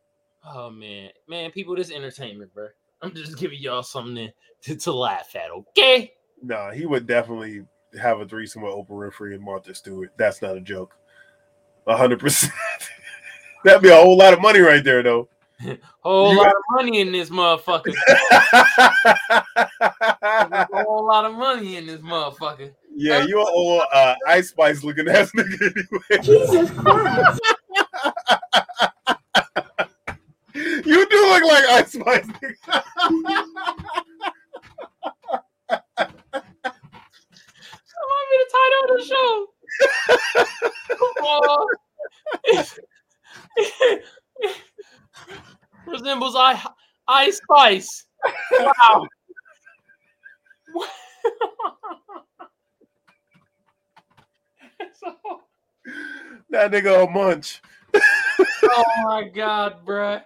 [0.44, 2.68] Oh man, man, people, this entertainment, bro.
[3.02, 4.30] I'm just giving y'all something
[4.64, 6.14] to, to laugh at, okay?
[6.42, 7.64] Nah, he would definitely
[8.02, 10.12] have a threesome with Oprah Winfrey and Martha Stewart.
[10.18, 10.96] That's not a joke.
[11.88, 12.54] A hundred percent.
[13.64, 15.28] That'd be a whole lot of money right there, though.
[16.02, 17.94] Whole You lot got- of money in this motherfucker.
[19.58, 22.74] a whole lot of money in this motherfucker.
[22.96, 26.24] yeah, you an old uh, Ice Spice looking ass nigga anyway.
[26.24, 27.42] Jesus Christ.
[31.26, 32.28] You look like Ice Spice.
[32.68, 32.84] That
[38.12, 39.48] might be the title of the show.
[41.22, 41.68] Oh.
[45.88, 46.62] Resembles I
[47.08, 48.06] Ice Spice.
[48.60, 49.08] Wow.
[56.50, 57.62] That nigga a munch.
[58.64, 60.24] oh my god, bruh.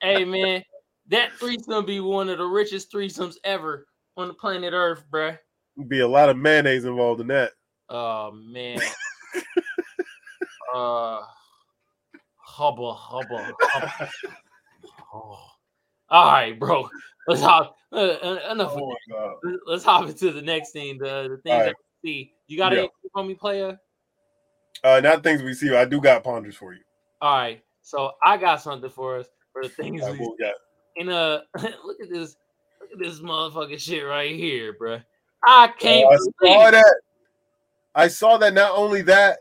[0.00, 0.62] Hey man,
[1.08, 3.86] that threesome be one of the richest threesomes ever
[4.16, 5.38] on the planet Earth, bruh.
[5.88, 7.52] Be a lot of mayonnaise involved in that.
[7.88, 8.80] Oh man.
[10.74, 11.20] uh
[12.36, 13.52] hubba hubba.
[13.60, 14.10] hubba.
[15.12, 15.38] Oh.
[16.10, 16.88] All right, bro.
[17.26, 17.76] Let's hop.
[17.92, 18.72] Uh, uh, enough.
[18.74, 19.34] Oh my god.
[19.42, 19.58] that.
[19.66, 20.98] Let's hop into the next thing.
[20.98, 21.74] The the things right.
[22.02, 22.32] we see.
[22.46, 22.78] You got Yeah.
[22.78, 23.78] anything for me, player?
[24.84, 25.74] Uh, not things we see.
[25.74, 26.80] I do got ponders for you.
[27.20, 27.62] All right.
[27.82, 29.26] So I got something for us
[29.62, 30.54] for the things I we will got.
[30.96, 31.40] in uh
[31.84, 32.36] look at this
[32.80, 35.02] look at this motherfucking shit right here, bruh.
[35.44, 36.72] I can't Oh, I believe saw it.
[36.72, 36.96] that.
[37.94, 38.54] I saw that.
[38.54, 39.38] Not only that,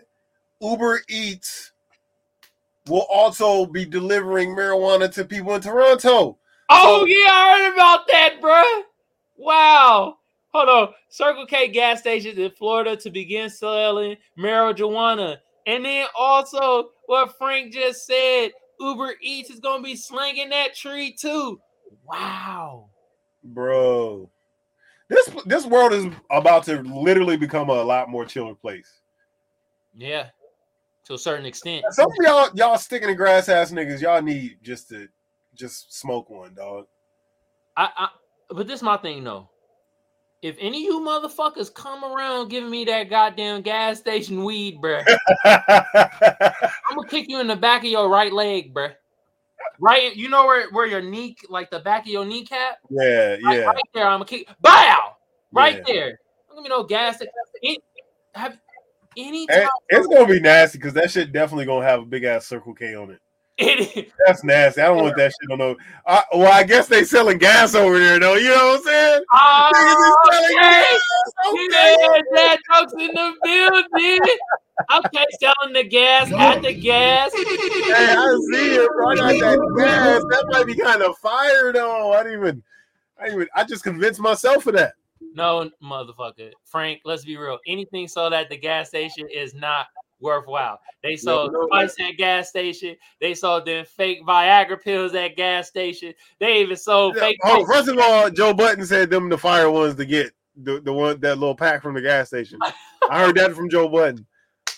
[0.62, 1.72] Uber Eats
[2.88, 6.38] will also be delivering marijuana to people in Toronto.
[6.70, 8.82] Oh So- yeah, I heard about that, bruh.
[9.38, 10.18] Wow.
[10.54, 10.94] Hold on.
[11.10, 15.38] Circle K gas stations in Florida to begin selling marijuana.
[15.68, 21.14] And then also what Frank just said, Uber Eats is gonna be slinging that tree
[21.14, 21.60] too.
[22.06, 22.90] Wow.
[23.44, 24.30] Bro,
[25.08, 29.02] this this world is about to literally become a lot more chiller place.
[29.96, 30.28] Yeah.
[31.06, 31.86] To a certain extent.
[31.92, 35.08] Some of y'all y'all sticking to grass ass niggas, y'all need just to
[35.56, 36.86] just smoke one, dog.
[37.78, 38.10] I, I
[38.50, 39.50] but this my thing though.
[40.42, 45.04] If any of you motherfuckers come around giving me that goddamn gas station weed, bruh,
[45.46, 48.94] I'm gonna kick you in the back of your right leg, bruh.
[49.80, 53.42] Right, you know where where your knee, like the back of your kneecap, yeah, right,
[53.42, 53.66] yeah.
[53.66, 54.08] right there.
[54.08, 55.16] I'm gonna kick, bow,
[55.52, 55.84] right Yeah.
[55.86, 56.20] there.
[56.48, 57.22] Don't give me no gas.
[57.62, 57.82] It,
[58.36, 58.58] have
[59.18, 62.46] any time it's gonna be nasty because that shit definitely gonna have a big ass
[62.46, 63.20] Circle K on it.
[63.58, 64.82] It, That's nasty.
[64.82, 65.76] I don't want that shit on no.
[66.06, 68.36] I, well, I guess they selling gas over there though.
[68.36, 69.22] You know what I'm saying?
[69.34, 70.98] oh, okay.
[71.72, 74.38] Yeah, that jokes in the building.
[74.94, 77.32] Okay, selling the gas at the gas.
[77.34, 79.10] Hey, I see it, bro.
[79.10, 80.22] I got that gas.
[80.30, 82.14] That might be kind of fire though.
[82.14, 82.64] I didn't even.
[83.20, 83.48] I didn't even.
[83.56, 84.94] I just convinced myself of that.
[85.34, 86.52] No, motherfucker.
[86.66, 87.58] Frank, let's be real.
[87.68, 89.88] Anything sold at the gas station is not
[90.20, 90.80] worthwhile.
[91.04, 91.68] They sold no, no.
[91.68, 92.96] spice at gas station.
[93.22, 96.14] They sold them fake Viagra pills at gas station.
[96.40, 97.38] They even sold fake.
[97.44, 100.94] Oh, first of all, Joe Budden said them the fire ones to get the, the
[100.94, 102.60] one that little pack from the gas station.
[103.10, 104.26] I heard that from Joe Budden.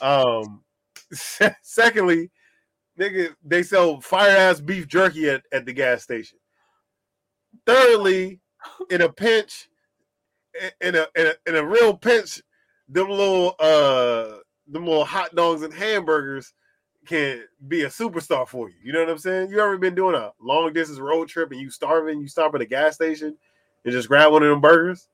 [0.02, 0.64] Um,
[1.12, 2.32] se- secondly,
[3.00, 6.38] nigga, they sell fire ass beef jerky at, at the gas station.
[7.66, 8.40] Thirdly,
[8.90, 9.70] in a pinch,
[10.82, 12.42] in a in a, in a real pinch,
[12.88, 14.39] them little uh
[14.72, 16.54] them more hot dogs and hamburgers
[17.06, 18.76] can be a superstar for you.
[18.84, 19.50] You know what I'm saying?
[19.50, 22.62] You ever been doing a long distance road trip and you starving, you stop at
[22.62, 23.36] a gas station
[23.84, 25.08] and just grab one of them burgers?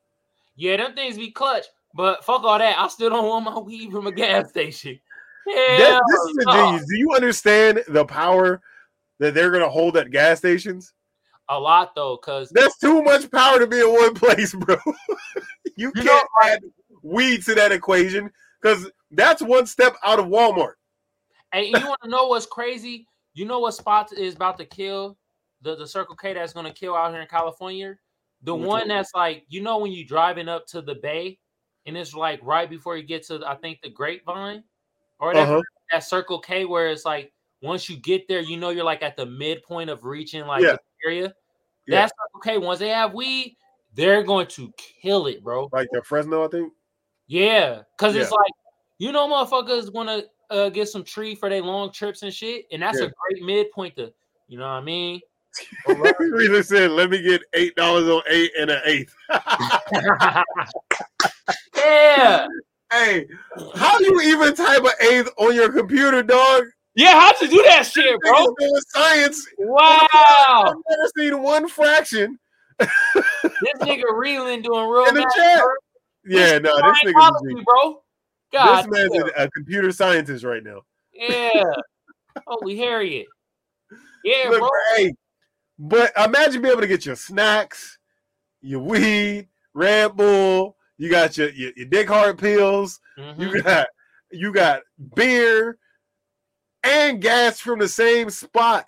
[0.56, 1.66] Yeah, them things be clutch.
[1.94, 2.78] But fuck all that.
[2.78, 5.00] I still don't want my weed from a gas station.
[5.48, 6.86] Yeah, this is a genius.
[6.90, 8.62] Do you understand the power
[9.20, 10.94] that they're gonna hold at gas stations?
[11.50, 14.76] a lot though, cause That's too much power to be in one place, bro.
[15.76, 16.64] you You can't know, add
[17.02, 20.74] weed to that equation because that's one step out of Walmart.
[21.52, 23.08] Hey, you want to know what's crazy?
[23.34, 25.18] You know what spot is about to kill
[25.62, 27.96] the, the Circle K that's going to kill out here in California?
[28.44, 28.88] The Which one one?
[28.90, 31.40] that's like, you know, when you're driving up to the bay
[31.86, 34.64] and it's like right before you get to, I think, the Grapevine
[35.20, 35.62] or that, Uh-huh.
[35.92, 39.16] that Circle K where it's like, once you get there, you know, you're like at
[39.16, 40.74] the midpoint of reaching like Yeah.
[40.74, 41.34] the area.
[41.88, 42.02] Yeah.
[42.02, 42.14] That's
[42.44, 42.58] K.
[42.58, 43.56] Once they have weed,
[43.94, 45.70] they're going to kill it, bro.
[45.72, 46.74] Like the Fresno, I think.
[47.28, 48.52] Yeah, because it's like
[48.98, 52.66] you know, motherfuckers want to uh, get some tree for their long trips and shit,
[52.72, 53.08] and that's Yeah.
[53.08, 54.14] a great midpoint to,
[54.48, 55.22] you know what I mean?
[56.20, 59.16] Really said, let me get eight dollars on eight and an eighth.
[61.76, 62.46] yeah,
[62.92, 63.26] hey,
[63.76, 66.66] how do you even type an eighth on your computer, dog?
[66.96, 68.54] Yeah, how'd you do that shit, bro?
[68.60, 69.46] Doing science.
[69.58, 70.08] Wow.
[70.12, 72.40] I've never seen one fraction
[72.80, 72.90] This
[73.82, 75.60] nigga reeling doing real in the math, chat.
[75.62, 75.74] bro.
[76.26, 78.02] Yeah, no, this nigga, bro.
[78.56, 80.82] God, This man's a, a computer scientist right now.
[81.14, 81.64] yeah.
[82.48, 83.28] Holy Harriet.
[84.24, 84.70] Yeah, Look, bro.
[84.96, 85.14] hey,
[85.80, 87.98] but imagine being able to get your snacks,
[88.62, 90.76] your weed, Red Bull.
[90.98, 93.00] You got your your, your dick hard pills.
[93.18, 93.40] Mhm.
[93.40, 93.88] You got
[94.32, 94.82] you got
[95.16, 95.78] beer
[96.84, 98.86] and gas from the same spot.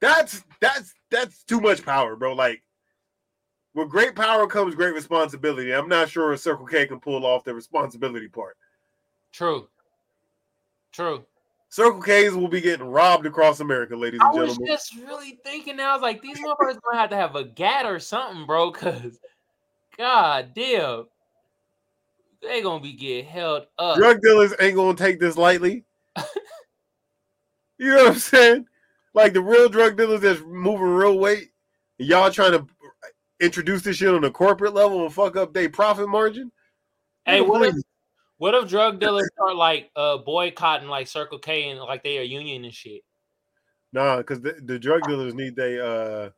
[0.00, 2.34] That's that's that's too much power, bro.
[2.34, 2.62] Like
[3.74, 5.72] with great power comes great responsibility.
[5.72, 8.56] I'm not sure if Circle K can pull off the responsibility part.
[9.32, 9.68] True.
[10.92, 11.24] True.
[11.68, 14.68] Circle K's will be getting robbed across America, ladies and gentlemen.
[14.68, 15.78] I was just really thinking.
[15.78, 18.72] I was like, these motherfuckers gonna have to have a gat or something, bro.
[18.72, 19.20] Cause,
[19.96, 21.06] god damn,
[22.42, 23.98] they gonna be getting held up.
[23.98, 25.84] Drug dealers ain't gonna take this lightly.
[27.78, 28.66] you know what I'm saying?
[29.14, 31.52] Like the real drug dealers that's moving real weight.
[31.98, 32.66] Y'all trying to
[33.40, 36.52] introduce this shit on the corporate level and fuck up their profit margin.
[37.24, 37.74] Hey, what if
[38.38, 42.22] what if drug dealers start like uh boycotting like Circle K and like they are
[42.22, 43.02] union and shit?
[43.92, 46.30] Nah, because the, the drug dealers need they uh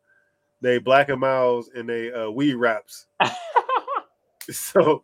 [0.60, 3.06] they Black and Milds and they uh weed wraps.
[4.50, 5.02] So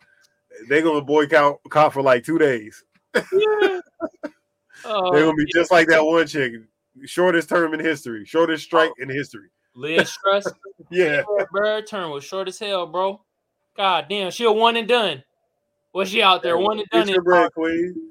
[0.68, 2.84] they gonna boycott caught for like two days.
[3.32, 3.80] Yeah.
[4.84, 6.52] Oh, They're gonna be just like that one chick,
[7.04, 9.48] shortest term in history, shortest strike in history.
[9.78, 10.52] Liz Truss,
[10.90, 11.22] Yeah.
[11.52, 13.20] Bird turn was short as hell, bro.
[13.76, 15.22] God damn, she a one and done.
[15.94, 17.06] Was she out there one and done?
[17.06, 18.10] Get your bread, queen.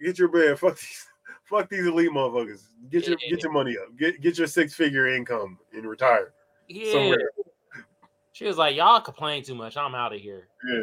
[0.00, 0.58] Get your bread.
[0.58, 1.06] Fuck these,
[1.44, 2.62] fuck these elite motherfuckers.
[2.90, 3.96] Get your get your money up.
[3.96, 6.32] Get get your six figure income and retire
[6.68, 6.92] Yeah.
[6.92, 7.30] somewhere.
[8.32, 9.76] She was like, "Y'all complain too much.
[9.76, 10.82] I'm out of here." Yeah.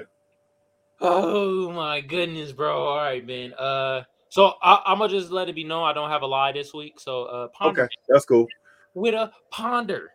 [1.01, 2.83] Oh my goodness, bro.
[2.83, 3.53] All right, man.
[3.53, 6.51] Uh, so I, I'm gonna just let it be known I don't have a lie
[6.51, 6.99] this week.
[6.99, 8.47] So uh, ponder Okay, that's cool.
[8.97, 10.09] With a ponder.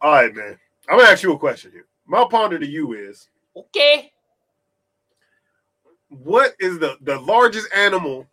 [0.00, 0.58] All right, man.
[0.88, 1.86] I'm gonna ask you a question here.
[2.06, 4.10] My ponder to you is Okay.
[6.08, 8.26] what is the, the largest animal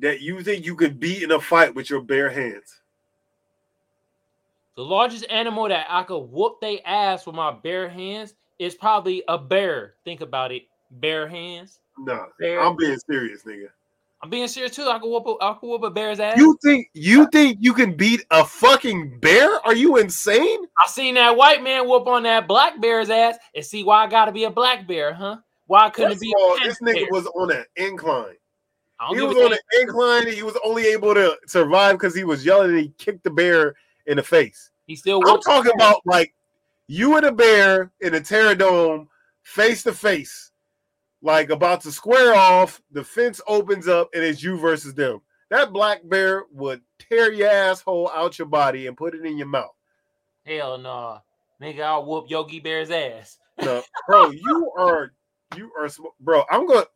[0.00, 2.80] that you think you could beat in a fight with your bare hands?
[4.74, 9.22] The largest animal that I could whoop they ass with my bare hands is probably
[9.28, 9.94] a bear.
[10.04, 10.62] Think about it.
[10.90, 11.80] Bare hands.
[11.98, 13.68] Nah, I'm being serious, nigga.
[14.26, 14.88] I'm being serious too.
[14.88, 16.36] I could whoop a, I could whoop a bear's ass.
[16.36, 19.64] You think you think you can beat a fucking bear?
[19.64, 20.64] Are you insane?
[20.84, 24.08] I seen that white man whoop on that black bear's ass and see why I
[24.08, 25.36] gotta be a black bear, huh?
[25.68, 27.08] Why couldn't First it be all, a this nigga bear?
[27.12, 28.34] was on an incline.
[29.10, 30.26] He was on an incline.
[30.26, 33.76] He was only able to survive because he was yelling and he kicked the bear
[34.06, 34.72] in the face.
[34.88, 36.34] He still I'm talking about like
[36.88, 39.06] you and a bear in a Terradome
[39.44, 40.50] face to face,
[41.26, 42.80] like about to square off.
[42.92, 45.20] The fence opens up and it's you versus them.
[45.50, 49.48] That black bear would tear your asshole out your body and put it in your
[49.48, 49.74] mouth.
[50.46, 51.18] Hell no.
[51.60, 53.38] Nigga, I'll whoop Yogi Bear's ass.
[53.60, 55.12] No, bro, you are
[55.56, 55.88] you are
[56.20, 56.44] bro.
[56.50, 56.86] I'm gonna.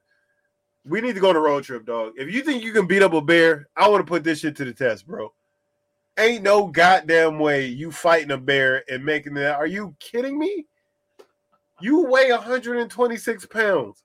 [0.87, 2.13] We need to go on a road trip, dog.
[2.17, 4.57] If you think you can beat up a bear, I want to put this shit
[4.57, 5.33] to the test, bro.
[6.19, 9.57] Ain't no goddamn way you fighting a bear and making that.
[9.57, 10.67] Are you kidding me?
[11.81, 14.05] You weigh 126 pounds.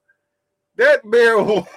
[0.77, 1.68] That bear will.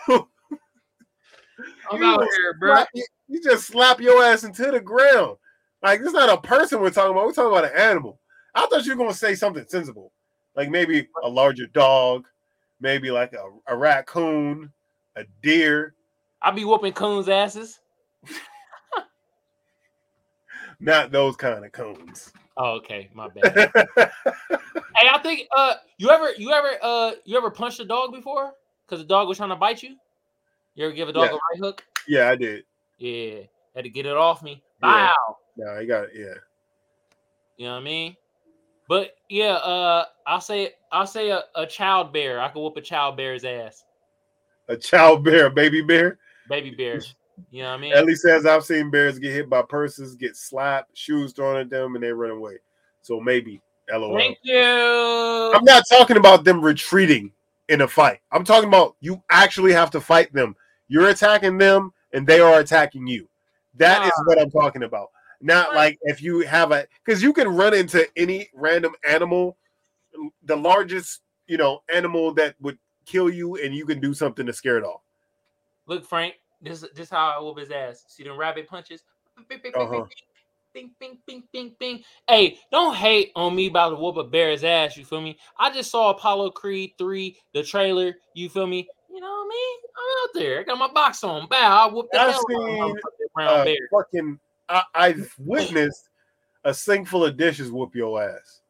[1.90, 2.84] I'm out here, bro.
[2.94, 5.36] you, you just slap your ass into the ground.
[5.82, 7.26] Like this not a person we're talking about.
[7.26, 8.18] We're talking about an animal.
[8.54, 10.12] I thought you were gonna say something sensible,
[10.56, 12.26] like maybe a larger dog,
[12.80, 14.72] maybe like a, a raccoon,
[15.16, 15.94] a deer.
[16.42, 17.78] I be whooping coons' asses.
[20.80, 22.32] Not those kind of coons.
[22.56, 23.70] Oh, okay, my bad.
[23.96, 28.54] hey, I think uh you ever you ever uh you ever punched a dog before?
[28.88, 29.96] Because the dog was trying to bite you?
[30.74, 31.30] You ever give a dog Yeah.
[31.30, 31.84] a right hook?
[32.06, 32.64] yeah, I did.
[32.98, 33.40] Yeah.
[33.74, 34.62] Had to get it off me.
[34.82, 34.88] Yeah.
[34.88, 35.36] Wow.
[35.56, 36.10] No, I got it.
[36.14, 36.34] Yeah.
[37.56, 38.16] You know what I mean?
[38.88, 42.40] But yeah, uh I'll say I'll say a, a child bear.
[42.40, 43.84] I could whoop a child bear's ass.
[44.68, 46.18] A child bear, a baby bear.
[46.48, 47.00] Baby bear.
[47.50, 47.92] You know what I mean?
[47.92, 51.70] At least as I've seen bears get hit by purses, get slapped, shoes thrown at
[51.70, 52.56] them, and they run away.
[53.02, 53.60] So maybe,
[53.92, 54.16] lol.
[54.16, 54.58] Thank you.
[55.54, 57.32] I'm not talking about them retreating
[57.68, 58.20] in a fight.
[58.32, 60.56] I'm talking about you actually have to fight them.
[60.88, 63.28] You're attacking them and they are attacking you.
[63.74, 64.22] That is Ah.
[64.24, 65.10] what I'm talking about.
[65.40, 69.56] Not like if you have a because you can run into any random animal,
[70.42, 74.52] the largest, you know, animal that would kill you, and you can do something to
[74.52, 75.02] scare it off.
[75.86, 78.04] Look, Frank, this this how I whoop his ass.
[78.08, 79.04] See them rabbit punches?
[79.38, 80.06] Uh-huh.
[80.74, 82.02] Bing, bing, bing, bing, bing.
[82.28, 84.96] Hey, don't hate on me about to whoop a bear's ass.
[84.96, 85.38] You feel me?
[85.58, 88.14] I just saw Apollo Creed 3, the trailer.
[88.34, 88.88] You feel me?
[89.10, 89.78] You know what I mean?
[89.96, 90.60] I'm out there.
[90.60, 91.48] I got my box on.
[91.48, 91.88] Bow.
[91.88, 92.94] I whoop the I've hell out of seen, them
[93.34, 93.76] brown Uh, bear.
[93.92, 96.08] fucking, I, I've witnessed
[96.64, 98.60] a sink full of dishes whoop your ass.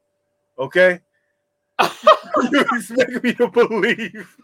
[0.58, 1.00] Okay,
[1.80, 1.88] you
[2.72, 4.36] expect me to believe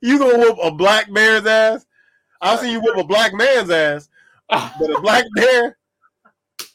[0.00, 1.86] you gonna whoop a black bear's ass?
[2.40, 4.08] I've seen you whoop a black man's ass,
[4.50, 5.78] but a black bear,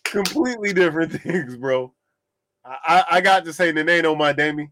[0.04, 1.94] completely different things, bro.
[2.64, 4.72] I, I, I got to say the name on my Damie.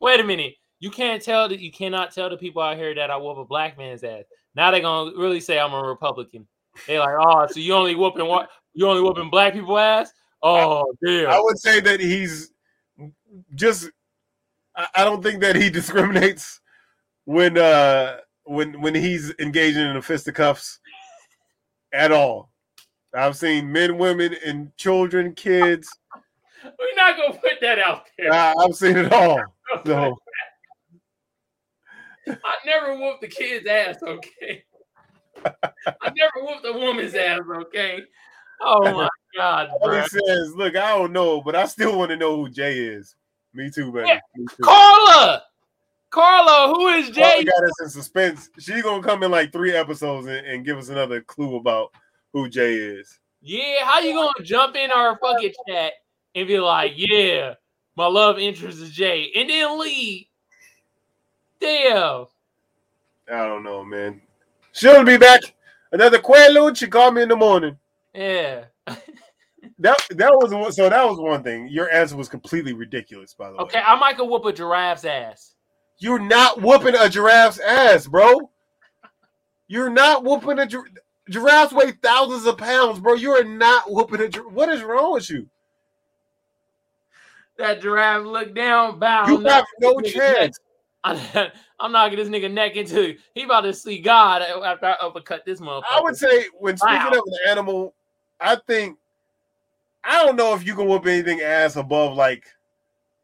[0.00, 0.54] Wait a minute.
[0.80, 3.44] You can't tell that you cannot tell the people out here that I whoop a
[3.44, 4.24] black man's ass.
[4.56, 6.46] Now they're gonna really say I'm a Republican.
[6.86, 8.50] They like, oh, so you only whooping what?
[8.74, 10.12] You only whooping black people ass?
[10.42, 11.30] Oh, I damn.
[11.30, 12.52] I would say that he's
[13.54, 13.90] just.
[14.74, 16.60] I, I don't think that he discriminates
[17.24, 20.80] when uh when when he's engaging in the fisticuffs
[21.92, 22.50] at all.
[23.14, 25.88] I've seen men, women, and children, kids.
[26.64, 28.32] We're not gonna put that out there.
[28.32, 29.40] I, I've seen it all.
[29.86, 30.18] So
[32.26, 34.64] I never whooped the kid's ass, okay?
[35.44, 38.02] I never whooped a woman's ass, okay?
[38.60, 40.02] Oh my god, bro.
[40.02, 43.16] he says, "Look, I don't know, but I still want to know who Jay is."
[43.54, 44.08] Me too, baby.
[44.08, 44.20] Yeah.
[44.36, 44.62] Me too.
[44.62, 45.42] Carla!
[46.12, 47.42] Carla, who is Jay?
[47.42, 48.50] got us in suspense.
[48.58, 51.90] She's gonna come in like three episodes and, and give us another clue about
[52.34, 53.18] who Jay is.
[53.40, 55.94] Yeah, how you gonna jump in our fucking chat
[56.34, 57.54] and be like, yeah,
[57.96, 60.26] my love interest is Jay, and then leave?
[61.58, 62.26] Damn.
[63.32, 64.20] I don't know, man.
[64.72, 65.40] She'll be back.
[65.92, 66.76] Another Quaalude.
[66.76, 67.76] She called me in the morning.
[68.14, 68.64] Yeah.
[69.78, 70.88] That that was so.
[70.88, 71.68] That was one thing.
[71.68, 73.62] Your answer was completely ridiculous, by the way.
[73.62, 75.51] Okay, I might go whoop a giraffe's ass.
[76.02, 78.50] You're not whooping a giraffe's ass, bro.
[79.68, 80.78] You're not whooping a gi-
[81.30, 83.14] giraffes weigh thousands of pounds, bro.
[83.14, 84.28] You are not whooping a.
[84.28, 85.48] gi- What is wrong with you?
[87.56, 89.28] That giraffe look down, bow.
[89.28, 90.36] You have no this nigga neck.
[90.40, 90.58] chance.
[91.04, 93.16] I'm, I'm knocking this nigga neck into.
[93.36, 95.82] He about to see God after I uppercut this motherfucker.
[95.88, 97.10] I would say when speaking Wow.
[97.10, 97.94] of an animal,
[98.40, 98.98] I think
[100.02, 102.44] I don't know if you can whoop anything ass above like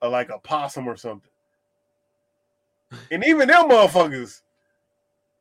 [0.00, 1.27] a, like a possum or something.
[3.10, 4.42] And even them motherfuckers,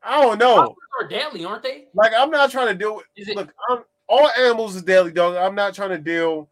[0.03, 0.75] I don't know.
[0.99, 1.85] Are deadly, aren't they?
[1.93, 3.35] Like I'm not trying to deal with Is it?
[3.35, 5.35] look, I'm all animals is deadly, dog.
[5.35, 6.49] I'm not trying to deal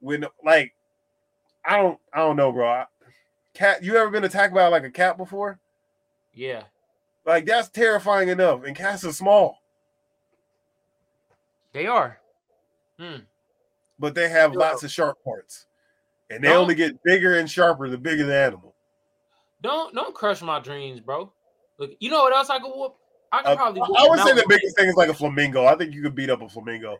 [0.00, 0.74] with like
[1.64, 2.68] I don't I don't know, bro.
[2.68, 2.84] I,
[3.54, 5.58] cat, you ever been attacked by like a cat before?
[6.32, 6.62] Yeah.
[7.24, 8.64] Like that's terrifying enough.
[8.64, 9.60] And cats are small,
[11.72, 12.18] They are.
[12.98, 13.16] Hmm.
[13.98, 15.66] but they have lots of sharp parts.
[16.30, 18.74] And they Don't- only get bigger and sharper the bigger the animal.
[19.62, 21.32] Don't don't crush my dreams, bro.
[21.78, 22.96] Look, you know what else I could whoop?
[23.32, 23.80] I could Uh, probably.
[23.82, 25.66] I a would say the biggest thing is like a flamingo.
[25.66, 26.98] I think you could beat up a flamingo.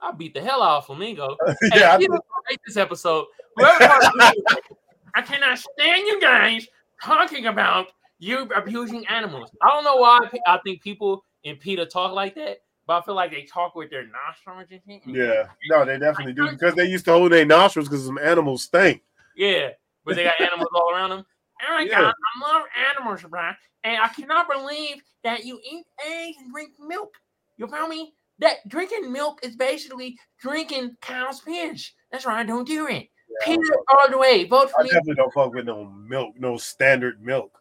[0.00, 1.36] I beat the hell out of flamingo.
[1.74, 2.20] yeah, I Hey, you know,
[2.66, 3.26] this episode.
[3.60, 6.66] I cannot stand you guys
[7.02, 7.86] talking about
[8.18, 9.50] you abusing animals.
[9.62, 13.14] I don't know why I think people in PETA talk like that, but I feel
[13.14, 15.14] like they talk with their nostrils and shit.
[15.14, 15.44] yeah.
[15.70, 19.02] No, they definitely do because they used to hold their nostrils because some animals stink.
[19.36, 19.70] Yeah,
[20.04, 21.24] but they got animals all around them.
[21.62, 22.00] Oh my Yeah.
[22.00, 23.56] god, I love animals, Brian.
[23.84, 27.14] And I cannot believe that you eat eggs and drink milk.
[27.56, 28.14] You feel me?
[28.40, 31.90] That drinking milk is basically drinking cow's piss.
[32.10, 33.08] That's why I don't do it.
[33.46, 34.44] Yeah, I all the way.
[34.44, 34.88] Vote for I me.
[34.90, 37.60] definitely don't fuck with no milk, no standard milk.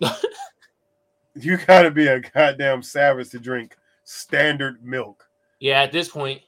[1.34, 5.26] you gotta be a goddamn savage to drink standard milk.
[5.60, 6.42] Yeah, at this point,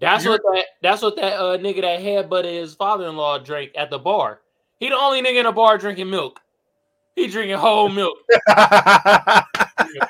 [0.00, 3.90] that's You're- what that that's what that uh, nigga that headbutted his father-in-law drank at
[3.90, 4.40] the bar.
[4.80, 6.40] He the only nigga in the bar drinking milk.
[7.16, 8.16] He drinking whole milk.
[8.46, 9.44] Drinking a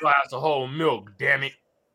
[0.01, 1.11] glass of whole milk.
[1.19, 1.53] Damn it,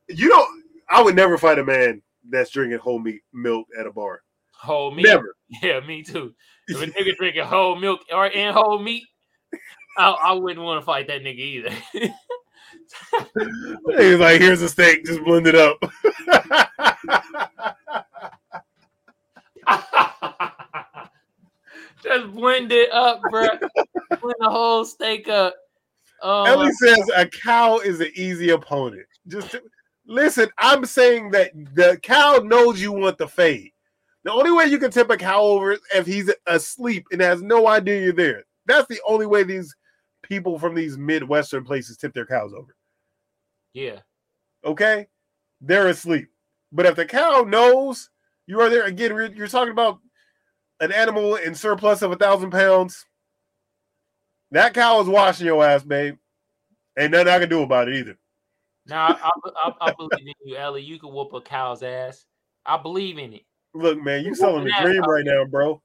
[0.08, 0.64] you don't.
[0.90, 4.22] I would never fight a man that's drinking whole meat milk at a bar.
[4.54, 5.06] whole meat.
[5.06, 5.36] Never.
[5.64, 6.36] Yeah, me too.
[6.68, 9.04] If a nigga drinking whole milk or and whole meat,
[9.98, 11.74] I, I wouldn't want to fight that nigga either.
[13.98, 15.78] He's like, here's a steak, just blend it up.
[22.10, 23.48] Just blend it up, bro.
[23.48, 25.56] blend the whole steak up.
[26.22, 29.06] Oh, Ellie says a cow is an easy opponent.
[29.28, 29.64] Just to-
[30.06, 33.72] listen, I'm saying that the cow knows you want the fade.
[34.26, 37.42] The only way you can tip a cow over is if he's asleep and has
[37.42, 38.44] no idea you're there.
[38.66, 39.74] That's the only way these
[40.22, 42.76] people from these midwestern places tip their cows over.
[43.74, 44.00] yeah.
[44.66, 45.08] Okay,
[45.62, 46.28] they're asleep.
[46.74, 48.10] But if the cow knows
[48.46, 50.00] you are there again, you're talking about
[50.80, 53.06] an animal in surplus of a thousand pounds.
[54.52, 56.18] That cow is washing your ass, babe.
[56.98, 58.18] Ain't nothing I can do about it either.
[58.88, 59.30] Now I,
[59.64, 60.82] I, I, believe in you, Ellie.
[60.82, 62.26] You can whoop a cow's ass.
[62.66, 63.44] I believe in it.
[63.74, 65.82] Look, man, you selling the dream right now, bro.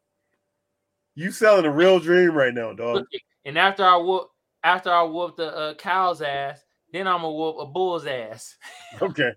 [1.15, 3.05] You selling a real dream right now, dog.
[3.45, 4.31] And after I whoop,
[4.63, 8.57] after I whoop the uh, cow's ass, then I'm gonna whoop a bull's ass.
[9.03, 9.33] Okay.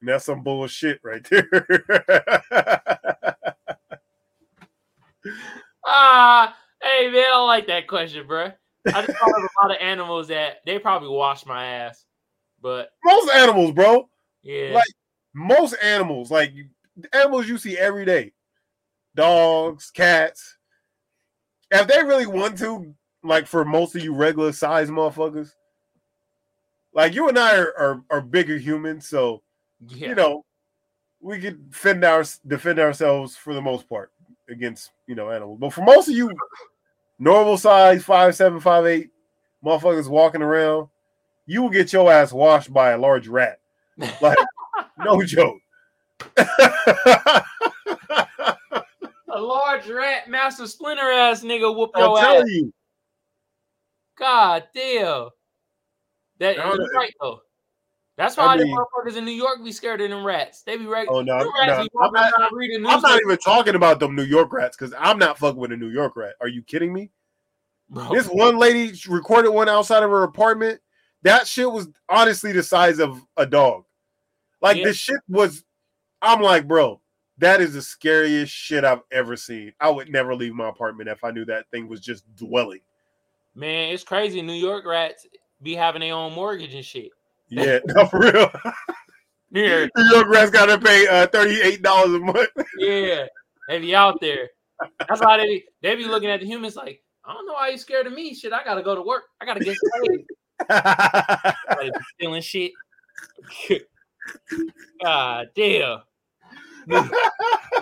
[0.00, 1.48] And that's some bullshit right there.
[5.86, 8.52] Ah, hey man, I don't like that question, bro.
[8.86, 12.04] I just thought of a lot of animals that they probably wash my ass,
[12.60, 14.08] but most animals, bro.
[14.42, 14.88] yeah, Like
[15.34, 16.52] most animals, like
[17.12, 18.32] animals you see every day.
[19.14, 20.56] Dogs, cats.
[21.70, 25.52] If they really want to, like for most of you regular size motherfuckers,
[26.94, 29.42] like you and I are, are, are bigger humans, so
[29.86, 30.08] yeah.
[30.08, 30.44] you know,
[31.20, 34.12] we could defend our defend ourselves for the most part
[34.48, 35.58] against you know animals.
[35.60, 36.30] But for most of you,
[37.18, 39.10] normal size five seven five eight
[39.64, 40.88] motherfuckers walking around,
[41.46, 43.60] you will get your ass washed by a large rat.
[44.20, 44.38] Like
[44.98, 45.58] no joke.
[46.36, 47.44] a
[49.40, 52.24] large rat, master splinter ass nigga whoop I'm your ass.
[52.24, 52.72] telling you,
[54.18, 55.28] God damn.
[56.38, 57.40] That No, you're that- right though.
[58.18, 60.62] That's I why the mean- motherfuckers in New York be scared of them rats.
[60.62, 61.06] They be right.
[61.08, 61.52] Oh no, no,
[62.02, 65.56] I'm not- I'm not even talking about them New York rats because I'm not fucking
[65.58, 66.34] with a New York rat.
[66.40, 67.10] Are you kidding me?
[67.90, 68.12] bro.
[68.12, 70.80] This one lady recorded one outside of her apartment.
[71.22, 73.84] That shit was honestly the size of a dog.
[74.60, 74.84] Like Yeah.
[74.86, 75.64] the shit was.
[76.20, 77.00] I'm like, bro,
[77.38, 79.72] that is the scariest shit I've ever seen.
[79.80, 82.80] I would never leave my apartment if I knew that thing was just dwelling.
[83.54, 84.42] Man, it's crazy.
[84.42, 85.26] New York rats
[85.62, 87.12] be having their own mortgage and shit.
[87.50, 88.50] Yeah, no, for real.
[89.50, 92.48] Yeah, New York rats got to pay uh, thirty-eight dollars a month.
[92.78, 93.26] yeah.
[93.68, 94.48] They be out there.
[95.08, 97.68] That's why they be they be looking at the humans like, I don't know why
[97.68, 98.34] you scared of me.
[98.34, 99.24] Shit, I gotta go to work.
[99.40, 99.76] I gotta get
[100.06, 100.24] paid.
[102.14, 102.72] Stealing shit.
[105.02, 105.98] God damn.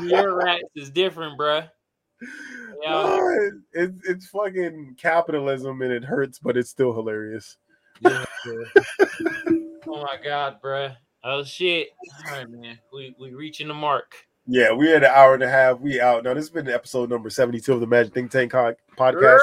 [0.01, 1.71] York rats is different, bruh.
[2.83, 2.89] Yeah.
[2.89, 7.57] Oh, it, it's fucking capitalism and it hurts, but it's still hilarious.
[8.01, 8.25] Yeah,
[9.87, 10.95] oh my god, bruh.
[11.25, 11.89] Oh shit.
[12.27, 12.79] All right, man.
[12.93, 14.15] We we reaching the mark.
[14.47, 15.81] Yeah, we had an hour and a half.
[15.81, 16.23] We out.
[16.23, 19.41] Now, this has been episode number 72 of the Magic Think Tank co- podcast.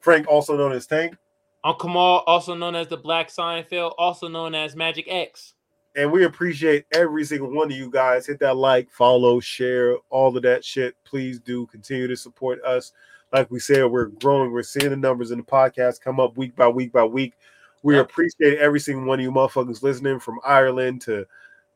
[0.00, 1.16] Frank, also known as Tank.
[1.64, 5.54] I'm Kamal, also known as the Black Seinfeld, also known as Magic X.
[5.96, 8.26] And we appreciate every single one of you guys.
[8.26, 10.94] Hit that like, follow, share, all of that shit.
[11.04, 12.92] Please do continue to support us.
[13.32, 14.52] Like we said, we're growing.
[14.52, 17.34] We're seeing the numbers in the podcast come up week by week by week.
[17.82, 18.06] We Yep.
[18.10, 21.26] appreciate every single one of you motherfuckers listening from Ireland to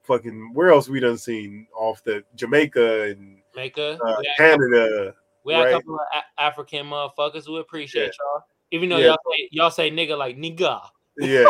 [0.03, 3.99] fucking where else we done seen off the Jamaica and Maker.
[4.05, 5.15] uh, we Canada.
[5.45, 5.69] we had right.
[5.71, 7.49] a couple of A- African motherfuckers.
[7.49, 8.43] We appreciate y'all.
[8.71, 9.07] Even though Yeah.
[9.09, 10.81] y'all say y'all say nigga like nigga.
[11.17, 11.43] Yeah,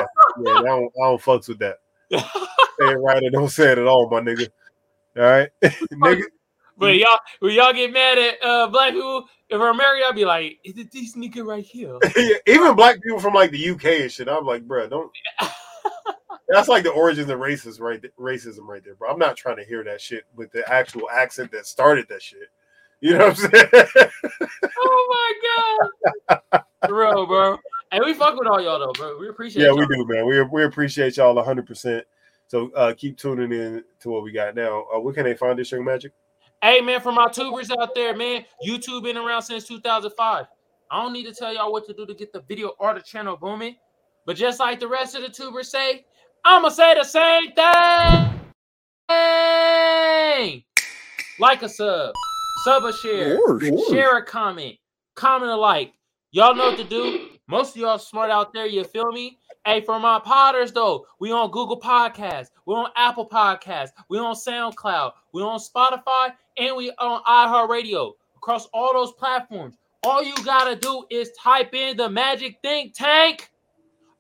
[0.44, 1.78] yeah, I don't, I don't fucks with that.
[2.10, 4.48] Say it right or don't say it at all, my nigga.
[5.16, 6.22] All right, nigga.
[6.76, 10.24] But y'all when y'all get mad at uh black people, if I'm married, I'll be
[10.24, 11.98] like, is it this nigga right here?
[12.46, 14.28] Even black people from like the UK and shit.
[14.28, 15.10] I'm like, bro, don't.
[16.48, 18.01] That's like the origins of racism, right?
[18.01, 19.10] th- Racism, right there, bro.
[19.10, 22.48] I'm not trying to hear that shit with the actual accent that started that shit.
[23.01, 24.10] You know what I'm saying?
[24.78, 25.34] oh
[26.30, 26.62] my god.
[26.88, 27.59] bro, bro.
[27.92, 29.18] And we fuck with all y'all though, bro.
[29.18, 29.78] We appreciate yeah, y'all.
[29.78, 30.26] we do, man.
[30.26, 31.66] We we appreciate y'all 100.
[31.66, 32.05] percent
[32.46, 34.86] So uh keep tuning in to what we got now.
[34.94, 36.12] Uh, where can they find this young magic?
[36.65, 40.47] Hey man, for my tubers out there, man, YouTube been around since 2005.
[40.91, 43.03] I don't need to tell y'all what to do to get the video or the
[43.03, 43.77] channel booming,
[44.24, 46.07] but just like the rest of the tubers say,
[46.43, 48.41] I'ma say the same thing.
[51.39, 52.15] Like a sub,
[52.65, 53.39] sub a share,
[53.91, 54.77] share a comment,
[55.16, 55.93] comment a like.
[56.31, 57.28] Y'all know what to do.
[57.46, 59.38] Most of y'all smart out there, you feel me?
[59.66, 64.34] Hey, for my potters though, we on Google Podcasts, we on Apple Podcasts, we on
[64.34, 68.12] SoundCloud, we on Spotify, and we on iHeartRadio.
[68.36, 73.50] Across all those platforms, all you gotta do is type in the Magic Think Tank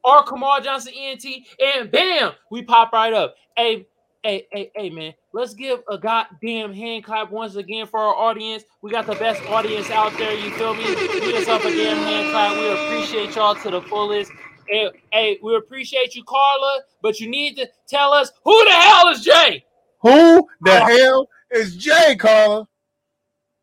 [0.02, 1.24] or Kamal Johnson ENT,
[1.58, 3.36] and bam, we pop right up.
[3.56, 3.86] Hey,
[4.24, 8.64] hey, hey, hey, man, let's give a goddamn hand clap once again for our audience.
[8.82, 10.34] We got the best audience out there.
[10.34, 10.84] You feel me?
[10.84, 12.56] Give us up a damn hand clap.
[12.58, 14.32] We appreciate y'all to the fullest.
[14.66, 19.08] Hey, hey, we appreciate you, Carla, but you need to tell us who the hell
[19.10, 19.64] is Jay.
[20.00, 22.66] Who the hell is Jay, Carla?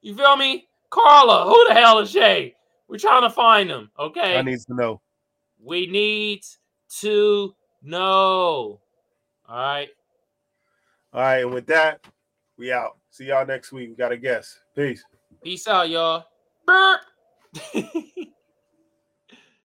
[0.01, 1.45] You feel me, Carla?
[1.45, 2.55] Who the hell is Jay?
[2.87, 3.89] We're trying to find him.
[3.97, 5.01] Okay, I need to know.
[5.59, 6.43] we need
[6.99, 8.79] to know.
[9.47, 9.89] All right.
[11.13, 12.05] All right, and with that,
[12.57, 12.97] we out.
[13.09, 13.89] See y'all next week.
[13.89, 14.59] We got a guest.
[14.75, 15.03] Peace.
[15.43, 16.25] Peace out, y'all.